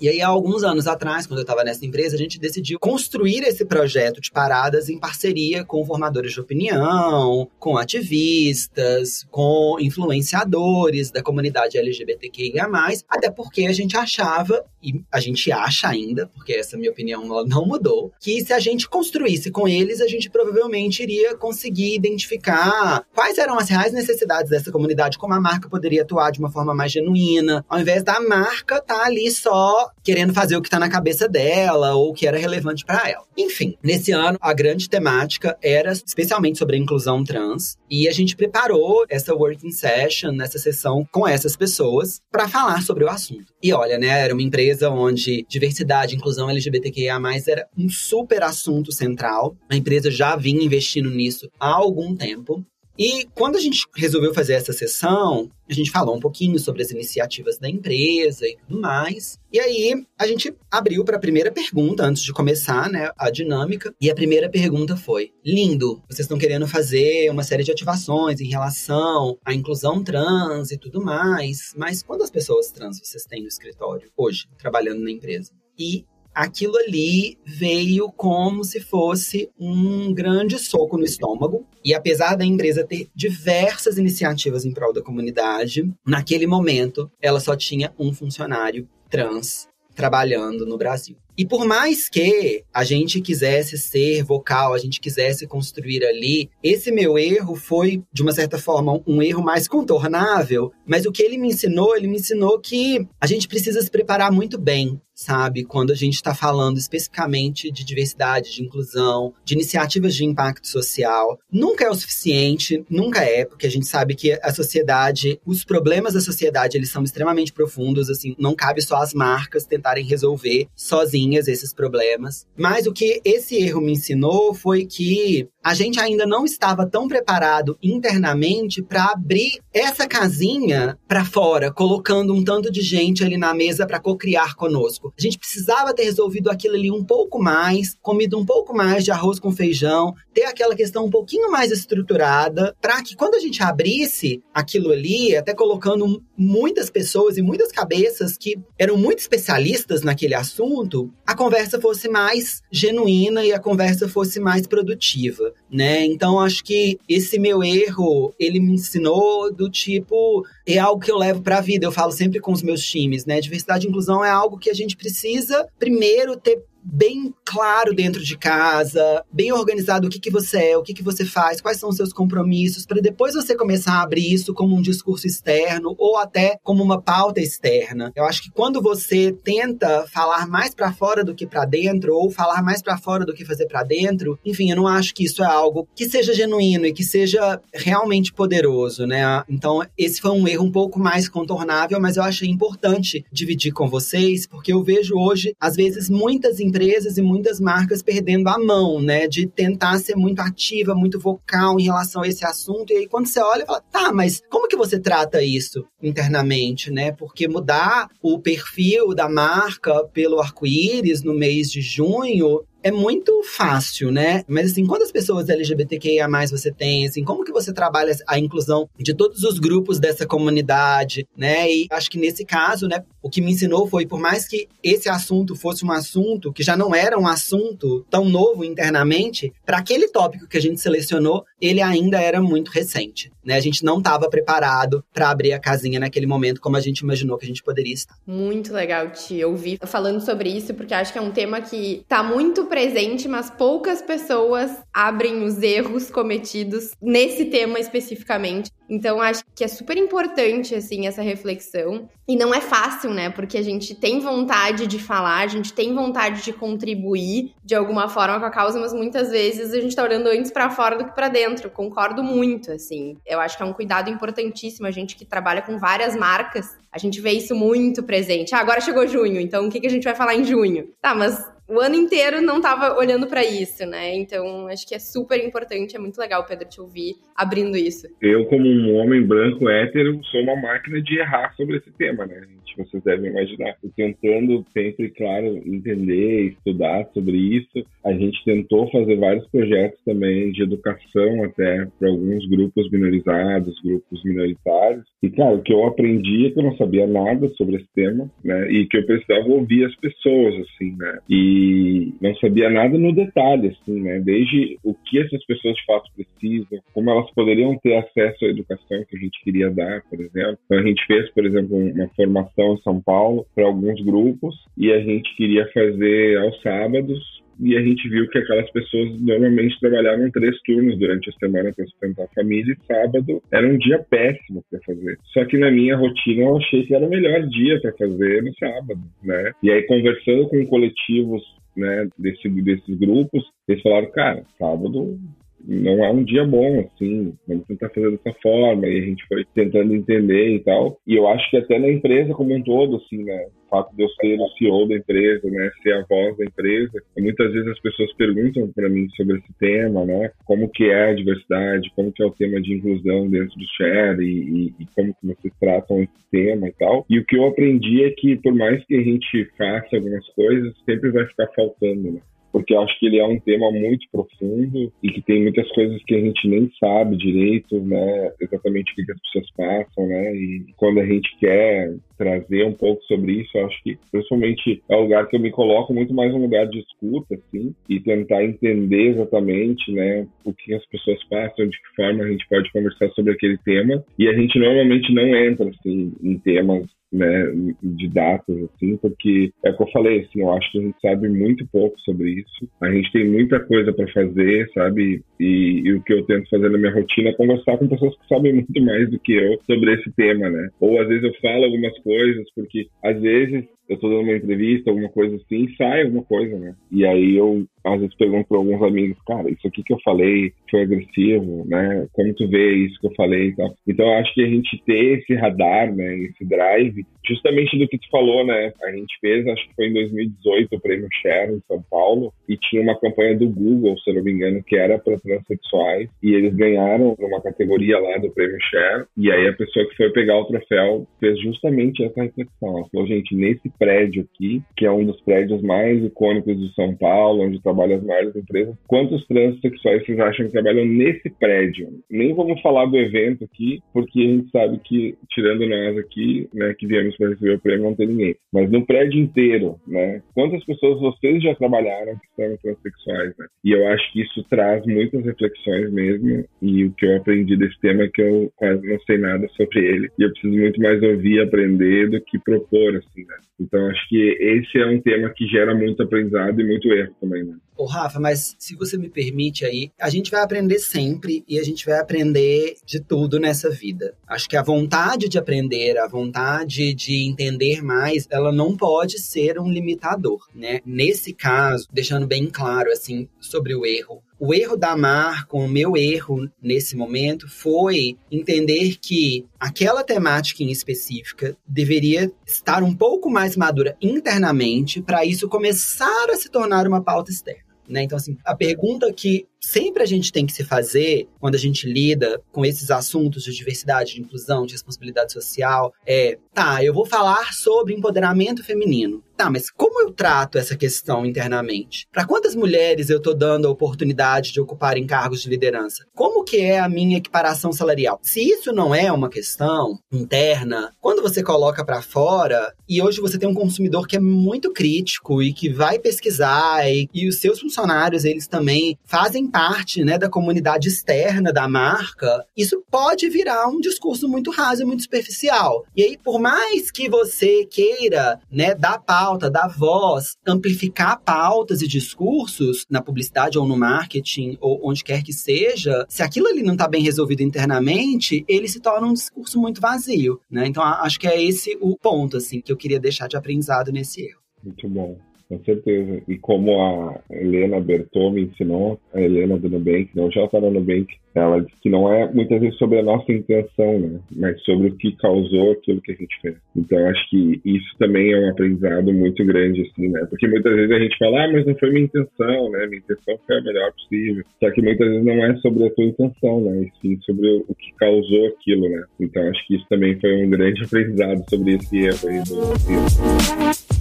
E 0.01 0.07
aí, 0.07 0.21
há 0.21 0.27
alguns 0.29 0.63
anos 0.63 0.87
atrás, 0.87 1.27
quando 1.27 1.39
eu 1.39 1.43
estava 1.43 1.61
nessa 1.61 1.85
empresa, 1.85 2.15
a 2.15 2.17
gente 2.17 2.39
decidiu 2.39 2.79
construir 2.79 3.43
esse 3.43 3.65
projeto 3.65 4.21
de 4.21 4.31
paradas 4.31 4.87
em 4.87 4.97
parceria 4.97 5.65
com 5.65 5.85
formadores 5.85 6.31
de 6.31 6.39
opinião, 6.39 7.49
com 7.59 7.77
ativistas, 7.77 9.27
com 9.29 9.75
influenciadores 9.77 11.11
da 11.11 11.21
comunidade 11.21 11.77
LGBTQIA+, 11.77 12.69
até 13.09 13.29
porque 13.29 13.65
a 13.65 13.73
gente 13.73 13.97
achava, 13.97 14.63
e 14.81 15.03
a 15.11 15.19
gente 15.19 15.51
acha 15.51 15.89
ainda, 15.89 16.27
porque 16.27 16.53
essa 16.53 16.77
minha 16.77 16.91
opinião 16.91 17.25
não 17.45 17.65
mudou, 17.65 18.13
que 18.21 18.41
se 18.41 18.53
a 18.53 18.59
gente 18.59 18.87
construísse 18.87 19.51
com 19.51 19.67
eles, 19.67 19.99
a 19.99 20.07
gente 20.07 20.29
provavelmente 20.29 21.03
iria 21.03 21.35
conseguir 21.35 21.93
identificar 21.93 23.05
quais 23.13 23.37
eram 23.37 23.59
as 23.59 23.67
reais 23.67 23.91
necessidades 23.91 24.49
dessa 24.49 24.71
comunidade, 24.71 25.17
como 25.17 25.33
a 25.33 25.41
marca 25.41 25.67
poderia 25.67 26.03
atuar 26.03 26.31
de 26.31 26.39
uma 26.39 26.49
forma 26.49 26.73
mais 26.73 26.93
genuína, 26.93 27.65
ao 27.67 27.81
invés 27.81 28.01
da 28.01 28.21
marca 28.21 28.77
estar 28.77 28.99
tá 28.99 29.05
ali 29.05 29.29
só 29.29 29.88
querendo 30.03 30.33
fazer 30.33 30.55
o 30.55 30.61
que 30.61 30.69
tá 30.69 30.79
na 30.79 30.89
cabeça 30.89 31.27
dela 31.27 31.95
ou 31.95 32.09
o 32.09 32.13
que 32.13 32.27
era 32.27 32.37
relevante 32.37 32.85
para 32.85 33.09
ela. 33.09 33.23
Enfim, 33.37 33.75
nesse 33.83 34.11
ano 34.11 34.37
a 34.41 34.53
grande 34.53 34.89
temática 34.89 35.57
era 35.61 35.91
especialmente 35.91 36.57
sobre 36.57 36.75
a 36.75 36.79
inclusão 36.79 37.23
trans 37.23 37.77
e 37.89 38.07
a 38.07 38.11
gente 38.11 38.35
preparou 38.35 39.05
essa 39.09 39.33
working 39.33 39.71
session, 39.71 40.31
nessa 40.31 40.59
sessão 40.59 41.05
com 41.11 41.27
essas 41.27 41.55
pessoas 41.55 42.21
para 42.31 42.47
falar 42.47 42.81
sobre 42.81 43.03
o 43.03 43.09
assunto. 43.09 43.53
E 43.61 43.73
olha, 43.73 43.97
né, 43.97 44.07
era 44.07 44.33
uma 44.33 44.43
empresa 44.43 44.89
onde 44.89 45.45
diversidade, 45.49 46.15
inclusão 46.15 46.49
LGBTQIA+ 46.49 47.19
era 47.47 47.67
um 47.77 47.89
super 47.89 48.43
assunto 48.43 48.91
central. 48.91 49.55
A 49.69 49.75
empresa 49.75 50.09
já 50.11 50.35
vinha 50.35 50.63
investindo 50.63 51.09
nisso 51.09 51.49
há 51.59 51.73
algum 51.73 52.15
tempo. 52.15 52.65
E 52.99 53.25
quando 53.33 53.55
a 53.55 53.61
gente 53.61 53.87
resolveu 53.95 54.33
fazer 54.33 54.55
essa 54.55 54.73
sessão, 54.73 55.49
a 55.69 55.73
gente 55.73 55.89
falou 55.89 56.17
um 56.17 56.19
pouquinho 56.19 56.59
sobre 56.59 56.81
as 56.81 56.91
iniciativas 56.91 57.57
da 57.57 57.69
empresa 57.69 58.45
e 58.45 58.57
tudo 58.57 58.81
mais. 58.81 59.39
E 59.53 59.57
aí 59.57 60.05
a 60.19 60.27
gente 60.27 60.53
abriu 60.69 61.05
para 61.05 61.15
a 61.15 61.19
primeira 61.19 61.49
pergunta 61.49 62.03
antes 62.03 62.21
de 62.21 62.33
começar, 62.33 62.91
né, 62.91 63.09
a 63.17 63.31
dinâmica. 63.31 63.95
E 64.01 64.11
a 64.11 64.15
primeira 64.15 64.49
pergunta 64.49 64.97
foi: 64.97 65.31
"Lindo, 65.45 66.03
vocês 66.09 66.25
estão 66.25 66.37
querendo 66.37 66.67
fazer 66.67 67.31
uma 67.31 67.43
série 67.43 67.63
de 67.63 67.71
ativações 67.71 68.41
em 68.41 68.49
relação 68.49 69.39
à 69.45 69.53
inclusão 69.53 70.03
trans 70.03 70.69
e 70.69 70.77
tudo 70.77 71.01
mais, 71.01 71.73
mas 71.77 72.03
quantas 72.03 72.29
pessoas 72.29 72.69
trans 72.69 72.99
vocês 72.99 73.23
têm 73.23 73.43
no 73.43 73.47
escritório 73.47 74.11
hoje, 74.17 74.49
trabalhando 74.57 74.99
na 74.99 75.11
empresa?" 75.11 75.53
E 75.79 76.03
aquilo 76.39 76.77
ali 76.77 77.37
veio 77.45 78.09
como 78.13 78.63
se 78.63 78.79
fosse 78.79 79.49
um 79.59 80.13
grande 80.13 80.57
soco 80.57 80.97
no 80.97 81.03
estômago. 81.03 81.67
E 81.83 81.93
apesar 81.93 82.35
da 82.35 82.45
empresa 82.45 82.87
ter 82.87 83.09
diversas 83.13 83.97
iniciativas 83.97 84.63
em 84.63 84.71
prol 84.71 84.93
da 84.93 85.01
comunidade, 85.01 85.91
naquele 86.07 86.47
momento 86.47 87.11
ela 87.21 87.41
só 87.41 87.57
tinha 87.57 87.93
um 87.99 88.13
funcionário 88.13 88.87
trans 89.09 89.67
trabalhando 89.93 90.65
no 90.65 90.77
Brasil. 90.77 91.17
E 91.37 91.45
por 91.45 91.65
mais 91.65 92.09
que 92.09 92.63
a 92.73 92.83
gente 92.83 93.19
quisesse 93.19 93.77
ser 93.77 94.23
vocal, 94.23 94.73
a 94.73 94.77
gente 94.77 94.99
quisesse 94.99 95.47
construir 95.47 96.05
ali, 96.05 96.49
esse 96.63 96.91
meu 96.91 97.17
erro 97.17 97.55
foi, 97.55 98.03
de 98.11 98.21
uma 98.21 98.33
certa 98.33 98.57
forma, 98.57 99.01
um 99.05 99.21
erro 99.21 99.41
mais 99.41 99.67
contornável. 99.67 100.71
Mas 100.85 101.05
o 101.05 101.11
que 101.11 101.23
ele 101.23 101.37
me 101.37 101.47
ensinou, 101.47 101.95
ele 101.95 102.07
me 102.07 102.17
ensinou 102.17 102.59
que 102.59 103.07
a 103.21 103.25
gente 103.25 103.47
precisa 103.47 103.81
se 103.81 103.89
preparar 103.89 104.31
muito 104.31 104.57
bem, 104.57 105.01
sabe? 105.19 105.65
Quando 105.65 105.91
a 105.91 105.95
gente 105.95 106.15
está 106.15 106.33
falando 106.33 106.77
especificamente 106.77 107.69
de 107.69 107.83
diversidade, 107.83 108.53
de 108.53 108.63
inclusão, 108.63 109.33
de 109.43 109.53
iniciativas 109.53 110.15
de 110.15 110.23
impacto 110.23 110.67
social. 110.67 111.37
Nunca 111.51 111.83
é 111.83 111.89
o 111.89 111.95
suficiente, 111.95 112.85
nunca 112.89 113.21
é, 113.23 113.43
porque 113.43 113.67
a 113.67 113.69
gente 113.69 113.85
sabe 113.85 114.15
que 114.15 114.31
a 114.41 114.53
sociedade, 114.53 115.39
os 115.45 115.65
problemas 115.65 116.13
da 116.13 116.21
sociedade, 116.21 116.77
eles 116.77 116.89
são 116.89 117.03
extremamente 117.03 117.51
profundos, 117.51 118.09
assim, 118.09 118.33
não 118.39 118.55
cabe 118.55 118.81
só 118.81 118.95
as 118.97 119.13
marcas 119.13 119.65
tentarem 119.65 120.05
resolver 120.05 120.67
sozinhas 120.73 121.49
esses 121.49 121.73
problemas. 121.73 122.47
Mas 122.55 122.87
o 122.87 122.93
que 122.93 123.21
esse 123.25 123.57
erro 123.57 123.81
me 123.81 123.91
ensinou 123.91 124.53
foi 124.53 124.85
que 124.85 125.49
a 125.63 125.73
gente 125.73 125.99
ainda 125.99 126.25
não 126.25 126.45
estava 126.45 126.85
tão 126.85 127.07
preparado 127.07 127.77
internamente 127.83 128.81
para 128.81 129.11
abrir 129.11 129.59
essa 129.73 130.07
casinha 130.07 130.97
para 131.07 131.25
fora, 131.25 131.71
colocando 131.71 132.33
um 132.33 132.43
tanto 132.43 132.71
de 132.71 132.81
gente 132.81 133.23
ali 133.23 133.37
na 133.37 133.53
mesa 133.53 133.85
para 133.85 133.99
co-criar 133.99 134.55
conosco. 134.55 135.13
A 135.17 135.21
gente 135.21 135.37
precisava 135.37 135.93
ter 135.93 136.03
resolvido 136.03 136.49
aquilo 136.49 136.75
ali 136.75 136.89
um 136.89 137.03
pouco 137.03 137.39
mais, 137.39 137.97
comido 138.01 138.37
um 138.37 138.45
pouco 138.45 138.75
mais 138.75 139.03
de 139.03 139.11
arroz 139.11 139.39
com 139.39 139.51
feijão, 139.51 140.13
ter 140.33 140.45
aquela 140.45 140.75
questão 140.75 141.05
um 141.05 141.09
pouquinho 141.09 141.51
mais 141.51 141.71
estruturada, 141.71 142.75
para 142.81 143.03
que 143.03 143.15
quando 143.15 143.35
a 143.35 143.39
gente 143.39 143.61
abrisse 143.61 144.41
aquilo 144.53 144.91
ali, 144.91 145.35
até 145.35 145.53
colocando 145.53 146.23
muitas 146.37 146.89
pessoas 146.89 147.37
e 147.37 147.41
muitas 147.41 147.71
cabeças 147.71 148.37
que 148.37 148.57
eram 148.77 148.97
muito 148.97 149.19
especialistas 149.19 150.03
naquele 150.03 150.35
assunto, 150.35 151.11
a 151.27 151.35
conversa 151.35 151.79
fosse 151.81 152.07
mais 152.07 152.61
genuína 152.71 153.43
e 153.43 153.51
a 153.51 153.59
conversa 153.59 154.07
fosse 154.07 154.39
mais 154.39 154.65
produtiva 154.65 155.48
né? 155.69 156.05
Então 156.05 156.39
acho 156.39 156.63
que 156.63 156.99
esse 157.07 157.39
meu 157.39 157.63
erro, 157.63 158.33
ele 158.39 158.59
me 158.59 158.73
ensinou 158.73 159.53
do 159.53 159.69
tipo, 159.69 160.45
é 160.65 160.77
algo 160.77 161.01
que 161.01 161.11
eu 161.11 161.17
levo 161.17 161.41
para 161.41 161.57
a 161.57 161.61
vida. 161.61 161.85
Eu 161.85 161.91
falo 161.91 162.11
sempre 162.11 162.39
com 162.39 162.51
os 162.51 162.61
meus 162.61 162.83
times, 162.83 163.25
né? 163.25 163.39
Diversidade 163.39 163.85
e 163.85 163.89
inclusão 163.89 164.23
é 164.23 164.29
algo 164.29 164.57
que 164.57 164.69
a 164.69 164.73
gente 164.73 164.95
precisa 164.95 165.67
primeiro 165.77 166.37
ter 166.37 166.63
bem 166.83 167.33
claro 167.49 167.95
dentro 167.95 168.23
de 168.23 168.37
casa, 168.37 169.25
bem 169.33 169.51
organizado 169.51 170.05
o 170.05 170.09
que, 170.09 170.19
que 170.19 170.29
você 170.29 170.69
é, 170.69 170.77
o 170.77 170.83
que, 170.83 170.93
que 170.93 171.01
você 171.01 171.25
faz, 171.25 171.59
quais 171.59 171.79
são 171.79 171.89
os 171.89 171.95
seus 171.95 172.13
compromissos, 172.13 172.85
para 172.85 173.01
depois 173.01 173.33
você 173.33 173.55
começar 173.55 173.93
a 173.93 174.03
abrir 174.03 174.31
isso 174.31 174.53
como 174.53 174.75
um 174.75 174.81
discurso 174.83 175.25
externo 175.25 175.95
ou 175.97 176.15
até 176.17 176.59
como 176.61 176.83
uma 176.83 177.01
pauta 177.01 177.41
externa. 177.41 178.11
Eu 178.15 178.25
acho 178.25 178.43
que 178.43 178.51
quando 178.51 178.79
você 178.83 179.31
tenta 179.31 180.05
falar 180.13 180.45
mais 180.47 180.75
para 180.75 180.93
fora 180.93 181.23
do 181.23 181.33
que 181.33 181.47
para 181.47 181.65
dentro 181.65 182.13
ou 182.13 182.29
falar 182.29 182.61
mais 182.61 182.83
para 182.83 182.99
fora 182.99 183.25
do 183.25 183.33
que 183.33 183.43
fazer 183.43 183.65
para 183.65 183.81
dentro, 183.81 184.37
enfim, 184.45 184.69
eu 184.69 184.75
não 184.75 184.85
acho 184.85 185.15
que 185.15 185.23
isso 185.23 185.43
é 185.43 185.47
algo 185.47 185.87
que 185.95 186.07
seja 186.07 186.35
genuíno 186.35 186.85
e 186.85 186.93
que 186.93 187.03
seja 187.03 187.59
realmente 187.73 188.31
poderoso, 188.31 189.07
né? 189.07 189.43
Então, 189.49 189.81
esse 189.97 190.21
foi 190.21 190.31
um 190.31 190.47
erro 190.47 190.65
um 190.65 190.71
pouco 190.71 190.99
mais 190.99 191.27
contornável, 191.27 191.99
mas 191.99 192.15
eu 192.15 192.21
achei 192.21 192.47
importante 192.47 193.25
dividir 193.31 193.71
com 193.71 193.89
vocês, 193.89 194.45
porque 194.45 194.71
eu 194.71 194.83
vejo 194.83 195.15
hoje, 195.15 195.55
às 195.59 195.75
vezes, 195.75 196.11
muitas 196.11 196.59
empresas 196.59 197.17
e 197.17 197.23
muitas 197.39 197.59
marcas 197.59 198.03
perdendo 198.03 198.49
a 198.49 198.59
mão, 198.59 199.01
né? 199.01 199.27
De 199.27 199.47
tentar 199.47 199.97
ser 199.99 200.15
muito 200.15 200.41
ativa, 200.41 200.93
muito 200.93 201.17
vocal 201.17 201.79
em 201.79 201.83
relação 201.83 202.21
a 202.21 202.27
esse 202.27 202.45
assunto. 202.45 202.91
E 202.91 202.97
aí, 202.97 203.07
quando 203.07 203.27
você 203.27 203.39
olha, 203.39 203.65
fala, 203.65 203.81
tá, 203.81 204.11
mas 204.11 204.41
como 204.49 204.67
que 204.67 204.75
você 204.75 204.99
trata 204.99 205.41
isso 205.41 205.85
internamente, 206.03 206.91
né? 206.91 207.13
Porque 207.13 207.47
mudar 207.47 208.09
o 208.21 208.39
perfil 208.39 209.15
da 209.15 209.29
marca 209.29 210.03
pelo 210.13 210.39
arco-íris 210.39 211.23
no 211.23 211.33
mês 211.33 211.71
de 211.71 211.81
junho 211.81 212.63
é 212.81 212.91
muito 212.91 213.41
fácil, 213.43 214.11
né? 214.11 214.43
Mas 214.47 214.71
assim, 214.71 214.85
quantas 214.85 215.11
pessoas 215.11 215.49
LGBTQIA 215.49 216.27
você 216.49 216.71
tem? 216.71 217.05
Assim, 217.05 217.23
como 217.23 217.43
que 217.43 217.51
você 217.51 217.73
trabalha 217.73 218.15
a 218.27 218.39
inclusão 218.39 218.89
de 218.97 219.13
todos 219.13 219.43
os 219.43 219.59
grupos 219.59 219.99
dessa 219.99 220.25
comunidade, 220.25 221.27
né? 221.35 221.69
E 221.69 221.87
acho 221.91 222.09
que 222.09 222.17
nesse 222.17 222.45
caso, 222.45 222.87
né, 222.87 223.03
o 223.21 223.29
que 223.29 223.41
me 223.41 223.51
ensinou 223.51 223.87
foi, 223.87 224.05
por 224.05 224.19
mais 224.19 224.47
que 224.47 224.67
esse 224.83 225.09
assunto 225.09 225.55
fosse 225.55 225.85
um 225.85 225.91
assunto 225.91 226.51
que 226.53 226.63
já 226.63 226.75
não 226.75 226.93
era 226.95 227.17
um 227.17 227.27
assunto 227.27 228.05
tão 228.09 228.25
novo 228.25 228.63
internamente, 228.63 229.53
para 229.65 229.77
aquele 229.77 230.07
tópico 230.07 230.47
que 230.47 230.57
a 230.57 230.61
gente 230.61 230.79
selecionou, 230.79 231.45
ele 231.59 231.81
ainda 231.81 232.19
era 232.21 232.41
muito 232.41 232.69
recente, 232.69 233.31
né? 233.43 233.55
A 233.55 233.59
gente 233.59 233.83
não 233.83 233.97
estava 233.97 234.29
preparado 234.29 235.03
para 235.13 235.29
abrir 235.29 235.53
a 235.53 235.59
casinha 235.59 235.99
naquele 235.99 236.25
momento 236.25 236.61
como 236.61 236.77
a 236.77 236.81
gente 236.81 236.99
imaginou 236.99 237.37
que 237.37 237.45
a 237.45 237.47
gente 237.47 237.63
poderia 237.63 237.93
estar. 237.93 238.15
Muito 238.25 238.73
legal 238.73 239.11
te 239.11 239.43
ouvir 239.43 239.79
falando 239.85 240.21
sobre 240.21 240.49
isso, 240.49 240.73
porque 240.73 240.93
acho 240.93 241.11
que 241.11 241.19
é 241.19 241.21
um 241.21 241.31
tema 241.31 241.61
que 241.61 242.03
tá 242.07 242.23
muito 242.23 242.65
presente, 242.65 243.27
mas 243.27 243.49
poucas 243.49 244.01
pessoas 244.01 244.71
abrem 244.93 245.43
os 245.43 245.61
erros 245.61 246.09
cometidos 246.09 246.91
nesse 247.01 247.45
tema 247.45 247.79
especificamente. 247.79 248.71
Então 248.89 249.21
acho 249.21 249.43
que 249.53 249.63
é 249.63 249.67
super 249.67 249.97
importante 249.97 250.73
assim 250.73 251.05
essa 251.05 251.21
reflexão 251.21 252.09
e 252.27 252.35
não 252.35 252.53
é 252.53 252.61
fácil, 252.61 253.08
né? 253.13 253.29
Porque 253.29 253.57
a 253.57 253.61
gente 253.61 253.95
tem 253.95 254.19
vontade 254.19 254.87
de 254.87 254.99
falar, 254.99 255.39
a 255.39 255.47
gente 255.47 255.73
tem 255.73 255.93
vontade 255.93 256.43
de 256.43 256.53
contribuir 256.53 257.53
de 257.63 257.75
alguma 257.75 258.07
forma 258.07 258.39
com 258.39 258.45
a 258.45 258.49
causa, 258.49 258.79
mas 258.79 258.93
muitas 258.93 259.29
vezes 259.29 259.73
a 259.73 259.79
gente 259.79 259.95
tá 259.95 260.03
olhando 260.03 260.27
antes 260.27 260.51
para 260.51 260.69
fora 260.69 260.97
do 260.97 261.05
que 261.05 261.11
para 261.13 261.29
dentro. 261.29 261.69
Concordo 261.69 262.23
muito, 262.23 262.71
assim. 262.71 263.17
Eu 263.25 263.39
acho 263.39 263.57
que 263.57 263.63
é 263.63 263.65
um 263.65 263.73
cuidado 263.73 264.09
importantíssimo 264.09 264.87
a 264.87 264.91
gente 264.91 265.15
que 265.15 265.25
trabalha 265.25 265.61
com 265.61 265.77
várias 265.77 266.15
marcas, 266.15 266.77
a 266.91 266.97
gente 266.97 267.21
vê 267.21 267.31
isso 267.31 267.55
muito 267.55 268.03
presente. 268.03 268.55
Ah, 268.55 268.59
agora 268.59 268.81
chegou 268.81 269.05
junho, 269.07 269.39
então 269.39 269.67
o 269.67 269.69
que, 269.69 269.79
que 269.79 269.87
a 269.87 269.91
gente 269.91 270.03
vai 270.03 270.15
falar 270.15 270.35
em 270.35 270.43
junho? 270.43 270.89
Tá, 271.01 271.13
mas 271.13 271.39
o 271.69 271.79
ano 271.79 271.95
inteiro 271.95 272.41
não 272.41 272.57
estava 272.57 272.97
olhando 272.97 273.27
para 273.27 273.43
isso, 273.45 273.85
né? 273.85 274.15
Então, 274.15 274.67
acho 274.67 274.87
que 274.87 274.95
é 274.95 274.99
super 274.99 275.43
importante, 275.43 275.95
é 275.95 275.99
muito 275.99 276.17
legal, 276.17 276.45
Pedro, 276.45 276.67
te 276.67 276.81
ouvir 276.81 277.15
abrindo 277.35 277.77
isso. 277.77 278.07
Eu, 278.21 278.45
como 278.45 278.67
um 278.67 278.95
homem 278.95 279.21
branco 279.21 279.69
hétero, 279.69 280.19
sou 280.25 280.41
uma 280.41 280.55
máquina 280.55 281.01
de 281.01 281.19
errar 281.19 281.53
sobre 281.55 281.77
esse 281.77 281.91
tema, 281.91 282.25
né? 282.25 282.41
Vocês 282.77 283.03
devem 283.03 283.29
imaginar. 283.29 283.75
Tentando 283.95 284.65
sempre, 284.71 285.09
claro, 285.09 285.57
entender, 285.65 286.53
estudar 286.53 287.05
sobre 287.13 287.35
isso. 287.35 287.85
A 288.05 288.13
gente 288.13 288.43
tentou 288.45 288.89
fazer 288.89 289.17
vários 289.17 289.45
projetos 289.49 289.99
também 290.05 290.51
de 290.51 290.63
educação 290.63 291.43
até 291.43 291.85
para 291.99 292.09
alguns 292.09 292.47
grupos 292.47 292.89
minorizados, 292.89 293.81
grupos 293.83 294.23
minoritários. 294.23 295.03
E, 295.21 295.29
claro, 295.29 295.57
o 295.57 295.61
que 295.61 295.73
eu 295.73 295.85
aprendi 295.85 296.47
é 296.47 296.51
que 296.51 296.59
eu 296.59 296.63
não 296.63 296.77
sabia 296.77 297.05
nada 297.05 297.49
sobre 297.57 297.75
esse 297.75 297.87
tema, 297.93 298.31
né? 298.43 298.71
E 298.71 298.87
que 298.87 298.97
eu 298.97 299.05
precisava 299.05 299.49
ouvir 299.49 299.85
as 299.85 299.95
pessoas, 299.97 300.55
assim, 300.55 300.95
né? 300.97 301.19
E 301.59 302.13
não 302.21 302.33
sabia 302.35 302.69
nada 302.69 302.97
no 302.97 303.13
detalhe, 303.13 303.67
assim, 303.67 304.01
né? 304.01 304.19
Desde 304.19 304.77
o 304.83 304.93
que 304.93 305.19
essas 305.19 305.45
pessoas 305.45 305.75
de 305.75 305.85
fato 305.85 306.09
precisam, 306.15 306.79
como 306.93 307.09
elas 307.09 307.29
poderiam 307.31 307.77
ter 307.79 307.95
acesso 307.95 308.45
à 308.45 308.47
educação 308.47 309.03
que 309.09 309.17
a 309.17 309.19
gente 309.19 309.43
queria 309.43 309.69
dar, 309.69 310.01
por 310.09 310.19
exemplo. 310.21 310.57
Então 310.65 310.79
a 310.79 310.83
gente 310.83 311.05
fez, 311.05 311.29
por 311.31 311.45
exemplo, 311.45 311.75
uma 311.75 312.07
formação 312.15 312.73
em 312.75 312.81
São 312.81 313.01
Paulo 313.01 313.45
para 313.53 313.65
alguns 313.65 314.01
grupos 314.03 314.55
e 314.77 314.91
a 314.91 315.01
gente 315.01 315.35
queria 315.35 315.67
fazer 315.73 316.37
aos 316.37 316.61
sábados 316.61 317.38
e 317.59 317.75
a 317.75 317.81
gente 317.81 318.07
viu 318.09 318.27
que 318.29 318.37
aquelas 318.37 318.69
pessoas 318.71 319.19
normalmente 319.21 319.79
trabalhavam 319.79 320.31
três 320.31 320.55
turnos 320.61 320.97
durante 320.97 321.29
a 321.29 321.33
semana 321.33 321.73
para 321.73 321.85
sustentar 321.85 322.23
a 322.23 322.35
família 322.35 322.73
e 322.73 322.85
sábado 322.85 323.41
era 323.51 323.67
um 323.67 323.77
dia 323.77 323.99
péssimo 324.09 324.63
para 324.69 324.79
fazer. 324.85 325.17
Só 325.33 325.45
que 325.45 325.57
na 325.57 325.69
minha 325.69 325.95
rotina 325.97 326.43
eu 326.43 326.57
achei 326.57 326.85
que 326.85 326.95
era 326.95 327.05
o 327.05 327.09
melhor 327.09 327.41
dia 327.47 327.79
para 327.81 327.93
fazer 327.93 328.43
no 328.43 328.53
sábado, 328.55 329.01
né? 329.23 329.51
E 329.61 329.71
aí 329.71 329.83
conversando 329.83 330.47
com 330.47 330.65
coletivos 330.67 331.43
né, 331.75 332.07
desse, 332.17 332.49
desses 332.49 332.97
grupos, 332.97 333.43
eles 333.67 333.81
falaram, 333.81 334.11
cara, 334.11 334.43
sábado 334.57 335.17
não 335.65 336.03
é 336.03 336.11
um 336.11 336.23
dia 336.23 336.45
bom, 336.45 336.79
assim, 336.79 337.33
vamos 337.47 337.65
tentar 337.67 337.89
fazer 337.89 338.11
dessa 338.11 338.33
forma, 338.41 338.87
e 338.87 338.99
a 338.99 339.01
gente 339.01 339.25
foi 339.27 339.45
tentando 339.53 339.93
entender 339.93 340.55
e 340.55 340.59
tal. 340.59 340.97
E 341.05 341.15
eu 341.15 341.27
acho 341.27 341.49
que 341.49 341.57
até 341.57 341.77
na 341.77 341.89
empresa 341.89 342.33
como 342.33 342.53
um 342.53 342.61
todo, 342.61 342.97
assim, 342.97 343.23
né, 343.23 343.45
o 343.65 343.69
fato 343.69 343.95
de 343.95 344.03
eu 344.03 344.09
ser 344.09 344.39
o 344.39 344.47
CEO 344.49 344.87
da 344.87 344.95
empresa, 344.95 345.49
né, 345.49 345.69
ser 345.83 345.93
a 345.93 346.05
voz 346.09 346.37
da 346.37 346.45
empresa, 346.45 347.03
muitas 347.17 347.51
vezes 347.51 347.67
as 347.69 347.79
pessoas 347.79 348.13
perguntam 348.13 348.71
para 348.73 348.89
mim 348.89 349.07
sobre 349.15 349.37
esse 349.37 349.53
tema, 349.59 350.05
né, 350.05 350.31
como 350.45 350.69
que 350.69 350.85
é 350.85 351.09
a 351.09 351.13
diversidade, 351.13 351.91
como 351.95 352.11
que 352.11 352.23
é 352.23 352.25
o 352.25 352.31
tema 352.31 352.61
de 352.61 352.73
inclusão 352.73 353.29
dentro 353.29 353.57
do 353.57 353.65
Share 353.77 354.21
e, 354.21 354.27
e, 354.27 354.73
e 354.79 354.85
como 354.95 355.13
que 355.13 355.27
vocês 355.27 355.53
tratam 355.59 356.01
esse 356.01 356.29
tema 356.31 356.67
e 356.67 356.73
tal. 356.73 357.05
E 357.09 357.19
o 357.19 357.25
que 357.25 357.37
eu 357.37 357.45
aprendi 357.45 358.03
é 358.03 358.11
que 358.11 358.37
por 358.37 358.55
mais 358.55 358.83
que 358.85 358.95
a 358.95 359.03
gente 359.03 359.45
faça 359.57 359.95
algumas 359.95 360.27
coisas, 360.29 360.73
sempre 360.85 361.11
vai 361.11 361.25
ficar 361.25 361.47
faltando, 361.55 362.11
né? 362.13 362.21
Porque 362.51 362.73
eu 362.73 362.81
acho 362.81 362.99
que 362.99 363.05
ele 363.05 363.19
é 363.19 363.25
um 363.25 363.39
tema 363.39 363.71
muito 363.71 364.05
profundo 364.11 364.91
e 365.03 365.11
que 365.11 365.21
tem 365.21 365.43
muitas 365.43 365.69
coisas 365.71 366.01
que 366.03 366.15
a 366.15 366.19
gente 366.19 366.47
nem 366.47 366.69
sabe 366.79 367.17
direito, 367.17 367.79
né, 367.81 368.31
exatamente 368.41 368.91
o 368.91 368.95
que, 368.95 369.11
as 369.11 369.19
pessoas 369.21 369.51
passam, 369.55 370.07
né, 370.07 370.35
e 370.35 370.65
quando 370.77 370.99
a 370.99 371.05
gente 371.05 371.29
quer 371.39 371.95
trazer 372.17 372.65
um 372.65 372.73
pouco 372.73 373.01
sobre 373.03 373.33
isso, 373.33 373.57
eu 373.57 373.65
acho 373.65 373.83
que 373.83 373.97
principalmente 374.11 374.81
é 374.89 374.95
o 374.95 375.01
lugar 375.01 375.27
que 375.27 375.35
eu 375.35 375.39
me 375.39 375.51
coloco 375.51 375.93
muito 375.93 376.13
mais 376.13 376.33
um 376.33 376.41
lugar 376.41 376.67
de 376.67 376.79
escuta, 376.79 377.35
assim, 377.35 377.73
e 377.87 377.99
tentar 377.99 378.43
entender 378.43 379.11
exatamente, 379.11 379.91
né, 379.91 380.27
o 380.43 380.53
que 380.53 380.73
as 380.73 380.85
pessoas 380.87 381.23
passam, 381.29 381.67
de 381.67 381.77
que 381.77 381.95
forma 381.95 382.23
a 382.23 382.27
gente 382.27 382.47
pode 382.49 382.71
conversar 382.71 383.09
sobre 383.11 383.33
aquele 383.33 383.57
tema, 383.59 384.03
e 384.17 384.27
a 384.27 384.33
gente 384.33 384.59
normalmente 384.59 385.13
não 385.13 385.35
entra, 385.35 385.69
assim, 385.69 386.13
em 386.21 386.37
temas 386.39 386.85
né, 387.11 387.51
de 387.81 388.07
datas, 388.09 388.55
assim, 388.63 388.97
porque 388.97 389.51
é 389.63 389.71
o 389.71 389.77
que 389.77 389.83
eu 389.83 389.91
falei, 389.91 390.21
assim, 390.21 390.41
eu 390.41 390.51
acho 390.53 390.71
que 390.71 390.79
a 390.79 390.81
gente 390.81 391.01
sabe 391.01 391.29
muito 391.29 391.67
pouco 391.71 391.99
sobre 392.01 392.31
isso. 392.31 392.69
A 392.81 392.91
gente 392.91 393.11
tem 393.11 393.27
muita 393.27 393.59
coisa 393.59 393.91
para 393.91 394.11
fazer, 394.11 394.69
sabe? 394.73 395.23
E, 395.39 395.81
e, 395.85 395.93
o 395.93 396.03
que 396.03 396.13
eu 396.13 396.25
tento 396.25 396.49
fazer 396.49 396.69
na 396.69 396.77
minha 396.77 396.93
rotina 396.93 397.29
é 397.29 397.33
conversar 397.33 397.77
com 397.77 397.87
pessoas 397.87 398.15
que 398.17 398.27
sabem 398.27 398.53
muito 398.59 398.81
mais 398.83 399.09
do 399.09 399.19
que 399.19 399.33
eu 399.33 399.59
sobre 399.65 399.93
esse 399.95 400.11
tema, 400.11 400.49
né? 400.49 400.69
Ou 400.79 400.99
às 401.01 401.07
vezes 401.07 401.23
eu 401.23 401.33
falo 401.41 401.65
algumas 401.65 401.97
coisas, 401.99 402.45
porque 402.53 402.87
às 403.03 403.19
vezes 403.19 403.65
eu 403.89 403.97
tô 403.97 404.07
dando 404.07 404.21
uma 404.21 404.35
entrevista, 404.35 404.91
alguma 404.91 405.09
coisa 405.09 405.35
assim, 405.35 405.65
e 405.65 405.75
sai 405.75 406.03
alguma 406.03 406.23
coisa, 406.23 406.57
né? 406.59 406.75
E 406.91 407.05
aí 407.05 407.35
eu, 407.35 407.65
às 407.83 407.99
vezes, 407.99 408.15
pergunto 408.15 408.47
para 408.47 408.57
alguns 408.57 408.81
amigos, 408.81 409.17
cara, 409.25 409.49
isso 409.49 409.67
aqui 409.67 409.83
que 409.83 409.93
eu 409.93 409.99
falei 410.03 410.51
foi 410.69 410.81
agressivo, 410.81 411.65
né? 411.67 412.07
Como 412.13 412.33
tu 412.33 412.47
vê 412.47 412.73
isso 412.75 412.99
que 412.99 413.07
eu 413.07 413.13
falei 413.15 413.47
e 413.47 413.55
tal. 413.55 413.73
Então, 413.87 414.05
eu 414.05 414.13
acho 414.13 414.33
que 414.33 414.43
a 414.43 414.47
gente 414.47 414.81
ter 414.85 415.19
esse 415.19 415.33
radar, 415.35 415.93
né, 415.93 416.15
esse 416.19 416.45
drive, 416.45 417.05
justamente 417.25 417.77
do 417.77 417.87
que 417.87 417.97
tu 417.97 418.09
falou, 418.09 418.45
né? 418.45 418.73
A 418.83 418.91
gente 418.91 419.13
fez, 419.21 419.47
acho 419.47 419.67
que 419.67 419.75
foi 419.75 419.87
em 419.87 419.93
2018, 419.93 420.75
o 420.75 420.79
Prêmio 420.79 421.07
Share 421.21 421.53
em 421.53 421.61
São 421.67 421.83
Paulo, 421.89 422.33
e 422.47 422.57
tinha 422.57 422.81
uma 422.81 422.99
campanha 422.99 423.37
do 423.37 423.49
Google, 423.49 423.97
se 423.99 424.09
eu 424.09 424.15
não 424.15 424.23
me 424.23 424.31
engano, 424.31 424.63
que 424.63 424.75
era 424.75 424.97
para 424.97 425.19
transexuais, 425.19 426.09
e 426.23 426.33
eles 426.33 426.53
ganharam 426.55 427.15
numa 427.19 427.41
categoria 427.41 427.99
lá 427.99 428.17
do 428.17 428.31
Prêmio 428.31 428.57
Share, 428.69 429.05
e 429.17 429.31
aí 429.31 429.47
a 429.47 429.53
pessoa 429.53 429.87
que 429.87 429.95
foi 429.95 430.09
pegar 430.11 430.39
o 430.39 430.45
troféu 430.45 431.07
fez 431.19 431.39
justamente 431.39 432.03
essa 432.03 432.23
reflexão. 432.23 432.77
Ela 432.77 432.89
falou, 432.89 433.07
gente, 433.07 433.35
nesse 433.35 433.69
prédio 433.77 434.27
aqui, 434.33 434.61
que 434.75 434.85
é 434.85 434.91
um 434.91 435.05
dos 435.05 435.19
prédios 435.21 435.61
mais 435.61 436.03
icônicos 436.03 436.57
de 436.57 436.73
São 436.73 436.95
Paulo, 436.95 437.43
onde 437.43 437.61
trabalham 437.79 437.97
as 437.97 438.03
maiores 438.03 438.35
empresas. 438.35 438.75
Quantos 438.87 439.25
transexuais 439.27 440.05
vocês 440.05 440.19
acham 440.19 440.45
que 440.45 440.51
trabalham 440.51 440.85
nesse 440.85 441.29
prédio? 441.39 441.87
Nem 442.09 442.33
vamos 442.33 442.61
falar 442.61 442.85
do 442.85 442.97
evento 442.97 443.45
aqui, 443.45 443.79
porque 443.93 444.19
a 444.19 444.23
gente 444.23 444.51
sabe 444.51 444.79
que, 444.83 445.15
tirando 445.29 445.67
nós 445.67 445.97
aqui, 445.97 446.49
né, 446.53 446.73
que 446.77 446.85
viemos 446.85 447.15
para 447.17 447.29
receber 447.29 447.55
o 447.55 447.59
prêmio, 447.59 447.85
não 447.85 447.95
tem 447.95 448.07
ninguém. 448.07 448.35
Mas 448.51 448.69
no 448.69 448.85
prédio 448.85 449.19
inteiro, 449.19 449.75
né? 449.87 450.21
Quantas 450.33 450.63
pessoas 450.65 450.99
vocês 450.99 451.41
já 451.41 451.55
trabalharam 451.55 452.13
que 452.13 452.27
são 452.35 452.57
transexuais, 452.57 453.33
né? 453.37 453.45
E 453.63 453.71
eu 453.71 453.87
acho 453.87 454.11
que 454.11 454.21
isso 454.21 454.43
traz 454.49 454.85
muitas 454.85 455.23
reflexões 455.23 455.91
mesmo. 455.91 456.45
E 456.61 456.85
o 456.85 456.91
que 456.93 457.05
eu 457.05 457.17
aprendi 457.17 457.55
desse 457.55 457.79
tema 457.79 458.03
é 458.03 458.09
que 458.09 458.21
eu 458.21 458.51
quase 458.55 458.85
não 458.87 458.99
sei 459.01 459.17
nada 459.17 459.47
sobre 459.49 459.85
ele. 459.85 460.09
E 460.17 460.23
eu 460.23 460.31
preciso 460.31 460.57
muito 460.57 460.81
mais 460.81 461.01
ouvir 461.01 461.41
aprender 461.41 462.09
do 462.09 462.21
que 462.21 462.39
propor, 462.39 462.95
assim, 462.95 463.25
né? 463.25 463.35
Então, 463.59 463.87
acho 463.87 464.07
que 464.07 464.37
esse 464.39 464.77
é 464.79 464.85
um 464.85 465.01
tema 465.01 465.29
que 465.29 465.45
gera 465.47 465.75
muito 465.75 466.01
aprendizado 466.01 466.59
e 466.61 466.65
muito 466.65 466.87
erro 466.93 467.13
também, 467.19 467.43
né? 467.43 467.55
Ô, 467.77 467.85
Rafa, 467.85 468.19
mas 468.19 468.55
se 468.59 468.75
você 468.75 468.97
me 468.97 469.09
permite 469.09 469.63
aí, 469.63 469.89
a 469.99 470.09
gente 470.09 470.29
vai 470.29 470.41
aprender 470.41 470.79
sempre 470.79 471.45
e 471.47 471.57
a 471.57 471.63
gente 471.63 471.85
vai 471.85 471.97
aprender 471.97 472.75
de 472.85 472.99
tudo 472.99 473.39
nessa 473.39 473.69
vida. 473.69 474.15
Acho 474.27 474.49
que 474.49 474.57
a 474.57 474.61
vontade 474.61 475.29
de 475.29 475.37
aprender, 475.37 475.97
a 475.97 476.07
vontade 476.07 476.93
de 476.93 477.25
entender 477.25 477.81
mais, 477.81 478.27
ela 478.29 478.51
não 478.51 478.75
pode 478.75 479.17
ser 479.19 479.57
um 479.59 479.71
limitador, 479.71 480.45
né? 480.53 480.81
Nesse 480.85 481.33
caso, 481.33 481.87
deixando 481.91 482.27
bem 482.27 482.49
claro, 482.49 482.91
assim, 482.91 483.29
sobre 483.39 483.73
o 483.73 483.85
erro, 483.85 484.21
o 484.39 484.53
erro 484.53 484.77
da 484.77 484.95
Marco, 484.95 485.57
o 485.57 485.67
meu 485.67 485.97
erro 485.97 486.49
nesse 486.61 486.95
momento 486.95 487.49
foi 487.49 488.17
entender 488.31 488.97
que 489.01 489.45
aquela 489.59 490.03
temática 490.03 490.63
em 490.63 490.71
específica 490.71 491.57
deveria 491.67 492.31
estar 492.45 492.81
um 492.81 492.95
pouco 492.95 493.29
mais 493.29 493.57
madura 493.57 493.97
internamente 494.01 495.01
para 495.01 495.25
isso 495.25 495.49
começar 495.49 496.29
a 496.29 496.35
se 496.35 496.49
tornar 496.49 496.87
uma 496.87 497.03
pauta 497.03 497.31
externa. 497.31 497.69
Né? 497.89 498.03
Então, 498.03 498.17
assim, 498.17 498.37
a 498.45 498.55
pergunta 498.55 499.11
que 499.11 499.47
sempre 499.59 500.03
a 500.03 500.05
gente 500.05 500.31
tem 500.31 500.45
que 500.45 500.53
se 500.53 500.63
fazer 500.63 501.27
quando 501.39 501.55
a 501.55 501.59
gente 501.59 501.87
lida 501.87 502.41
com 502.51 502.65
esses 502.65 502.91
assuntos 502.91 503.43
de 503.43 503.53
diversidade, 503.53 504.15
de 504.15 504.21
inclusão, 504.21 504.65
de 504.65 504.73
responsabilidade 504.73 505.33
social 505.33 505.93
é, 506.05 506.37
tá, 506.53 506.83
eu 506.83 506.93
vou 506.93 507.05
falar 507.05 507.53
sobre 507.53 507.93
empoderamento 507.93 508.63
feminino. 508.63 509.23
Tá, 509.39 509.49
mas 509.49 509.71
como 509.71 510.01
eu 510.01 510.11
trato 510.11 510.57
essa 510.57 510.75
questão 510.75 511.25
internamente? 511.25 512.05
Para 512.11 512.25
quantas 512.25 512.53
mulheres 512.55 513.09
eu 513.09 513.21
tô 513.21 513.33
dando 513.33 513.69
a 513.69 513.71
oportunidade 513.71 514.51
de 514.51 514.59
ocuparem 514.59 515.07
cargos 515.07 515.41
de 515.41 515.47
liderança? 515.47 516.03
Como 516.13 516.43
que 516.43 516.57
é 516.57 516.77
a 516.77 516.89
minha 516.89 517.17
equiparação 517.17 517.71
salarial? 517.71 518.19
Se 518.21 518.41
isso 518.41 518.73
não 518.73 518.93
é 518.93 519.09
uma 519.09 519.29
questão 519.29 519.97
interna, 520.11 520.91
quando 520.99 521.21
você 521.21 521.41
coloca 521.41 521.85
para 521.85 522.01
fora, 522.01 522.73
e 522.87 523.01
hoje 523.01 523.21
você 523.21 523.37
tem 523.37 523.47
um 523.47 523.53
consumidor 523.53 524.07
que 524.07 524.17
é 524.17 524.19
muito 524.19 524.73
crítico 524.73 525.41
e 525.41 525.53
que 525.53 525.69
vai 525.69 525.97
pesquisar 525.99 526.91
e, 526.91 527.07
e 527.13 527.25
os 527.25 527.39
seus 527.39 527.61
funcionários, 527.61 528.25
eles 528.25 528.45
também 528.45 528.97
fazem 529.05 529.48
parte 529.49 530.03
né, 530.03 530.17
da 530.17 530.29
comunidade 530.29 530.87
externa 530.87 531.51
da 531.51 531.67
marca, 531.67 532.45
isso 532.55 532.83
pode 532.89 533.29
virar 533.29 533.67
um 533.67 533.79
discurso 533.79 534.27
muito 534.27 534.51
raso 534.51 534.83
e 534.83 534.85
muito 534.85 535.03
superficial. 535.03 535.85
E 535.95 536.03
aí, 536.03 536.17
por 536.17 536.39
mais 536.39 536.91
que 536.91 537.09
você 537.09 537.65
queira 537.65 538.39
né, 538.51 538.73
dar 538.75 538.99
pauta, 538.99 539.49
dar 539.49 539.67
voz, 539.67 540.35
amplificar 540.45 541.21
pautas 541.21 541.81
e 541.81 541.87
discursos 541.87 542.85
na 542.89 543.01
publicidade 543.01 543.57
ou 543.57 543.67
no 543.67 543.77
marketing 543.77 544.57
ou 544.59 544.79
onde 544.83 545.03
quer 545.03 545.23
que 545.23 545.33
seja, 545.33 546.05
se 546.09 546.23
aquilo 546.23 546.47
ali 546.47 546.63
não 546.63 546.73
está 546.73 546.87
bem 546.87 547.03
resolvido 547.03 547.41
internamente, 547.41 548.43
ele 548.47 548.67
se 548.67 548.79
torna 548.79 549.07
um 549.07 549.13
discurso 549.13 549.59
muito 549.59 549.81
vazio. 549.81 550.39
Né? 550.49 550.67
Então, 550.67 550.83
acho 550.83 551.19
que 551.19 551.27
é 551.27 551.41
esse 551.41 551.77
o 551.81 551.97
ponto 551.97 552.37
assim 552.37 552.61
que 552.61 552.71
eu 552.71 552.77
queria 552.77 552.99
deixar 552.99 553.27
de 553.27 553.37
aprendizado 553.37 553.91
nesse 553.91 554.21
erro. 554.21 554.39
Muito 554.63 554.87
bom. 554.87 555.28
Com 555.49 555.59
certeza. 555.63 556.21
E 556.27 556.37
como 556.37 556.79
a 556.79 557.19
Helena 557.31 557.79
Bertô 557.79 558.29
me 558.29 558.43
ensinou, 558.43 558.99
a 559.13 559.19
Helena 559.19 559.57
do 559.57 559.67
Nubank, 559.67 560.11
não 560.15 560.29
já 560.29 560.45
está 560.45 560.61
no 560.61 560.69
Nubank, 560.69 561.07
ela 561.33 561.59
disse 561.59 561.81
que 561.81 561.89
não 561.89 562.11
é 562.11 562.31
muitas 562.31 562.59
vezes 562.59 562.77
sobre 562.77 562.99
a 562.99 563.03
nossa 563.03 563.31
intenção, 563.31 563.99
né? 563.99 564.19
Mas 564.35 564.61
sobre 564.63 564.89
o 564.89 564.95
que 564.95 565.11
causou 565.17 565.71
aquilo 565.71 566.01
que 566.01 566.11
a 566.11 566.15
gente 566.15 566.41
fez. 566.41 566.55
Então 566.75 567.03
acho 567.07 567.29
que 567.31 567.59
isso 567.65 567.97
também 567.97 568.31
é 568.31 568.39
um 568.39 568.49
aprendizado 568.51 569.11
muito 569.11 569.43
grande, 569.43 569.81
assim, 569.81 570.09
né? 570.09 570.23
Porque 570.29 570.47
muitas 570.47 570.75
vezes 570.75 570.91
a 570.91 570.99
gente 570.99 571.17
fala, 571.17 571.45
ah, 571.45 571.51
mas 571.51 571.65
não 571.65 571.75
foi 571.75 571.89
minha 571.91 572.05
intenção, 572.05 572.69
né? 572.69 572.85
Minha 572.85 572.99
intenção 572.99 573.39
foi 573.47 573.57
a 573.57 573.61
melhor 573.61 573.91
possível. 573.93 574.43
Só 574.59 574.71
que 574.71 574.81
muitas 574.83 575.07
vezes 575.07 575.25
não 575.25 575.45
é 575.45 575.55
sobre 575.57 575.87
a 575.87 575.89
tua 575.89 576.05
intenção, 576.05 576.61
né? 576.61 576.81
E 576.83 576.91
sim 577.01 577.19
sobre 577.21 577.47
o 577.67 577.73
que 577.73 577.91
causou 577.97 578.47
aquilo, 578.47 578.87
né? 578.87 579.03
Então 579.19 579.49
acho 579.49 579.65
que 579.65 579.75
isso 579.77 579.85
também 579.89 580.19
foi 580.19 580.45
um 580.45 580.49
grande 580.49 580.83
aprendizado 580.85 581.43
sobre 581.49 581.73
esse 581.73 581.97
erro 581.97 582.27
aí 582.27 582.43
do 582.43 583.98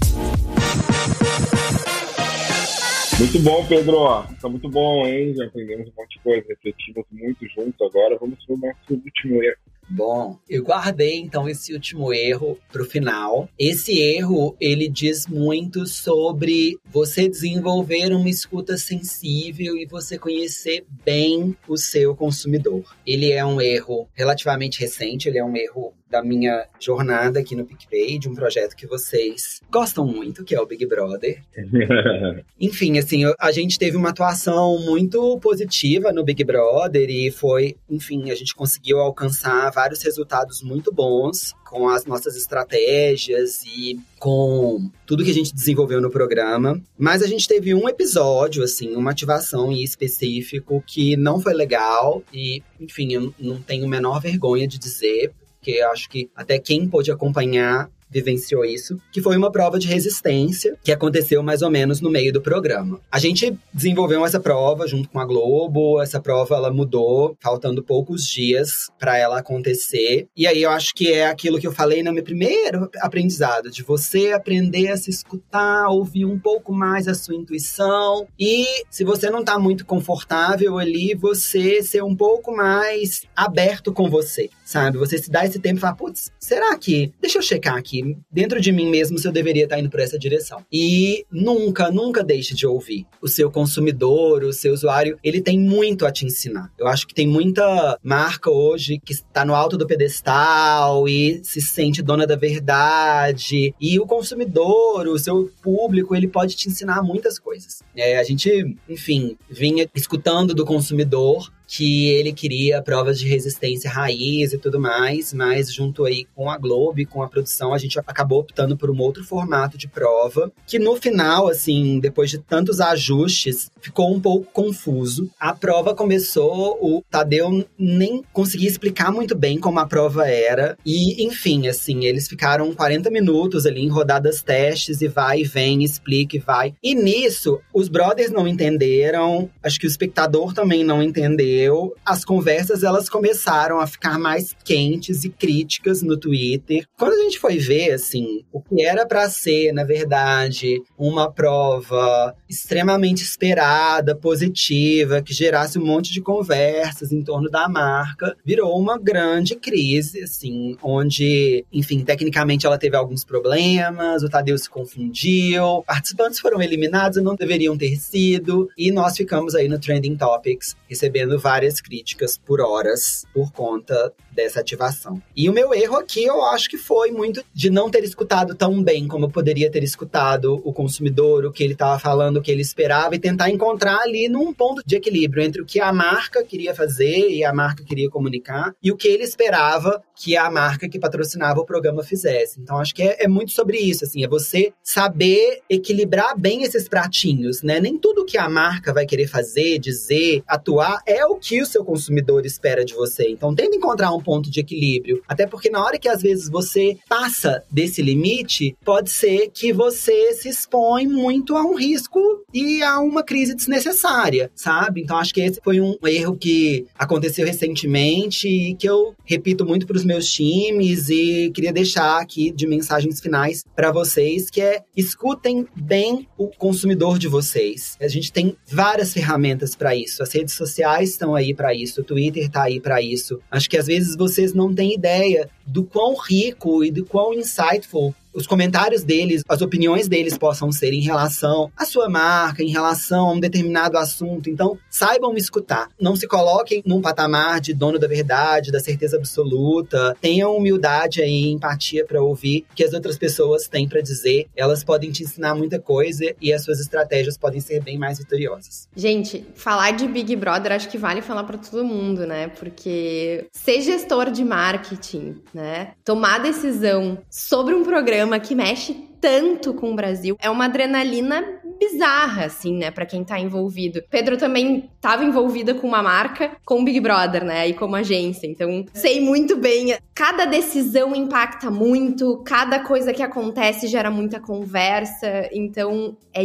Muito 3.19 3.41
bom, 3.41 3.67
Pedro. 3.67 3.97
Tá 4.41 4.49
muito 4.49 4.69
bom, 4.69 5.05
hein? 5.05 5.35
Já 5.35 5.47
aprendemos 5.47 5.89
um 5.89 5.93
monte 5.97 6.17
de 6.17 6.23
coisa, 6.23 6.47
refletimos 6.49 7.05
muito 7.11 7.49
junto. 7.49 7.85
Agora 7.85 8.17
vamos 8.17 8.45
para 8.45 8.55
o 8.55 8.59
nosso 8.59 8.95
último 8.95 9.43
erro. 9.43 9.57
Bom, 9.91 10.39
eu 10.49 10.63
guardei 10.63 11.19
então 11.19 11.49
esse 11.49 11.73
último 11.73 12.13
erro 12.13 12.59
para 12.71 12.83
o 12.83 12.85
final. 12.85 13.49
Esse 13.59 13.99
erro 13.99 14.55
ele 14.61 14.87
diz 14.87 15.27
muito 15.27 15.85
sobre 15.87 16.79
você 16.85 17.27
desenvolver 17.27 18.13
uma 18.13 18.29
escuta 18.29 18.77
sensível 18.77 19.77
e 19.77 19.87
você 19.87 20.17
conhecer 20.17 20.85
bem 21.05 21.57
o 21.67 21.77
seu 21.77 22.15
consumidor. 22.15 22.85
Ele 23.05 23.33
é 23.33 23.45
um 23.45 23.61
erro 23.61 24.07
relativamente 24.15 24.79
recente, 24.79 25.29
ele 25.29 25.39
é 25.39 25.45
um 25.45 25.57
erro 25.57 25.93
da 26.11 26.23
minha 26.23 26.67
jornada 26.81 27.41
aqui 27.41 27.55
no 27.55 27.65
PicPay, 27.65 28.19
de 28.19 28.29
um 28.29 28.35
projeto 28.35 28.75
que 28.75 28.87
vocês 28.87 29.61
gostam 29.71 30.07
muito, 30.07 30.45
que 30.45 30.55
é 30.55 30.61
o 30.61 30.67
Big 30.67 30.87
Brother. 30.87 31.43
enfim, 32.61 32.99
assim, 32.99 33.23
a 33.39 33.53
gente 33.53 33.79
teve 33.79 33.97
uma 33.97 34.11
atuação 34.11 34.79
muito 34.81 35.39
positiva 35.41 36.13
no 36.13 36.25
Big 36.25 36.43
Brother 36.45 37.09
e 37.11 37.31
foi, 37.31 37.77
enfim, 37.89 38.31
a 38.31 38.35
gente 38.35 38.55
conseguiu 38.55 38.99
alcançar 38.99 39.71
vários 39.71 40.03
resultados 40.03 40.63
muito 40.63 40.93
bons 40.93 41.55
com 41.69 41.89
as 41.89 42.07
nossas 42.07 42.35
estratégias 42.35 43.63
e 43.63 44.01
com 44.19 44.91
tudo 45.07 45.23
que 45.23 45.31
a 45.31 45.35
gente 45.35 45.55
desenvolveu 45.55 46.01
no 46.01 46.11
programa. 46.11 46.81
Mas 46.99 47.23
a 47.23 47.27
gente 47.27 47.47
teve 47.47 47.75
um 47.75 47.89
episódio, 47.89 48.63
assim, 48.63 48.97
uma 48.97 49.11
ativação 49.11 49.71
em 49.71 49.83
específico 49.83 50.83
que 50.87 51.17
não 51.17 51.41
foi 51.41 51.53
legal 51.53 52.23
e, 52.33 52.63
enfim, 52.81 53.13
eu 53.13 53.35
não 53.39 53.61
tenho 53.61 53.85
a 53.85 53.89
menor 53.89 54.21
vergonha 54.21 54.67
de 54.67 54.79
dizer, 54.79 55.33
porque 55.69 55.83
acho 55.83 56.09
que 56.09 56.31
até 56.35 56.59
quem 56.59 56.89
pôde 56.89 57.13
acompanhar 57.13 57.91
vivenciou 58.11 58.65
isso, 58.65 58.99
que 59.13 59.21
foi 59.21 59.37
uma 59.37 59.51
prova 59.51 59.79
de 59.79 59.89
resistência 59.89 60.77
que 60.83 60.93
aconteceu 60.93 61.43
mais 61.43 61.63
ou 61.63 61.71
menos 61.71 62.01
no 62.01 62.11
meio 62.11 62.33
do 62.33 62.41
programa. 62.41 63.01
A 63.11 63.19
gente 63.19 63.57
desenvolveu 63.73 64.25
essa 64.25 64.41
prova 64.41 64.87
junto 64.87 65.09
com 65.09 65.19
a 65.19 65.25
Globo, 65.25 66.01
essa 66.01 66.21
prova 66.21 66.57
ela 66.57 66.73
mudou, 66.73 67.37
faltando 67.41 67.83
poucos 67.83 68.27
dias 68.27 68.89
para 68.99 69.17
ela 69.17 69.39
acontecer. 69.39 70.27
E 70.37 70.47
aí 70.47 70.63
eu 70.63 70.71
acho 70.71 70.95
que 70.95 71.13
é 71.13 71.27
aquilo 71.27 71.59
que 71.59 71.67
eu 71.67 71.73
falei 71.73 72.03
no 72.03 72.13
meu 72.13 72.25
primeiro 72.25 72.91
aprendizado, 73.01 73.71
de 73.71 73.83
você 73.83 74.33
aprender 74.33 74.89
a 74.89 74.97
se 74.97 75.11
escutar, 75.11 75.89
ouvir 75.89 76.25
um 76.25 76.39
pouco 76.39 76.73
mais 76.73 77.09
a 77.09 77.15
sua 77.15 77.35
intuição 77.35 78.27
e 78.39 78.65
se 78.91 79.05
você 79.05 79.31
não 79.31 79.45
tá 79.45 79.59
muito 79.59 79.85
confortável 79.85 80.79
ali, 80.79 81.15
você 81.15 81.83
ser 81.83 82.03
um 82.03 82.15
pouco 82.15 82.55
mais 82.55 83.23
aberto 83.35 83.93
com 83.93 84.09
você, 84.09 84.51
sabe? 84.65 84.99
Você 84.99 85.19
se 85.19 85.31
dá 85.31 85.45
esse 85.45 85.59
tempo 85.59 85.79
e 85.79 85.81
falar, 85.81 85.95
putz, 85.95 86.31
será 86.39 86.77
que 86.77 87.13
deixa 87.21 87.39
eu 87.39 87.43
checar 87.43 87.77
aqui 87.77 87.98
dentro 88.31 88.61
de 88.61 88.73
mim 88.73 88.89
mesmo 88.91 89.19
se 89.19 89.27
eu 89.27 89.33
deveria 89.33 89.65
estar 89.65 89.79
indo 89.79 89.91
por 89.91 90.01
essa 90.01 90.19
direção. 90.19 90.65
E 90.73 91.25
nunca, 91.31 91.91
nunca 91.91 92.23
deixe 92.23 92.55
de 92.55 92.67
ouvir. 92.67 93.07
O 93.21 93.29
seu 93.29 93.51
consumidor, 93.51 94.45
o 94.45 94.53
seu 94.53 94.73
usuário, 94.73 95.19
ele 95.23 95.41
tem 95.41 95.59
muito 95.59 96.07
a 96.07 96.13
te 96.13 96.25
ensinar. 96.25 96.71
Eu 96.79 96.87
acho 96.87 97.07
que 97.07 97.15
tem 97.15 97.27
muita 97.27 97.99
marca 98.03 98.51
hoje 98.51 99.01
que 99.05 99.13
está 99.13 99.45
no 99.45 99.55
alto 99.55 99.77
do 99.77 99.87
pedestal 99.87 101.09
e 101.09 101.41
se 101.43 101.61
sente 101.61 102.03
dona 102.03 102.27
da 102.27 102.37
verdade. 102.37 103.75
E 103.81 103.99
o 103.99 104.07
consumidor, 104.07 105.07
o 105.07 105.19
seu 105.19 105.51
público, 105.63 106.15
ele 106.15 106.29
pode 106.29 106.55
te 106.55 106.69
ensinar 106.69 107.03
muitas 107.03 107.39
coisas. 107.39 107.83
É, 107.97 108.19
a 108.19 108.23
gente, 108.23 108.77
enfim, 108.89 109.37
vinha 109.49 109.89
escutando 109.95 110.55
do 110.55 110.65
consumidor 110.65 111.51
que 111.69 112.09
ele 112.09 112.33
queria 112.33 112.83
provas 112.83 113.21
de 113.21 113.29
resistência 113.29 113.91
raiz 113.91 114.55
e 114.55 114.59
tudo 114.59 114.81
mais, 114.81 115.35
mas 115.35 115.73
junto 115.73 116.07
aí 116.07 116.27
com 116.35 116.51
a 116.51 116.57
Globo 116.57 116.99
e 116.99 117.05
com 117.05 117.23
a 117.23 117.29
produção, 117.29 117.75
a 117.75 117.79
gente 117.79 117.99
acabou 117.99 118.41
optando 118.41 118.77
por 118.77 118.91
um 118.91 118.99
outro 118.99 119.23
formato 119.23 119.77
de 119.77 119.87
prova, 119.87 120.51
que 120.67 120.79
no 120.79 120.97
final, 120.97 121.47
assim, 121.47 122.01
depois 122.01 122.31
de 122.31 122.39
tantos 122.39 122.81
ajustes, 122.81 123.71
ficou 123.81 124.13
um 124.13 124.19
pouco 124.19 124.51
confuso. 124.51 125.31
A 125.39 125.53
prova 125.53 125.95
começou, 125.95 126.79
o 126.81 127.03
Tadeu 127.11 127.67
nem 127.79 128.23
conseguia 128.33 128.69
explicar 128.69 129.13
muito 129.13 129.37
bem 129.37 129.59
como 129.59 129.79
a 129.79 129.87
prova 129.87 130.27
era, 130.27 130.77
e 130.87 131.23
enfim, 131.27 131.69
assim, 131.69 132.07
eles 132.07 132.27
ficaram 132.27 132.75
40 132.75 133.11
minutos 133.11 133.67
ali 133.67 133.83
em 133.83 133.89
rodadas 133.89 134.43
testes 134.43 135.03
e 135.03 135.09
vai 135.09 135.41
e 135.41 135.45
vem, 135.45 135.85
explica 135.85 136.37
e 136.37 136.41
vai. 136.41 136.75
E 136.83 136.95
nisso, 136.95 137.61
os 137.75 137.89
brothers 137.89 138.31
não 138.31 138.49
entenderam, 138.49 139.51
acho 139.63 139.79
que 139.79 139.87
o 139.87 139.89
espectador 139.89 140.55
também 140.55 140.83
não 140.83 141.03
entendeu 141.03 141.58
as 142.05 142.25
conversas 142.25 142.83
elas 142.83 143.09
começaram 143.09 143.81
a 143.81 143.87
ficar 143.87 144.19
mais 144.19 144.55
quentes 144.65 145.25
e 145.25 145.31
críticas 145.31 146.03
no 146.03 146.17
Twitter. 146.17 146.85
Quando 146.99 147.15
a 147.15 147.23
gente 147.23 147.39
foi 147.39 147.59
ver, 147.59 147.93
assim, 147.93 148.45
o 148.53 148.61
que 148.61 148.83
era 148.83 149.07
para 149.07 149.29
ser, 149.29 149.73
na 149.73 149.85
verdade, 149.85 150.81
uma 150.97 151.31
prova 151.31 152.35
extremamente 152.49 153.23
esperada, 153.23 154.15
positiva, 154.15 155.23
que 155.23 155.33
gerasse 155.33 155.79
um 155.79 155.85
monte 155.85 156.13
de 156.13 156.21
conversas 156.21 157.13
em 157.13 157.23
torno 157.23 157.51
da 157.51 157.69
marca, 157.69 158.37
virou 158.45 158.79
uma 158.79 158.99
grande 158.99 159.55
crise, 159.55 160.23
assim, 160.23 160.77
onde, 160.83 161.65
enfim, 161.73 162.05
tecnicamente 162.05 162.67
ela 162.67 162.79
teve 162.79 162.97
alguns 162.97 163.25
problemas, 163.25 164.23
o 164.23 164.29
Tadeu 164.29 164.57
se 164.59 164.69
confundiu, 164.69 165.83
participantes 165.87 166.41
foram 166.41 166.61
eliminados 166.61 167.19
e 167.19 167.23
não 167.23 167.35
deveriam 167.35 167.77
ter 167.77 167.97
sido, 167.97 168.69
e 168.77 168.91
nós 168.91 169.17
ficamos 169.17 169.55
aí 169.55 169.69
no 169.69 169.79
Trending 169.79 170.17
Topics 170.17 170.77
recebendo 170.89 171.39
várias 171.49 171.81
críticas 171.81 172.37
por 172.37 172.61
horas 172.61 173.25
por 173.33 173.51
conta 173.51 174.13
dessa 174.31 174.61
ativação. 174.61 175.21
E 175.35 175.49
o 175.49 175.53
meu 175.53 175.73
erro 175.73 175.97
aqui, 175.97 176.25
eu 176.25 176.45
acho 176.45 176.69
que 176.69 176.77
foi 176.77 177.11
muito 177.11 177.43
de 177.55 177.71
não 177.71 177.91
ter 177.91 178.05
escutado 178.05 178.55
tão 178.55 178.83
bem 178.83 179.09
como 179.09 179.25
eu 179.25 179.31
poderia 179.31 179.71
ter 179.71 179.83
escutado 179.83 180.61
o 180.63 180.75
consumidor, 180.75 181.47
o 181.47 181.51
que 181.51 181.65
ele 181.65 181.73
estava 181.73 181.99
falando, 181.99 182.37
o 182.37 182.43
que 182.43 182.51
ele 182.51 182.61
esperava, 182.61 183.17
e 183.17 183.19
tentar 183.19 183.49
encontrar 183.49 183.99
ali 184.01 184.29
num 184.29 184.53
ponto 184.53 184.83
de 184.87 184.95
equilíbrio 184.95 185.43
entre 185.43 185.63
o 185.63 185.65
que 185.65 185.81
a 185.81 185.91
marca 185.91 186.45
queria 186.45 186.75
fazer 186.75 187.31
e 187.31 187.43
a 187.43 187.53
marca 187.53 187.83
queria 187.83 188.11
comunicar, 188.11 188.75
e 188.83 188.93
o 188.93 188.97
que 188.97 189.09
ele 189.09 189.25
esperava 189.25 190.03
que 190.15 190.37
a 190.37 190.51
marca 190.51 190.89
que 190.89 190.99
patrocinava 190.99 191.61
o 191.61 191.65
programa 191.65 192.05
fizesse. 192.05 192.61
Então, 192.61 192.79
acho 192.79 192.95
que 192.95 193.03
é, 193.03 193.25
é 193.25 193.29
muito 193.29 193.53
sobre 193.53 193.79
isso, 193.79 194.05
assim, 194.05 194.23
é 194.23 194.29
você 194.29 194.73
saber 194.83 195.63
equilibrar 195.71 196.39
bem 196.39 196.63
esses 196.63 196.89
pratinhos, 196.89 197.63
né? 197.63 197.81
Nem 197.81 197.97
tudo 197.97 198.27
que 198.27 198.37
a 198.37 198.49
marca 198.49 198.93
vai 198.93 199.07
querer 199.07 199.29
fazer, 199.29 199.79
dizer, 199.79 200.43
atuar, 200.47 201.01
é 201.07 201.25
o 201.25 201.38
que 201.39 201.61
o 201.63 201.67
seu 201.67 201.85
consumidor 201.85 202.45
espera 202.45 202.85
de 202.85 202.95
você. 202.95 203.29
Então, 203.29 203.55
tenta 203.55 203.77
encontrar 203.77 204.13
um 204.13 204.23
ponto 204.23 204.51
de 204.51 204.61
equilíbrio. 204.61 205.23
Até 205.29 205.47
porque 205.47 205.71
na 205.71 205.85
hora 205.85 205.99
que 205.99 206.09
às 206.09 206.23
vezes 206.23 206.49
você 206.49 206.97
passa 207.09 207.63
desse 207.71 208.03
limite, 208.03 208.77
pode 208.85 209.11
ser 209.11 209.51
que 209.53 209.73
você 209.73 210.33
se 210.33 210.49
expõe 210.49 211.07
muito 211.07 211.57
a 211.57 211.63
um 211.63 211.75
risco 211.75 212.21
e 212.53 212.83
a 212.83 212.99
uma 213.01 213.23
crise 213.23 213.55
desnecessária, 213.55 214.51
sabe? 214.55 215.03
Então 215.03 215.19
acho 215.19 215.35
que 215.35 215.41
esse 215.41 215.61
foi 215.63 215.81
um 215.81 215.97
erro 216.05 216.37
que 216.37 216.87
aconteceu 216.99 217.47
recentemente 217.47 218.49
e 218.49 218.75
que 218.75 218.89
eu 218.89 219.15
repito 219.25 219.65
muito 219.65 219.87
para 219.87 219.97
os 219.97 220.05
meus 220.05 220.27
times 220.31 221.09
e 221.09 221.51
queria 221.55 221.73
deixar 221.73 222.21
aqui 222.21 222.51
de 222.51 222.67
mensagens 222.67 223.21
finais 223.21 223.65
para 223.77 223.93
vocês 223.93 224.51
que 224.51 224.61
é 224.61 224.83
escutem 224.97 225.67
bem 225.77 226.27
o 226.37 226.49
consumidor 226.49 227.19
de 227.19 227.29
vocês. 227.29 227.97
A 228.01 228.09
gente 228.09 228.33
tem 228.33 228.57
várias 228.67 229.13
ferramentas 229.13 229.75
para 229.75 229.95
isso. 229.95 230.23
As 230.23 230.33
redes 230.33 230.55
sociais 230.55 231.11
estão 231.11 231.28
aí 231.35 231.55
para 231.55 231.75
isso, 231.75 232.01
o 232.01 232.05
Twitter 232.05 232.45
está 232.45 232.65
aí 232.65 232.81
para 232.81 233.01
isso. 233.01 233.41
Acho 233.51 233.69
que 233.69 233.77
às 233.77 233.87
vezes 233.87 234.17
vocês 234.17 234.53
não 234.53 234.75
têm 234.75 234.95
ideia 234.95 235.49
do 235.67 235.85
quão 235.85 236.17
rico 236.17 236.85
e 236.85 236.91
do 236.91 237.05
quão 237.05 237.35
insightful 237.35 238.15
os 238.33 238.47
comentários 238.47 239.03
deles, 239.03 239.43
as 239.49 239.63
opiniões 239.63 240.09
deles 240.09 240.37
possam 240.37 240.71
ser 240.71 240.93
em 240.93 241.01
relação 241.01 241.71
à 241.77 241.85
sua 241.85 242.09
marca, 242.09 242.63
em 242.63 242.71
relação 242.71 243.29
a 243.29 243.33
um 243.33 243.41
determinado 243.41 243.97
assunto. 243.99 244.51
Então, 244.51 244.79
saibam 244.91 245.35
escutar. 245.37 245.89
Não 246.01 246.15
se 246.15 246.27
coloquem 246.27 246.83
num 246.85 247.01
patamar 247.01 247.61
de 247.61 247.75
dono 247.75 247.99
da 247.99 248.07
verdade, 248.07 248.71
da 248.71 248.81
certeza 248.81 249.17
absoluta. 249.17 250.17
Tenham 250.21 250.57
humildade 250.57 251.21
e 251.21 251.51
empatia 251.51 252.05
para 252.05 252.23
ouvir 252.23 252.65
o 252.71 252.75
que 252.75 252.85
as 252.85 252.93
outras 252.93 253.19
pessoas 253.19 253.69
têm 253.69 253.89
para 253.89 254.01
dizer. 254.01 254.47
Elas 254.57 254.85
podem 254.85 255.11
te 255.11 255.23
ensinar 255.23 255.55
muita 255.55 255.81
coisa 255.81 256.35
e 256.41 256.53
as 256.53 256.63
suas 256.63 256.81
estratégias 256.81 257.37
podem 257.37 257.61
ser 257.61 257.83
bem 257.83 257.99
mais 257.99 258.19
vitoriosas. 258.19 258.89
Gente, 258.97 259.45
falar 259.55 259.93
de 259.93 260.07
Big 260.07 260.35
Brother 260.37 260.73
acho 260.73 260.89
que 260.89 260.99
vale 260.99 261.23
falar 261.23 261.45
para 261.45 261.59
todo 261.59 261.85
mundo, 261.85 262.27
né? 262.27 262.49
Porque 262.49 263.47
ser 263.53 263.81
gestor 263.81 264.31
de 264.31 264.45
marketing, 264.45 265.37
né? 265.53 265.93
Tomar 266.05 266.39
decisão 266.39 267.19
sobre 267.31 267.75
um 267.75 267.85
programa 267.85 268.18
programa 268.19 268.41
que 268.41 268.53
mexe 268.53 268.95
tanto 269.21 269.73
com 269.75 269.93
o 269.93 269.95
Brasil. 269.95 270.37
É 270.41 270.51
uma 270.51 270.65
adrenalina 270.65 271.45
bizarra, 271.79 272.47
assim, 272.47 272.77
né, 272.77 272.91
para 272.91 273.07
quem 273.07 273.23
tá 273.23 273.39
envolvido. 273.39 274.03
Pedro 274.11 274.37
também 274.37 274.91
tava 275.01 275.25
envolvida 275.25 275.75
com 275.75 275.87
uma 275.87 276.03
marca, 276.03 276.51
com 276.65 276.81
o 276.81 276.85
Big 276.85 276.99
Brother, 276.99 277.45
né, 277.45 277.69
e 277.69 277.75
como 277.75 277.95
agência. 277.95 278.49
Então, 278.49 278.85
sei 278.93 279.21
muito 279.21 279.57
bem. 279.57 279.97
Cada 280.13 280.45
decisão 280.45 281.15
impacta 281.15 281.71
muito, 281.71 282.43
cada 282.45 282.81
coisa 282.81 283.13
que 283.13 283.23
acontece 283.23 283.87
gera 283.87 284.11
muita 284.11 284.41
conversa. 284.41 285.49
Então, 285.53 286.17
é 286.33 286.45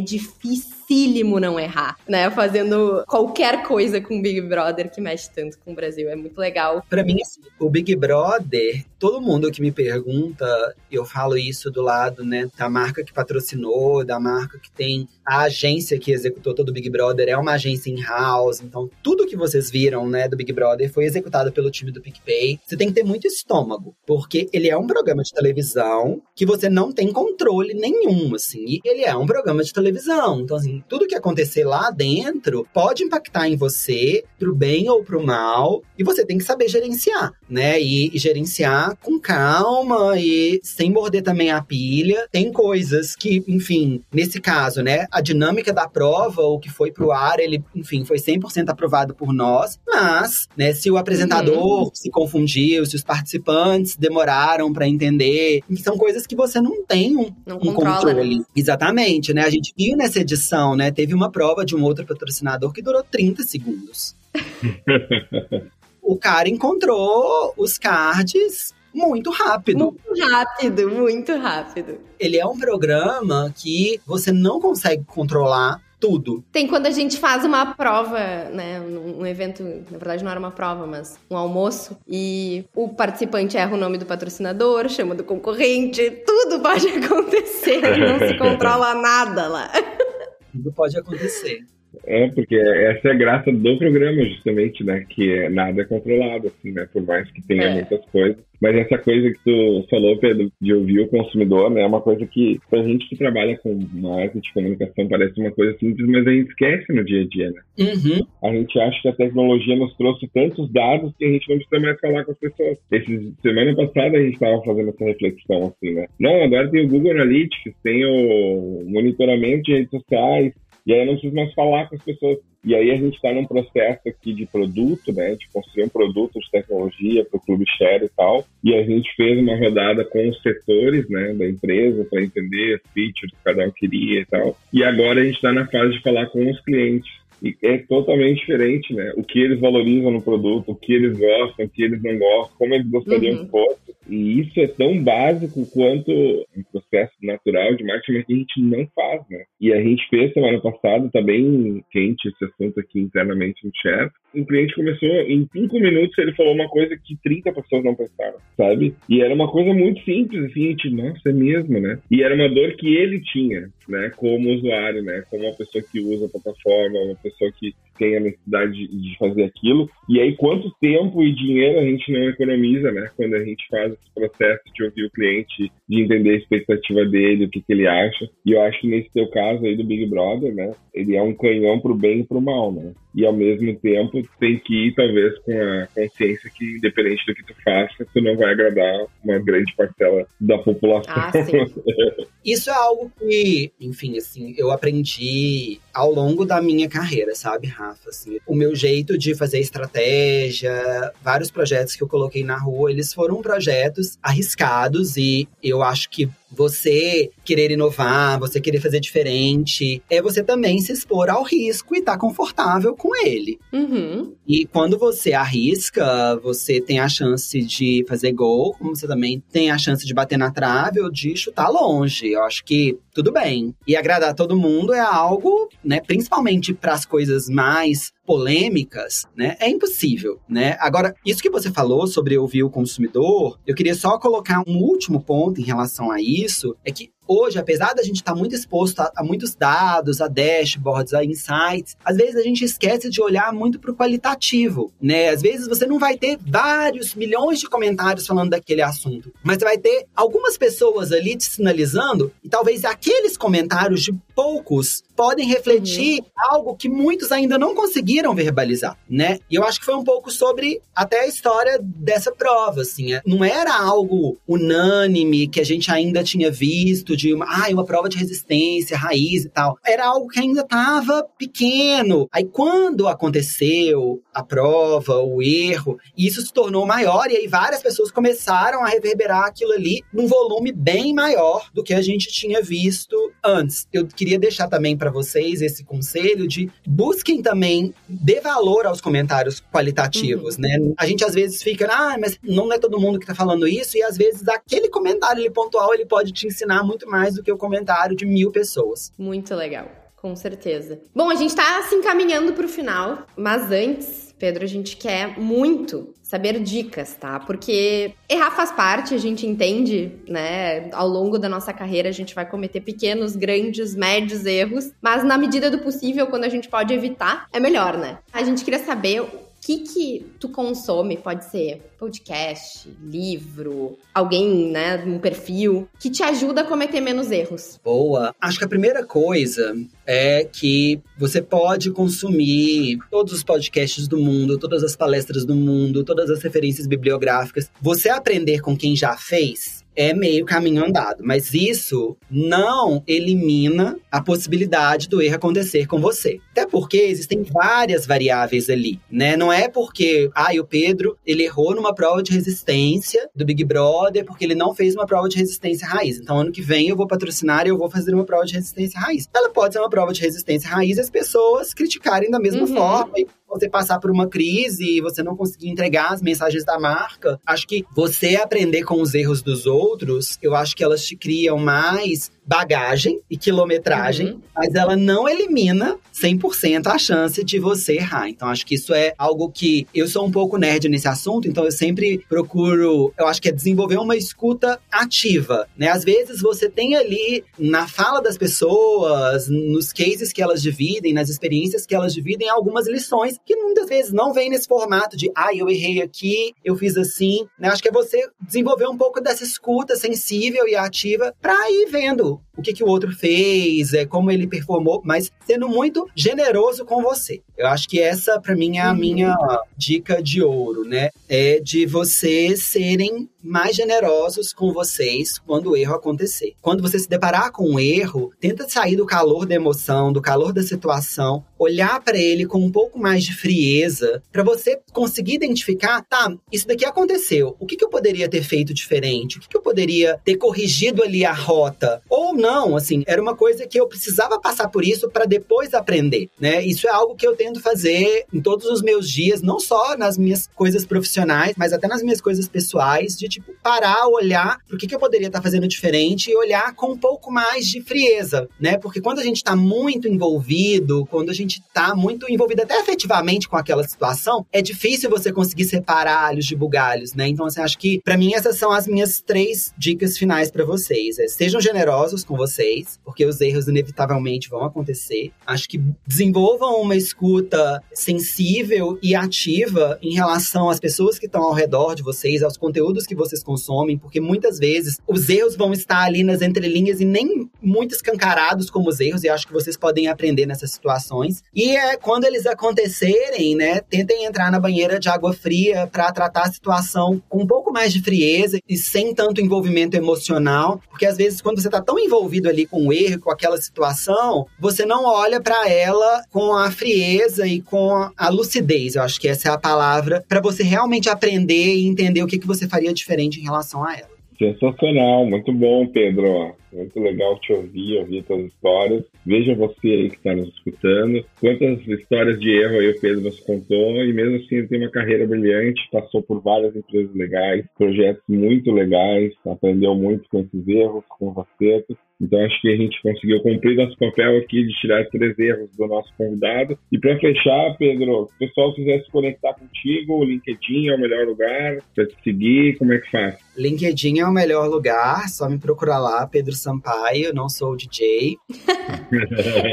dificílimo 0.84 1.40
não 1.40 1.60
errar, 1.60 1.98
né, 2.08 2.30
fazendo 2.30 3.04
qualquer 3.08 3.64
coisa 3.64 4.00
com 4.02 4.20
o 4.20 4.22
Big 4.22 4.42
Brother 4.42 4.92
que 4.92 5.02
mexe 5.02 5.30
tanto 5.34 5.58
com 5.60 5.72
o 5.72 5.76
Brasil. 5.76 6.10
É 6.10 6.16
muito 6.16 6.38
legal. 6.38 6.84
Para 6.90 7.04
mim, 7.04 7.18
assim, 7.22 7.42
o 7.60 7.70
Big 7.70 7.96
Brother, 7.96 8.86
todo 9.00 9.22
mundo 9.22 9.52
que 9.52 9.62
me 9.62 9.72
pergunta, 9.72 10.76
eu 10.92 11.06
falo 11.06 11.38
isso 11.38 11.72
do 11.72 11.82
lado, 11.82 12.24
né, 12.24 12.50
da 12.58 12.70
marca 12.70 13.04
que 13.04 13.14
patrocinou, 13.14 14.06
da 14.06 14.20
marca 14.20 14.60
que 14.60 14.72
tem 14.72 15.08
a 15.26 15.44
agência 15.44 15.98
que 15.98 16.12
executou 16.12 16.54
todo 16.54 16.70
o 16.70 16.74
Big 16.74 16.90
Brother 16.90 17.30
é 17.30 17.38
uma 17.38 17.54
agência 17.54 17.90
in-house, 17.90 18.62
então 18.62 18.90
tudo 19.02 19.26
que 19.26 19.38
vocês 19.38 19.72
viram, 19.72 20.08
né, 20.10 20.28
do 20.28 20.36
Big 20.36 20.52
Brother 20.52 20.92
foi 20.92 21.06
executado 21.06 21.52
pelo 21.52 21.72
time 21.72 21.92
do 21.92 22.02
PicPay. 22.02 22.60
Você 22.66 22.76
tem 22.76 22.88
que 22.90 22.94
ter 22.94 23.04
muito 23.04 23.26
estômago, 23.28 23.96
porque 24.06 24.50
ele 24.52 24.70
é 24.70 24.78
um 24.78 24.88
programa 24.88 25.24
de 25.24 25.32
televisão 25.32 26.22
que 26.36 26.46
você 26.46 26.70
não 26.70 26.92
tem 26.92 27.12
controle 27.12 27.74
nenhum, 27.74 28.36
assim, 28.36 28.66
e 28.66 28.82
ele 28.84 29.04
é 29.04 29.16
um 29.16 29.26
programa 29.26 29.64
de 29.64 29.74
televisão. 29.74 30.42
Então, 30.42 30.58
assim, 30.58 30.73
tudo 30.88 31.08
que 31.08 31.16
acontecer 31.16 31.64
lá 31.66 31.92
dentro 31.92 32.68
pode 32.74 33.04
impactar 33.04 33.48
em 33.48 33.56
você, 33.56 34.24
pro 34.38 34.56
bem 34.56 34.90
ou 34.90 35.04
pro 35.04 35.24
mal, 35.24 35.82
e 35.98 36.04
você 36.04 36.26
tem 36.26 36.38
que 36.38 36.44
saber 36.44 36.68
gerenciar, 36.68 37.34
né, 37.50 37.82
e, 37.82 38.10
e 38.14 38.18
gerenciar 38.18 38.98
com 39.02 39.20
calma 39.20 40.18
e 40.18 40.60
sem 40.64 40.92
morder 40.92 41.24
também 41.24 41.52
a 41.52 41.62
pilha. 41.62 42.28
Tem 42.32 42.52
coisas 42.52 43.16
que, 43.16 43.44
enfim, 43.48 44.02
nesse 44.12 44.40
caso, 44.40 44.82
né, 44.82 45.06
a 45.12 45.22
dinâmica 45.22 45.74
da 45.74 45.88
prova, 45.88 46.42
o 46.42 46.60
que 46.60 46.70
foi 46.70 46.92
pro 46.92 47.12
ar, 47.12 47.40
ele, 47.40 47.64
enfim, 47.76 48.06
foi 48.06 48.18
100% 48.18 48.70
aprovado 48.70 49.14
por 49.14 49.34
nós. 49.34 49.80
Mas, 49.88 50.48
né, 50.58 50.74
se 50.74 50.90
o 50.90 50.98
apresentador 50.98 51.84
uhum. 51.84 51.92
se 51.94 52.10
confundiu, 52.10 52.86
se 52.86 52.96
os 52.96 53.04
participantes 53.04 53.96
demoraram 53.96 54.72
para 54.72 54.88
entender, 54.88 55.62
são 55.78 55.98
coisas 55.98 56.26
que 56.26 56.36
você 56.36 56.60
não 56.60 56.84
tem 56.86 57.16
um, 57.16 57.32
não 57.46 57.58
um 57.58 57.74
controle. 57.74 58.40
Né? 58.40 58.46
Exatamente, 58.56 59.34
né? 59.34 59.44
A 59.44 59.50
gente 59.50 59.74
viu 59.78 59.96
nessa 59.98 60.20
edição, 60.20 60.63
né, 60.76 60.92
teve 60.92 61.14
uma 61.14 61.30
prova 61.30 61.66
de 61.66 61.76
um 61.76 61.84
outro 61.84 62.06
patrocinador 62.06 62.72
que 62.72 62.82
durou 62.82 63.04
30 63.04 63.44
segundos. 63.44 64.16
o 66.02 66.16
cara 66.18 66.50
encontrou 66.50 67.54
os 67.58 67.78
cards 67.78 68.74
muito 68.94 69.32
rápido. 69.32 69.78
Muito 69.78 70.32
rápido, 70.32 70.90
muito 70.90 71.36
rápido. 71.36 71.98
Ele 72.20 72.38
é 72.38 72.46
um 72.46 72.58
programa 72.58 73.54
que 73.56 74.00
você 74.06 74.32
não 74.32 74.60
consegue 74.62 75.04
controlar 75.04 75.82
tudo. 76.04 76.44
Tem 76.52 76.68
quando 76.68 76.86
a 76.86 76.92
gente 76.92 77.18
faz 77.18 77.46
uma 77.46 77.74
prova, 77.74 78.20
né? 78.52 78.82
Um 78.82 79.26
evento, 79.26 79.64
na 79.64 79.98
verdade 79.98 80.22
não 80.22 80.30
era 80.30 80.40
uma 80.40 80.52
prova, 80.52 80.86
mas 80.86 81.18
um 81.32 81.38
almoço, 81.38 81.98
e 82.06 82.66
o 82.76 82.90
participante 82.90 83.56
erra 83.56 83.74
o 83.74 83.80
nome 83.80 83.98
do 83.98 84.06
patrocinador, 84.06 84.90
chama 84.90 85.16
do 85.16 85.24
concorrente, 85.24 86.12
tudo 86.26 86.60
pode 86.60 86.90
acontecer, 87.00 87.98
não 87.98 88.20
se 88.20 88.38
controla 88.38 88.94
nada 88.94 89.48
lá. 89.48 89.72
Tudo 90.54 90.72
pode 90.72 90.98
acontecer. 90.98 91.66
É, 92.06 92.28
porque 92.30 92.56
essa 92.56 93.10
é 93.10 93.12
a 93.12 93.16
graça 93.16 93.52
do 93.52 93.78
programa, 93.78 94.24
justamente, 94.26 94.84
né? 94.84 95.06
Que 95.10 95.32
é 95.32 95.50
nada 95.50 95.82
é 95.82 95.86
controlado, 95.86 96.48
assim, 96.48 96.72
né? 96.72 96.88
Por 96.92 97.04
mais 97.06 97.30
que 97.32 97.42
tenha 97.42 97.64
é. 97.64 97.74
muitas 97.76 98.06
coisas. 98.06 98.38
Mas 98.62 98.78
essa 98.78 98.98
coisa 98.98 99.30
que 99.30 99.40
tu 99.44 99.86
falou, 99.90 100.18
Pedro, 100.18 100.50
de 100.62 100.74
ouvir 100.74 101.02
o 101.02 101.08
consumidor, 101.10 101.70
né? 101.70 101.82
É 101.82 101.86
uma 101.86 102.00
coisa 102.00 102.26
que, 102.26 102.62
pra 102.70 102.82
gente 102.82 103.10
que 103.10 103.18
trabalha 103.18 103.58
com 103.58 103.78
marketing 103.92 104.40
de 104.40 104.54
comunicação, 104.54 105.08
parece 105.10 105.40
uma 105.40 105.52
coisa 105.52 105.78
simples, 105.80 106.08
mas 106.08 106.26
a 106.26 106.32
gente 106.32 106.50
esquece 106.50 106.94
no 106.94 107.04
dia 107.04 107.24
a 107.24 107.28
dia, 107.28 107.52
né? 107.52 107.62
Uhum. 107.80 108.26
A 108.42 108.54
gente 108.54 108.80
acha 108.80 109.02
que 109.02 109.10
a 109.10 109.14
tecnologia 109.14 109.76
nos 109.76 109.94
trouxe 109.98 110.30
tantos 110.34 110.72
dados 110.72 111.14
que 111.20 111.26
a 111.26 111.30
gente 111.30 111.50
não 111.50 111.58
precisa 111.58 111.82
mais 111.82 112.00
falar 112.00 112.24
com 112.24 112.32
as 112.32 112.38
pessoas. 112.38 112.78
Esse, 112.90 113.34
semana 113.42 113.76
passada 113.76 114.18
a 114.18 114.22
gente 114.22 114.36
estava 114.36 114.64
fazendo 114.64 114.90
essa 114.90 115.06
reflexão, 115.06 115.76
assim, 115.76 115.94
né? 115.96 116.08
Não, 116.18 116.44
agora 116.44 116.72
tem 116.72 116.86
o 116.86 116.88
Google 116.88 117.12
Analytics, 117.12 117.74
tem 117.84 118.06
o 118.06 118.86
monitoramento 118.88 119.64
de 119.64 119.74
redes 119.74 119.90
sociais, 119.90 120.54
e 120.86 120.94
aí 120.94 121.00
eu 121.00 121.06
não 121.06 121.14
preciso 121.14 121.36
mais 121.36 121.54
falar 121.54 121.88
com 121.88 121.96
as 121.96 122.04
pessoas. 122.04 122.40
E 122.66 122.74
aí 122.74 122.92
a 122.92 122.96
gente 122.96 123.16
está 123.16 123.34
num 123.34 123.46
processo 123.46 124.08
aqui 124.08 124.34
de 124.34 124.46
produto, 124.46 125.12
né, 125.12 125.36
de 125.36 125.48
construir 125.52 125.84
um 125.84 125.90
produto 125.90 126.40
de 126.40 126.50
tecnologia 126.50 127.26
para 127.26 127.38
o 127.38 127.42
Clube 127.42 127.66
Share 127.78 128.06
e 128.06 128.10
tal. 128.10 128.46
E 128.64 128.74
a 128.74 128.84
gente 128.84 129.14
fez 129.16 129.38
uma 129.38 129.58
rodada 129.58 130.06
com 130.06 130.30
os 130.30 130.42
setores, 130.42 131.10
né, 131.10 131.34
da 131.34 131.48
empresa 131.48 132.06
para 132.06 132.24
entender 132.24 132.76
as 132.76 132.94
features 132.94 133.32
que 133.32 133.44
cada 133.44 133.68
um 133.68 133.72
queria 133.72 134.22
e 134.22 134.26
tal. 134.26 134.58
E 134.72 134.84
agora 134.84 135.22
a 135.22 135.26
gente 135.26 135.36
está 135.36 135.52
na 135.52 135.68
fase 135.68 135.94
de 135.94 136.02
falar 136.02 136.28
com 136.28 136.50
os 136.50 136.60
clientes. 136.62 137.12
E 137.42 137.58
é 137.62 137.78
totalmente 137.80 138.40
diferente, 138.40 138.94
né? 138.94 139.12
O 139.18 139.24
que 139.24 139.38
eles 139.38 139.60
valorizam 139.60 140.12
no 140.12 140.22
produto, 140.22 140.72
o 140.72 140.76
que 140.76 140.94
eles 140.94 141.18
gostam, 141.18 141.66
o 141.66 141.70
que 141.70 141.84
eles 141.84 142.02
não 142.02 142.18
gostam, 142.18 142.58
como 142.58 142.74
eles 142.74 142.90
gostariam 142.90 143.36
uhum. 143.36 143.44
que 143.44 143.52
fosse. 143.52 143.96
E 144.10 144.42
isso 144.42 144.60
é 144.60 144.68
tão 144.68 145.02
básico 145.04 145.66
quanto 145.72 146.12
um 146.12 146.64
processo 146.72 147.14
natural 147.22 147.76
de 147.76 147.84
marketing 147.84 148.24
que 148.24 148.34
a 148.34 148.38
gente 148.38 148.62
não 148.62 148.88
faz, 148.94 149.22
né? 149.30 149.44
E 149.60 149.72
a 149.72 149.82
gente 149.82 150.08
fez 150.10 150.34
semana 150.34 150.60
passada, 150.60 151.10
tá 151.12 151.22
bem 151.22 151.84
quente 151.92 152.28
esse 152.28 152.46
assunto 152.46 152.80
aqui 152.80 153.00
internamente 153.00 153.66
no 153.66 153.72
chat. 153.82 154.12
Um 154.36 154.44
cliente 154.44 154.76
começou, 154.76 155.10
em 155.10 155.48
cinco 155.52 155.80
minutos, 155.80 156.18
ele 156.18 156.34
falou 156.34 156.54
uma 156.54 156.68
coisa 156.68 156.98
que 156.98 157.16
30 157.24 157.54
pessoas 157.54 157.84
não 157.84 157.96
pensaram, 157.96 158.38
sabe? 158.58 158.96
E 159.08 159.22
era 159.22 159.34
uma 159.34 159.50
coisa 159.50 159.74
muito 159.74 160.04
simples, 160.04 160.46
assim, 160.46 160.68
a 160.68 160.70
gente, 160.70 160.90
nossa, 160.90 161.30
é 161.30 161.34
mesmo, 161.34 161.80
né? 161.80 162.00
E 162.10 162.24
era 162.24 162.34
uma 162.34 162.50
dor 162.50 162.74
que 162.76 162.96
ele 162.96 163.22
tinha, 163.22 163.70
né? 163.88 164.12
Como 164.16 164.54
usuário, 164.54 165.04
né? 165.04 165.24
Como 165.30 165.44
uma 165.44 165.56
pessoa 165.56 165.84
que 165.84 166.00
usa 166.00 166.26
a 166.26 166.30
plataforma, 166.30 167.00
uma 167.00 167.16
pessoa 167.16 167.52
que 167.52 167.74
tem 167.98 168.18
a 168.18 168.20
necessidade 168.20 168.88
de 168.88 169.18
fazer 169.18 169.44
aquilo. 169.44 169.90
E 170.10 170.20
aí, 170.20 170.36
quanto 170.36 170.74
tempo 170.80 171.24
e 171.24 171.34
dinheiro 171.34 171.80
a 171.80 171.84
gente 171.84 172.12
não 172.12 172.30
economiza, 172.30 172.92
né? 172.92 173.10
Quando 173.16 173.36
a 173.36 173.44
gente 173.44 173.66
faz 173.70 173.94
esse 173.94 174.14
processo 174.14 174.64
de 174.74 174.84
ouvir 174.84 175.06
o 175.06 175.12
cliente, 175.12 175.72
de 175.88 176.02
entender 176.02 176.32
a 176.32 176.38
expectativa 176.38 177.06
dele, 177.06 177.46
o 177.46 177.50
que, 177.50 177.62
que 177.62 177.74
ele 177.74 177.88
acha. 177.88 178.30
E 178.46 178.52
eu 178.52 178.62
acho 178.62 178.80
que 178.82 178.88
nesse 178.88 179.12
teu 179.12 179.28
caso 179.30 179.66
aí 179.66 179.76
do 179.76 179.84
Big 179.84 180.06
Brother, 180.08 180.54
né? 180.54 180.72
Ele 180.94 181.16
é 181.16 181.22
um 181.22 181.34
canhão 181.34 181.80
pro 181.80 181.96
bem 181.96 182.22
e 182.22 182.24
pro 182.24 182.42
mal, 182.42 182.72
né? 182.72 182.94
E 183.16 183.26
ao 183.26 183.34
mesmo 183.34 183.76
tempo 183.80 184.22
tem 184.40 184.58
que 184.60 184.88
ir, 184.88 184.96
talvez, 184.96 185.38
com 185.40 185.52
a 185.52 185.88
consciência 185.88 186.50
que, 186.56 186.78
independente 186.78 187.26
do 187.28 187.36
que 187.36 187.44
tu 187.44 187.54
faça, 187.64 188.06
tu 188.14 188.22
não 188.22 188.36
vai 188.36 188.52
agradar 188.52 189.06
uma 189.24 189.40
grande 189.40 189.74
parcela 189.76 190.26
da 190.40 190.58
população. 190.58 191.14
Ah, 191.16 191.32
Isso 192.44 192.70
é 192.70 192.74
algo 192.74 193.12
que, 193.18 193.72
enfim, 193.80 194.18
assim, 194.18 194.54
eu 194.58 194.70
aprendi 194.70 195.80
ao 195.94 196.12
longo 196.12 196.44
da 196.44 196.62
minha 196.62 196.90
carreira, 196.90 197.36
sabe, 197.36 197.68
Rafa? 197.68 198.10
Assim, 198.10 198.38
o 198.46 198.56
meu 198.56 198.76
jeito 198.76 199.18
de 199.18 199.34
fazer 199.34 199.60
estratégia, 199.60 200.74
vários 201.22 201.50
projetos 201.50 201.96
que 201.96 202.04
eu 202.04 202.08
coloquei 202.08 202.44
na 202.44 202.58
rua, 202.58 202.92
eles 202.92 203.14
foram 203.14 203.42
projetos 203.42 204.18
arriscados 204.22 205.16
e 205.16 205.48
eu 205.64 205.82
acho 205.82 206.10
que 206.10 206.30
você 206.56 207.30
querer 207.44 207.72
inovar, 207.72 208.40
você 208.40 208.62
querer 208.62 208.80
fazer 208.80 209.00
diferente, 209.00 210.02
é 210.10 210.22
você 210.22 210.44
também 210.44 210.80
se 210.80 210.92
expor 210.92 211.30
ao 211.30 211.44
risco 211.44 211.96
e 211.96 212.00
estar 212.00 212.14
tá 212.14 212.18
confortável 212.18 212.96
com 212.96 213.16
ele. 213.26 213.60
Uhum. 213.72 214.34
E 214.48 214.66
quando 214.66 214.98
você 214.98 215.34
arrisca, 215.34 216.36
você 216.38 216.80
tem 216.80 217.00
a 217.00 217.10
chance 217.10 217.62
de 217.62 218.06
fazer 218.08 218.32
gol, 218.32 218.76
como 218.78 218.96
você 218.96 219.08
também 219.08 219.42
tem 219.52 219.72
a 219.72 219.78
chance 219.78 220.06
de 220.06 220.14
bater 220.14 220.38
na 220.38 220.52
trave 220.52 221.02
ou 221.02 221.12
de 221.12 221.36
chutar 221.36 221.70
longe. 221.70 222.32
Eu 222.32 222.44
acho 222.44 222.64
que 222.64 222.98
tudo 223.14 223.32
bem. 223.32 223.76
E 223.88 223.96
agradar 223.96 224.34
todo 224.34 224.58
mundo 224.58 224.94
é 224.94 225.00
algo, 225.00 225.70
né, 225.84 226.02
principalmente 226.02 226.74
para 226.74 226.94
as 226.94 227.06
coisas 227.06 227.48
mais 227.48 228.12
polêmicas, 228.26 229.26
né, 229.36 229.56
é 229.60 229.70
impossível, 229.70 230.40
né? 230.48 230.78
Agora, 230.80 231.14
isso 231.26 231.42
que 231.42 231.50
você 231.50 231.72
falou 231.72 232.08
sobre 232.08 232.38
ouvir 232.38 232.64
o 232.64 232.70
consumidor, 232.70 233.60
eu 233.68 233.76
queria 233.76 233.96
só 233.96 234.18
colocar 234.18 234.64
um 234.68 234.78
último 234.78 235.22
ponto 235.22 235.60
em 235.60 235.66
relação 235.66 236.10
a 236.10 236.22
isso, 236.22 236.76
é 236.86 236.92
que 236.92 237.12
hoje, 237.28 237.58
apesar 237.58 237.94
da 237.94 238.04
gente 238.04 238.18
estar 238.18 238.34
tá 238.34 238.38
muito 238.38 238.56
exposto 238.56 239.00
a, 239.00 239.12
a, 239.16 239.24
muitos 239.24 239.56
dados, 239.56 240.22
a 240.22 240.28
dashboards, 240.28 241.14
a 241.14 241.24
insights, 241.24 241.96
às 242.04 242.18
vezes 242.18 242.36
a 242.36 242.44
gente 242.44 242.64
esquece 242.64 243.10
de 243.10 243.22
olhar 243.22 243.52
muito 243.54 243.80
para 243.80 243.92
o 243.92 243.96
qualitativo, 243.96 244.92
né? 245.02 245.30
Às 245.30 245.42
vezes 245.42 245.68
você 245.68 245.86
não 245.86 246.00
vai 246.00 246.18
ter 246.18 246.38
vários 246.46 247.16
milhões 247.16 247.60
de 247.60 247.70
comentários 247.70 248.28
falando 248.28 248.52
daquele 248.52 248.82
assunto, 248.82 249.34
mas 249.44 249.58
você 249.58 249.66
vai 249.66 249.78
ter 249.78 250.06
algumas 250.16 250.58
pessoas 250.58 251.12
ali 251.12 251.36
te 251.36 251.46
sinalizando 251.46 252.32
e 252.44 252.50
talvez 252.50 252.86
aqueles 252.86 253.38
comentários 253.38 254.02
de 254.02 254.14
poucos 254.36 255.04
podem 255.16 255.48
refletir 255.48 256.20
uhum. 256.20 256.26
algo 256.50 256.76
que 256.76 256.90
muitos 256.90 257.32
ainda 257.32 257.58
não 257.58 257.76
conseguiram 257.76 258.34
verbalizar, 258.36 258.98
né? 259.10 259.40
E 259.50 259.56
eu 259.56 259.64
acho 259.64 259.80
que 259.80 259.86
foi 259.86 259.96
um 259.96 260.04
pouco 260.04 260.32
sobre 260.32 260.82
até 260.96 261.22
a 261.22 261.28
história 261.28 261.80
dessa 261.82 262.32
prova, 262.32 262.82
assim, 262.82 263.14
é, 263.14 263.22
não 263.26 263.44
era 263.44 263.76
algo 263.76 264.38
unânime 264.48 265.48
que 265.48 265.60
a 265.60 265.66
gente 265.66 265.92
ainda 265.92 266.24
tinha 266.24 266.52
visto 266.52 267.16
de 267.16 267.34
uma, 267.34 267.46
ah, 267.46 267.70
uma 267.72 267.86
prova 267.86 268.10
de 268.10 268.18
resistência, 268.18 268.98
raiz 268.98 269.46
e 269.46 269.50
tal. 269.50 269.78
Era 269.86 270.08
algo 270.08 270.28
que 270.28 270.40
ainda 270.40 270.62
estava 270.62 271.26
pequeno. 271.38 272.28
Aí 272.32 272.46
quando 272.46 273.08
aconteceu 273.08 274.22
a 274.34 274.44
prova, 274.44 275.18
o 275.20 275.42
erro, 275.42 275.98
isso 276.18 276.42
se 276.42 276.52
tornou 276.52 276.86
maior 276.86 277.30
e 277.30 277.38
aí 277.38 277.48
várias 277.48 277.82
pessoas 277.82 278.12
começaram 278.12 278.84
a 278.84 278.88
reverberar 278.88 279.46
aquilo 279.46 279.74
ali 279.74 280.02
num 280.12 280.28
volume 280.28 280.72
bem 280.72 281.14
maior 281.14 281.70
do 281.74 281.84
que 281.84 281.94
a 281.94 282.02
gente 282.02 282.32
tinha 282.32 282.62
visto 282.62 283.16
antes. 283.44 283.88
Eu 283.92 284.08
queria 284.08 284.40
deixar 284.40 284.68
também 284.68 284.98
para 285.04 285.12
vocês 285.12 285.62
esse 285.62 285.84
conselho 285.84 286.48
de 286.48 286.72
busquem 286.88 287.42
também 287.42 287.94
dê 288.08 288.40
valor 288.40 288.86
aos 288.86 289.02
comentários 289.02 289.62
qualitativos, 289.62 290.56
uhum. 290.56 290.62
né? 290.62 290.94
A 290.98 291.06
gente 291.06 291.26
às 291.26 291.34
vezes 291.34 291.62
fica, 291.62 291.86
ah, 291.92 292.18
mas 292.18 292.40
não 292.42 292.72
é 292.72 292.80
todo 292.80 293.00
mundo 293.00 293.20
que 293.20 293.26
tá 293.26 293.36
falando 293.36 293.68
isso 293.68 293.98
e 293.98 294.02
às 294.02 294.16
vezes 294.16 294.48
aquele 294.48 294.88
comentário 294.88 295.42
ele 295.42 295.50
pontual 295.50 295.94
ele 295.94 296.06
pode 296.06 296.32
te 296.32 296.48
ensinar 296.48 296.84
muito 296.84 297.10
mais 297.10 297.36
do 297.36 297.44
que 297.44 297.52
o 297.52 297.58
comentário 297.58 298.16
de 298.16 298.26
mil 298.26 298.50
pessoas. 298.50 299.12
Muito 299.18 299.54
legal. 299.54 299.92
Com 300.16 300.38
certeza. 300.38 301.02
Bom, 301.14 301.30
a 301.30 301.36
gente 301.36 301.54
tá 301.54 301.82
se 301.90 301.96
encaminhando 301.96 302.54
pro 302.54 302.70
final, 302.70 303.28
mas 303.36 303.70
antes, 303.70 304.33
Pedro, 304.44 304.66
a 304.66 304.68
gente 304.68 304.98
quer 304.98 305.40
muito 305.40 306.14
saber 306.22 306.60
dicas, 306.60 307.16
tá? 307.16 307.40
Porque 307.40 308.14
errar 308.28 308.52
faz 308.52 308.74
parte, 308.74 309.16
a 309.16 309.18
gente 309.18 309.48
entende, 309.48 310.12
né? 310.28 310.90
Ao 310.92 311.08
longo 311.08 311.40
da 311.40 311.48
nossa 311.48 311.72
carreira 311.72 312.10
a 312.10 312.12
gente 312.12 312.36
vai 312.36 312.46
cometer 312.46 312.82
pequenos, 312.82 313.38
grandes, 313.38 313.96
médios 313.96 314.46
erros, 314.46 314.92
mas 315.02 315.24
na 315.24 315.38
medida 315.38 315.72
do 315.72 315.80
possível, 315.80 316.28
quando 316.28 316.44
a 316.44 316.50
gente 316.50 316.68
pode 316.68 316.94
evitar, 316.94 317.48
é 317.54 317.60
melhor, 317.62 317.98
né? 317.98 318.18
A 318.34 318.44
gente 318.44 318.66
queria 318.66 318.84
saber 318.84 319.26
que 319.64 319.80
que 319.80 320.26
tu 320.40 320.50
consome? 320.50 321.18
Pode 321.18 321.50
ser 321.50 321.82
podcast, 321.98 322.90
livro, 323.02 323.98
alguém, 324.14 324.70
né, 324.70 325.02
um 325.06 325.18
perfil, 325.20 325.88
que 325.98 326.10
te 326.10 326.22
ajuda 326.22 326.62
a 326.62 326.64
cometer 326.66 327.00
menos 327.00 327.32
erros? 327.32 327.80
Boa. 327.82 328.36
Acho 328.42 328.60
que 328.60 328.66
a 328.66 328.68
primeira 328.68 329.06
coisa 329.06 329.74
é 330.06 330.44
que 330.44 331.00
você 331.18 331.42
pode 331.42 331.92
consumir 331.92 332.98
todos 333.10 333.32
os 333.32 333.44
podcasts 333.44 334.06
do 334.06 334.18
mundo, 334.18 334.60
todas 334.60 334.84
as 334.84 334.98
palestras 334.98 335.46
do 335.46 335.56
mundo, 335.56 336.04
todas 336.04 336.30
as 336.30 336.44
referências 336.44 336.86
bibliográficas. 336.86 337.72
Você 337.82 338.10
aprender 338.10 338.60
com 338.60 338.76
quem 338.76 338.96
já 338.98 339.16
fez 339.16 339.83
é 339.96 340.14
meio 340.14 340.46
caminho 340.46 340.86
andado. 340.86 341.24
Mas 341.24 341.54
isso 341.54 342.18
não 342.30 343.04
elimina 343.08 343.98
a 344.12 344.22
possibilidade 344.22 345.08
do 345.08 345.22
erro 345.22 345.36
acontecer 345.36 345.88
com 345.88 346.00
você. 346.00 346.40
Até 346.52 346.66
porque 346.66 346.98
existem 346.98 347.44
várias 347.44 348.06
variáveis 348.06 348.70
ali, 348.70 349.00
né? 349.10 349.36
Não 349.36 349.52
é 349.52 349.68
porque, 349.68 350.30
ah, 350.36 350.50
o 350.60 350.66
Pedro, 350.66 351.18
ele 351.26 351.44
errou 351.44 351.76
numa 351.76 351.94
prova 351.94 352.22
de 352.22 352.32
resistência 352.32 353.30
do 353.36 353.46
Big 353.46 353.64
Brother 353.64 354.26
porque 354.26 354.46
ele 354.46 354.56
não 354.56 354.74
fez 354.74 354.96
uma 354.96 355.06
prova 355.06 355.28
de 355.28 355.38
resistência 355.38 355.88
raiz. 355.88 356.20
Então, 356.20 356.38
ano 356.40 356.52
que 356.52 356.62
vem 356.62 356.90
eu 356.90 356.96
vou 356.96 357.08
patrocinar 357.08 357.66
e 357.66 357.70
eu 357.70 357.78
vou 357.78 357.90
fazer 357.90 358.14
uma 358.14 358.26
prova 358.26 358.46
de 358.46 358.54
resistência 358.54 359.00
raiz. 359.00 359.28
Ela 359.34 359.50
pode 359.50 359.74
ser 359.74 359.80
uma 359.80 359.90
prova 359.90 360.14
de 360.14 360.22
resistência 360.22 360.70
raiz 360.70 360.98
e 360.98 361.02
as 361.02 361.10
pessoas 361.10 361.74
criticarem 361.74 362.30
da 362.30 362.40
mesma 362.40 362.62
uhum. 362.62 362.76
forma 362.76 363.14
e 363.18 363.28
você 363.54 363.70
passar 363.70 364.00
por 364.00 364.12
uma 364.12 364.28
crise 364.28 364.98
e 364.98 365.02
você 365.02 365.22
não 365.24 365.36
conseguir 365.36 365.70
entregar 365.70 366.12
as 366.12 366.22
mensagens 366.22 366.66
da 366.66 366.80
marca. 366.80 367.40
Acho 367.46 367.68
que 367.68 367.86
você 367.96 368.36
aprender 368.36 368.84
com 368.84 369.02
os 369.02 369.14
erros 369.14 369.42
dos 369.42 369.66
outros, 369.66 370.38
eu 370.42 370.56
acho 370.56 370.76
que 370.76 370.84
elas 370.84 371.06
te 371.06 371.16
criam 371.16 371.58
mais 371.58 372.32
bagagem 372.46 373.22
e 373.30 373.38
quilometragem, 373.38 374.34
uhum. 374.34 374.42
mas 374.56 374.76
ela 374.76 374.96
não 374.96 375.28
elimina 375.28 375.98
100% 376.14 376.88
a 376.88 376.98
chance 376.98 377.44
de 377.44 377.60
você 377.60 377.94
errar. 377.94 378.30
Então, 378.30 378.48
acho 378.48 378.66
que 378.66 378.76
isso 378.76 378.94
é 378.94 379.14
algo 379.18 379.50
que 379.50 379.88
eu 379.94 380.08
sou 380.08 380.26
um 380.26 380.32
pouco 380.32 380.58
nerd 380.58 380.88
nesse 380.90 381.08
assunto, 381.08 381.48
então 381.48 381.64
eu 381.64 381.72
sempre 381.72 382.24
procuro, 382.30 383.14
eu 383.18 383.28
acho 383.28 383.42
que 383.42 383.50
é 383.50 383.52
desenvolver 383.52 383.98
uma 383.98 384.16
escuta 384.16 384.80
ativa, 384.92 385.68
né? 385.78 385.90
Às 385.90 386.04
vezes 386.04 386.42
você 386.42 386.70
tem 386.70 386.96
ali 386.96 387.44
na 387.58 387.88
fala 387.88 388.22
das 388.22 388.38
pessoas, 388.38 389.48
nos 389.48 389.92
cases 389.92 390.32
que 390.32 390.42
elas 390.42 390.62
dividem, 390.62 391.14
nas 391.14 391.30
experiências 391.30 391.86
que 391.86 391.96
elas 391.96 392.14
dividem, 392.14 392.50
algumas 392.50 392.88
lições 392.88 393.38
que 393.46 393.56
muitas 393.56 393.88
vezes 393.88 394.12
não 394.12 394.34
vem 394.34 394.50
nesse 394.50 394.68
formato 394.68 395.16
de, 395.16 395.32
ah, 395.36 395.54
eu 395.56 395.70
errei 395.70 396.02
aqui, 396.02 396.54
eu 396.64 396.76
fiz 396.76 396.98
assim, 396.98 397.46
né? 397.58 397.70
Acho 397.70 397.82
que 397.82 397.90
é 397.90 397.92
você 397.92 398.28
desenvolver 398.42 398.88
um 398.88 398.98
pouco 398.98 399.22
dessa 399.22 399.44
escuta 399.44 399.96
sensível 399.96 400.68
e 400.68 400.76
ativa 400.76 401.34
para 401.42 401.56
ir 401.72 401.88
vendo 401.90 402.33
go 402.34 402.53
o 402.58 402.62
que, 402.62 402.74
que 402.74 402.84
o 402.84 402.88
outro 402.88 403.12
fez, 403.12 403.94
é, 403.94 404.06
como 404.06 404.32
ele 404.32 404.48
performou, 404.48 405.02
mas 405.04 405.32
sendo 405.46 405.68
muito 405.68 406.08
generoso 406.16 406.86
com 406.86 407.02
você. 407.02 407.42
Eu 407.58 407.68
acho 407.68 407.88
que 407.88 408.00
essa, 408.00 408.40
para 408.40 408.56
mim, 408.56 408.78
é 408.78 408.82
a 408.82 408.92
uhum. 408.92 408.98
minha 408.98 409.36
dica 409.78 410.22
de 410.22 410.42
ouro, 410.42 410.84
né? 410.84 411.10
É 411.28 411.60
de 411.60 411.86
vocês 411.86 412.64
serem 412.64 413.30
mais 413.44 413.76
generosos 413.76 414.54
com 414.54 414.72
vocês 414.72 415.38
quando 415.38 415.72
o 415.72 415.78
erro 415.78 415.96
acontecer. 415.96 416.54
Quando 416.62 416.82
você 416.82 416.98
se 416.98 417.10
deparar 417.10 417.52
com 417.52 417.70
um 417.70 417.80
erro, 417.80 418.32
tenta 418.40 418.68
sair 418.70 418.96
do 418.96 419.06
calor 419.06 419.46
da 419.46 419.56
emoção, 419.56 420.14
do 420.14 420.22
calor 420.22 420.54
da 420.54 420.64
situação, 420.64 421.44
olhar 421.60 422.02
para 422.02 422.18
ele 422.18 422.46
com 422.46 422.60
um 422.60 422.72
pouco 422.72 422.98
mais 422.98 423.24
de 423.24 423.36
frieza, 423.36 424.24
para 424.32 424.44
você 424.44 424.80
conseguir 424.94 425.36
identificar, 425.36 426.02
tá, 426.04 426.34
isso 426.52 426.68
daqui 426.68 426.86
aconteceu. 426.86 427.56
O 427.60 427.66
que, 427.66 427.76
que 427.76 427.84
eu 427.84 427.90
poderia 427.90 428.30
ter 428.30 428.44
feito 428.44 428.74
diferente? 428.74 429.38
O 429.38 429.42
que, 429.42 429.50
que 429.50 429.58
eu 429.58 429.62
poderia 429.62 430.20
ter 430.24 430.38
corrigido 430.38 431.04
ali 431.04 431.26
a 431.26 431.34
rota? 431.34 432.02
Ou 432.10 432.34
não, 432.44 432.76
assim, 432.76 433.04
era 433.08 433.22
uma 433.22 433.38
coisa 433.38 433.66
que 433.66 433.80
eu 433.80 433.88
precisava 433.88 434.38
passar 434.38 434.68
por 434.68 434.84
isso 434.84 435.10
para 435.10 435.24
depois 435.24 435.74
aprender, 435.74 436.30
né? 436.38 436.62
Isso 436.62 436.86
é 436.86 436.92
algo 436.92 437.16
que 437.16 437.26
eu 437.26 437.38
tento 437.38 437.62
fazer 437.62 438.26
em 438.34 438.42
todos 438.42 438.68
os 438.68 438.82
meus 438.82 439.10
dias, 439.10 439.42
não 439.42 439.62
só 439.62 439.96
nas 439.98 440.18
minhas 440.18 440.46
coisas 440.54 440.86
profissionais, 440.86 441.54
mas 441.58 441.72
até 441.72 441.88
nas 441.88 442.04
minhas 442.04 442.20
coisas 442.20 442.50
pessoais, 442.50 443.18
de 443.18 443.30
tipo, 443.30 443.54
parar, 443.64 444.08
olhar 444.10 444.58
o 444.70 444.76
que, 444.76 444.88
que 444.88 444.94
eu 444.94 445.00
poderia 445.00 445.28
estar 445.28 445.40
tá 445.40 445.44
fazendo 445.44 445.70
diferente 445.70 446.30
e 446.30 446.36
olhar 446.36 446.76
com 446.76 446.92
um 446.92 446.98
pouco 446.98 447.32
mais 447.32 447.66
de 447.66 447.82
frieza, 447.82 448.50
né? 448.60 448.78
Porque 448.78 449.00
quando 449.00 449.20
a 449.20 449.24
gente 449.24 449.38
está 449.38 449.56
muito 449.56 450.10
envolvido, 450.10 451.06
quando 451.10 451.30
a 451.30 451.34
gente 451.34 451.62
está 451.62 451.96
muito 451.96 452.30
envolvido 452.30 452.64
até 452.64 452.78
efetivamente 452.78 453.48
com 453.48 453.56
aquela 453.56 453.88
situação, 453.88 454.46
é 454.52 454.62
difícil 454.62 455.10
você 455.10 455.32
conseguir 455.32 455.64
separar 455.64 456.26
alhos 456.26 456.46
de 456.46 456.58
bugalhos, 456.58 457.14
né? 457.14 457.30
Então, 457.30 457.46
assim, 457.46 457.62
acho 457.62 457.78
que 457.78 458.02
para 458.04 458.18
mim 458.18 458.34
essas 458.34 458.58
são 458.58 458.72
as 458.72 458.86
minhas 458.86 459.22
três 459.22 459.74
dicas 459.78 460.18
finais 460.18 460.52
para 460.52 460.66
vocês. 460.66 461.18
É, 461.18 461.28
sejam 461.30 461.62
generosos 461.62 462.24
com 462.24 462.33
vocês, 462.38 463.00
porque 463.04 463.26
os 463.26 463.40
erros 463.42 463.68
inevitavelmente 463.68 464.50
vão 464.50 464.64
acontecer. 464.64 465.32
Acho 465.46 465.68
que 465.68 465.82
desenvolvam 466.06 466.82
uma 466.82 466.96
escuta 466.96 467.82
sensível 467.94 468.98
e 469.02 469.16
ativa 469.16 469.98
em 470.02 470.14
relação 470.14 470.70
às 470.70 470.80
pessoas 470.80 471.20
que 471.20 471.26
estão 471.26 471.44
ao 471.44 471.54
redor 471.54 471.96
de 471.96 472.04
vocês, 472.04 472.44
aos 472.44 472.58
conteúdos 472.58 473.06
que 473.06 473.16
vocês 473.16 473.44
consomem, 473.44 473.98
porque 473.98 474.20
muitas 474.20 474.58
vezes 474.60 474.98
os 475.08 475.30
erros 475.30 475.56
vão 475.56 475.74
estar 475.74 476.04
ali 476.04 476.24
nas 476.24 476.42
entrelinhas 476.42 477.00
e 477.00 477.06
nem 477.06 477.50
muito 477.62 477.96
escancarados 477.96 478.70
como 478.70 478.90
os 478.90 479.00
erros, 479.00 479.24
e 479.24 479.30
acho 479.30 479.48
que 479.48 479.54
vocês 479.54 479.78
podem 479.78 480.08
aprender 480.08 480.46
nessas 480.46 480.72
situações. 480.72 481.44
E 481.54 481.76
é 481.76 481.98
quando 481.98 482.26
eles 482.26 482.46
acontecerem, 482.46 483.56
né, 483.56 483.82
tentem 483.82 484.26
entrar 484.26 484.52
na 484.52 484.60
banheira 484.60 485.00
de 485.00 485.10
água 485.10 485.34
fria 485.34 485.88
para 485.88 486.12
tratar 486.12 486.44
a 486.44 486.52
situação 486.52 487.22
com 487.30 487.44
um 487.44 487.48
pouco 487.48 487.72
mais 487.72 487.94
de 487.94 488.02
frieza 488.02 488.60
e 488.68 488.78
sem 488.78 489.14
tanto 489.14 489.42
envolvimento 489.42 489.96
emocional, 489.96 490.82
porque 490.90 491.06
às 491.06 491.18
vezes 491.18 491.42
quando 491.42 491.62
você 491.62 491.70
tá 491.70 491.82
tão 491.82 492.00
envolvido 492.00 492.23
ali 492.50 492.66
com 492.66 492.88
o 492.88 492.94
erro, 492.94 493.20
com 493.20 493.32
aquela 493.32 493.58
situação, 493.58 494.46
você 494.60 494.86
não 494.86 495.06
olha 495.06 495.42
para 495.42 495.70
ela 495.70 496.24
com 496.32 496.56
a 496.56 496.72
frieza 496.72 497.48
e 497.48 497.62
com 497.62 498.10
a 498.18 498.30
lucidez. 498.30 498.96
Eu 498.96 499.04
acho 499.04 499.20
que 499.20 499.28
essa 499.28 499.50
é 499.50 499.52
a 499.52 499.58
palavra 499.58 500.24
para 500.28 500.42
você 500.42 500.64
realmente 500.64 501.10
aprender 501.10 501.76
e 501.76 501.88
entender 501.88 502.24
o 502.24 502.28
que, 502.28 502.40
que 502.40 502.48
você 502.48 502.68
faria 502.68 502.94
diferente 502.94 503.40
em 503.40 503.44
relação 503.44 503.84
a 503.84 503.94
ela. 503.94 504.14
Sensacional, 504.38 505.26
muito 505.26 505.52
bom, 505.54 505.88
Pedro. 505.88 506.56
Muito 506.74 507.00
legal 507.00 507.40
te 507.40 507.54
ouvir, 507.54 508.00
ouvir 508.00 508.24
suas 508.26 508.46
histórias. 508.46 509.06
Veja 509.26 509.54
você 509.54 509.88
aí 509.88 510.10
que 510.10 510.16
está 510.16 510.36
nos 510.36 510.50
escutando. 510.50 511.24
Quantas 511.40 511.88
histórias 511.88 512.40
de 512.40 512.50
erro 512.50 512.80
aí 512.80 512.90
o 512.90 513.00
Pedro 513.00 513.22
nos 513.22 513.40
contou. 513.42 514.04
E 514.04 514.12
mesmo 514.12 514.38
assim, 514.38 514.56
ele 514.56 514.68
tem 514.68 514.80
uma 514.80 514.90
carreira 514.90 515.28
brilhante, 515.28 515.88
passou 515.92 516.24
por 516.24 516.42
várias 516.42 516.76
empresas 516.76 517.16
legais, 517.16 517.66
projetos 517.78 518.24
muito 518.28 518.72
legais, 518.72 519.34
aprendeu 519.46 519.94
muito 519.94 520.28
com 520.30 520.40
esses 520.40 520.68
erros, 520.68 521.04
com 521.20 521.32
você. 521.32 521.86
Então 522.22 522.40
acho 522.46 522.62
que 522.62 522.70
a 522.70 522.78
gente 522.78 523.02
conseguiu 523.02 523.42
cumprir 523.42 523.76
nosso 523.76 523.98
papel 523.98 524.38
aqui 524.38 524.64
de 524.64 524.74
tirar 524.80 525.06
três 525.10 525.38
erros 525.38 525.70
do 525.78 525.88
nosso 525.88 526.12
convidado. 526.18 526.78
E 526.92 527.00
para 527.00 527.20
fechar, 527.20 527.76
Pedro, 527.78 528.30
se 528.30 528.36
o 528.36 528.48
pessoal 528.48 528.74
quiser 528.74 529.04
se 529.04 529.12
conectar 529.12 529.54
contigo, 529.54 530.20
o 530.20 530.24
LinkedIn 530.24 530.90
é 530.90 530.96
o 530.96 531.00
melhor 531.00 531.26
lugar 531.26 531.78
para 531.96 532.06
te 532.06 532.16
seguir, 532.24 532.78
como 532.78 532.94
é 532.94 533.00
que 533.00 533.12
faz? 533.12 533.36
LinkedIn 533.58 534.20
é 534.20 534.26
o 534.26 534.32
melhor 534.32 534.68
lugar, 534.68 535.30
só 535.30 535.48
me 535.48 535.60
procurar 535.60 536.00
lá, 536.00 536.26
Pedro 536.26 536.54
Sampaio, 536.54 537.34
não 537.34 537.50
sou 537.50 537.74
o 537.74 537.78
DJ. 537.78 538.36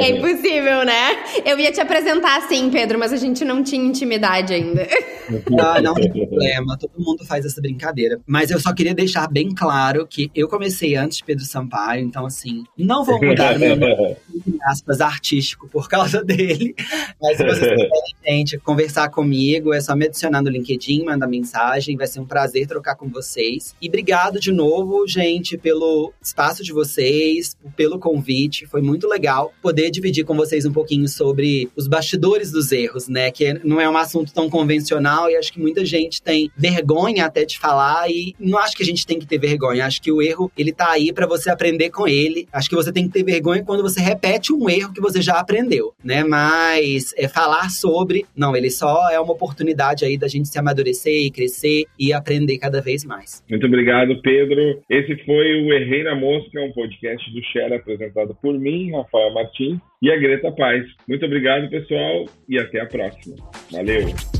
é 0.01 0.11
impossível, 0.11 0.84
né? 0.84 1.24
Eu 1.45 1.59
ia 1.59 1.72
te 1.72 1.80
apresentar 1.80 2.38
assim, 2.38 2.70
Pedro, 2.70 2.99
mas 2.99 3.12
a 3.12 3.16
gente 3.16 3.45
não 3.45 3.62
tinha 3.62 3.82
intimidade 3.84 4.53
ainda. 4.53 4.86
Ah, 5.59 5.80
não 5.80 5.95
tem 5.95 6.11
problema, 6.11 6.76
todo 6.76 6.93
mundo 6.99 7.24
faz 7.24 7.45
essa 7.45 7.61
brincadeira. 7.61 8.20
Mas 8.26 8.51
eu 8.51 8.59
só 8.59 8.74
queria 8.74 8.95
deixar 8.95 9.28
bem 9.28 9.55
claro 9.55 10.07
que 10.07 10.30
eu 10.34 10.49
comecei 10.49 10.97
antes 10.97 11.18
de 11.18 11.24
Pedro 11.24 11.45
Sampaio, 11.45 12.05
então 12.05 12.26
assim, 12.26 12.39
não 12.76 13.05
vou 13.05 13.20
mudar 13.20 13.57
meu 13.59 13.76
nome, 13.76 14.16
aspas, 14.64 15.01
artístico 15.01 15.68
por 15.68 15.88
causa 15.88 16.22
dele. 16.24 16.74
Mas 17.20 17.36
se 17.36 17.45
vocês 17.45 17.70
quiserem, 17.70 18.11
gente, 18.26 18.59
conversar 18.59 19.09
comigo, 19.11 19.72
é 19.72 19.80
só 19.80 19.95
me 19.95 20.07
adicionar 20.07 20.43
no 20.43 20.51
LinkedIn, 20.51 21.05
mandar 21.05 21.26
mensagem, 21.26 21.97
vai 21.97 22.07
ser 22.07 22.20
um 22.20 22.26
prazer 22.26 22.66
trocar 22.66 22.97
com 22.97 23.09
vocês. 23.09 23.74
E 23.80 23.88
obrigado 23.88 24.38
de 24.38 24.53
novo, 24.53 25.07
gente, 25.07 25.57
pelo 25.57 26.12
espaço 26.22 26.62
de 26.62 26.72
vocês, 26.72 27.57
pelo 27.76 27.99
convite. 27.99 28.66
Foi 28.66 28.80
muito 28.80 29.09
legal 29.09 29.53
poder 29.62 29.91
dividir 29.91 30.24
com 30.24 30.34
vocês 30.34 30.64
um 30.64 30.72
pouquinho 30.72 31.09
sobre 31.09 31.70
os 31.76 31.86
bastidores 31.86 32.51
dos 32.51 32.72
erros, 32.72 33.09
né? 33.09 33.30
Que 33.30 33.55
não 33.64 33.80
é 33.80 33.88
um 33.88 33.97
assunto 33.97 34.32
tão 34.32 34.49
convencional 34.49 35.30
e 35.30 35.36
acho 35.36 35.53
que 35.53 35.61
muita 35.61 35.84
gente 35.84 36.22
tem 36.22 36.51
vergonha 36.57 37.26
até 37.26 37.45
de 37.45 37.59
falar 37.59 38.11
e 38.11 38.34
não 38.38 38.59
acho 38.59 38.76
que 38.76 38.82
a 38.82 38.86
gente 38.86 39.07
tem 39.07 39.18
que 39.18 39.26
ter 39.26 39.38
vergonha. 39.38 39.86
Acho 39.86 40.01
que 40.01 40.12
o 40.12 40.22
erro, 40.22 40.51
ele 40.57 40.72
tá 40.72 40.91
aí 40.91 41.12
para 41.12 41.26
você 41.26 41.51
aprender 41.51 41.91
com 41.91 42.07
Acho 42.52 42.68
que 42.68 42.74
você 42.74 42.92
tem 42.92 43.06
que 43.06 43.12
ter 43.12 43.24
vergonha 43.24 43.64
quando 43.64 43.82
você 43.82 44.00
repete 44.00 44.52
um 44.52 44.68
erro 44.68 44.92
que 44.92 45.00
você 45.00 45.20
já 45.20 45.38
aprendeu, 45.38 45.92
né? 46.04 46.24
Mas 46.24 47.14
é 47.16 47.28
falar 47.28 47.70
sobre, 47.70 48.24
não, 48.36 48.56
ele 48.56 48.70
só 48.70 49.10
é 49.10 49.20
uma 49.20 49.32
oportunidade 49.32 50.04
aí 50.04 50.16
da 50.18 50.28
gente 50.28 50.48
se 50.48 50.58
amadurecer 50.58 51.26
e 51.26 51.30
crescer 51.30 51.84
e 51.98 52.12
aprender 52.12 52.58
cada 52.58 52.80
vez 52.80 53.04
mais. 53.04 53.42
Muito 53.48 53.66
obrigado, 53.66 54.20
Pedro. 54.22 54.82
Esse 54.88 55.16
foi 55.24 55.62
o 55.62 55.72
Errei 55.72 56.04
na 56.04 56.14
Mosca, 56.14 56.60
um 56.60 56.72
podcast 56.72 57.30
do 57.32 57.42
Share 57.44 57.74
apresentado 57.74 58.36
por 58.40 58.58
mim, 58.58 58.92
Rafael 58.92 59.32
Martins, 59.32 59.78
e 60.02 60.10
a 60.10 60.16
Greta 60.16 60.50
Paz. 60.52 60.84
Muito 61.06 61.24
obrigado, 61.24 61.68
pessoal, 61.68 62.24
e 62.48 62.58
até 62.58 62.80
a 62.80 62.86
próxima. 62.86 63.36
Valeu! 63.70 64.39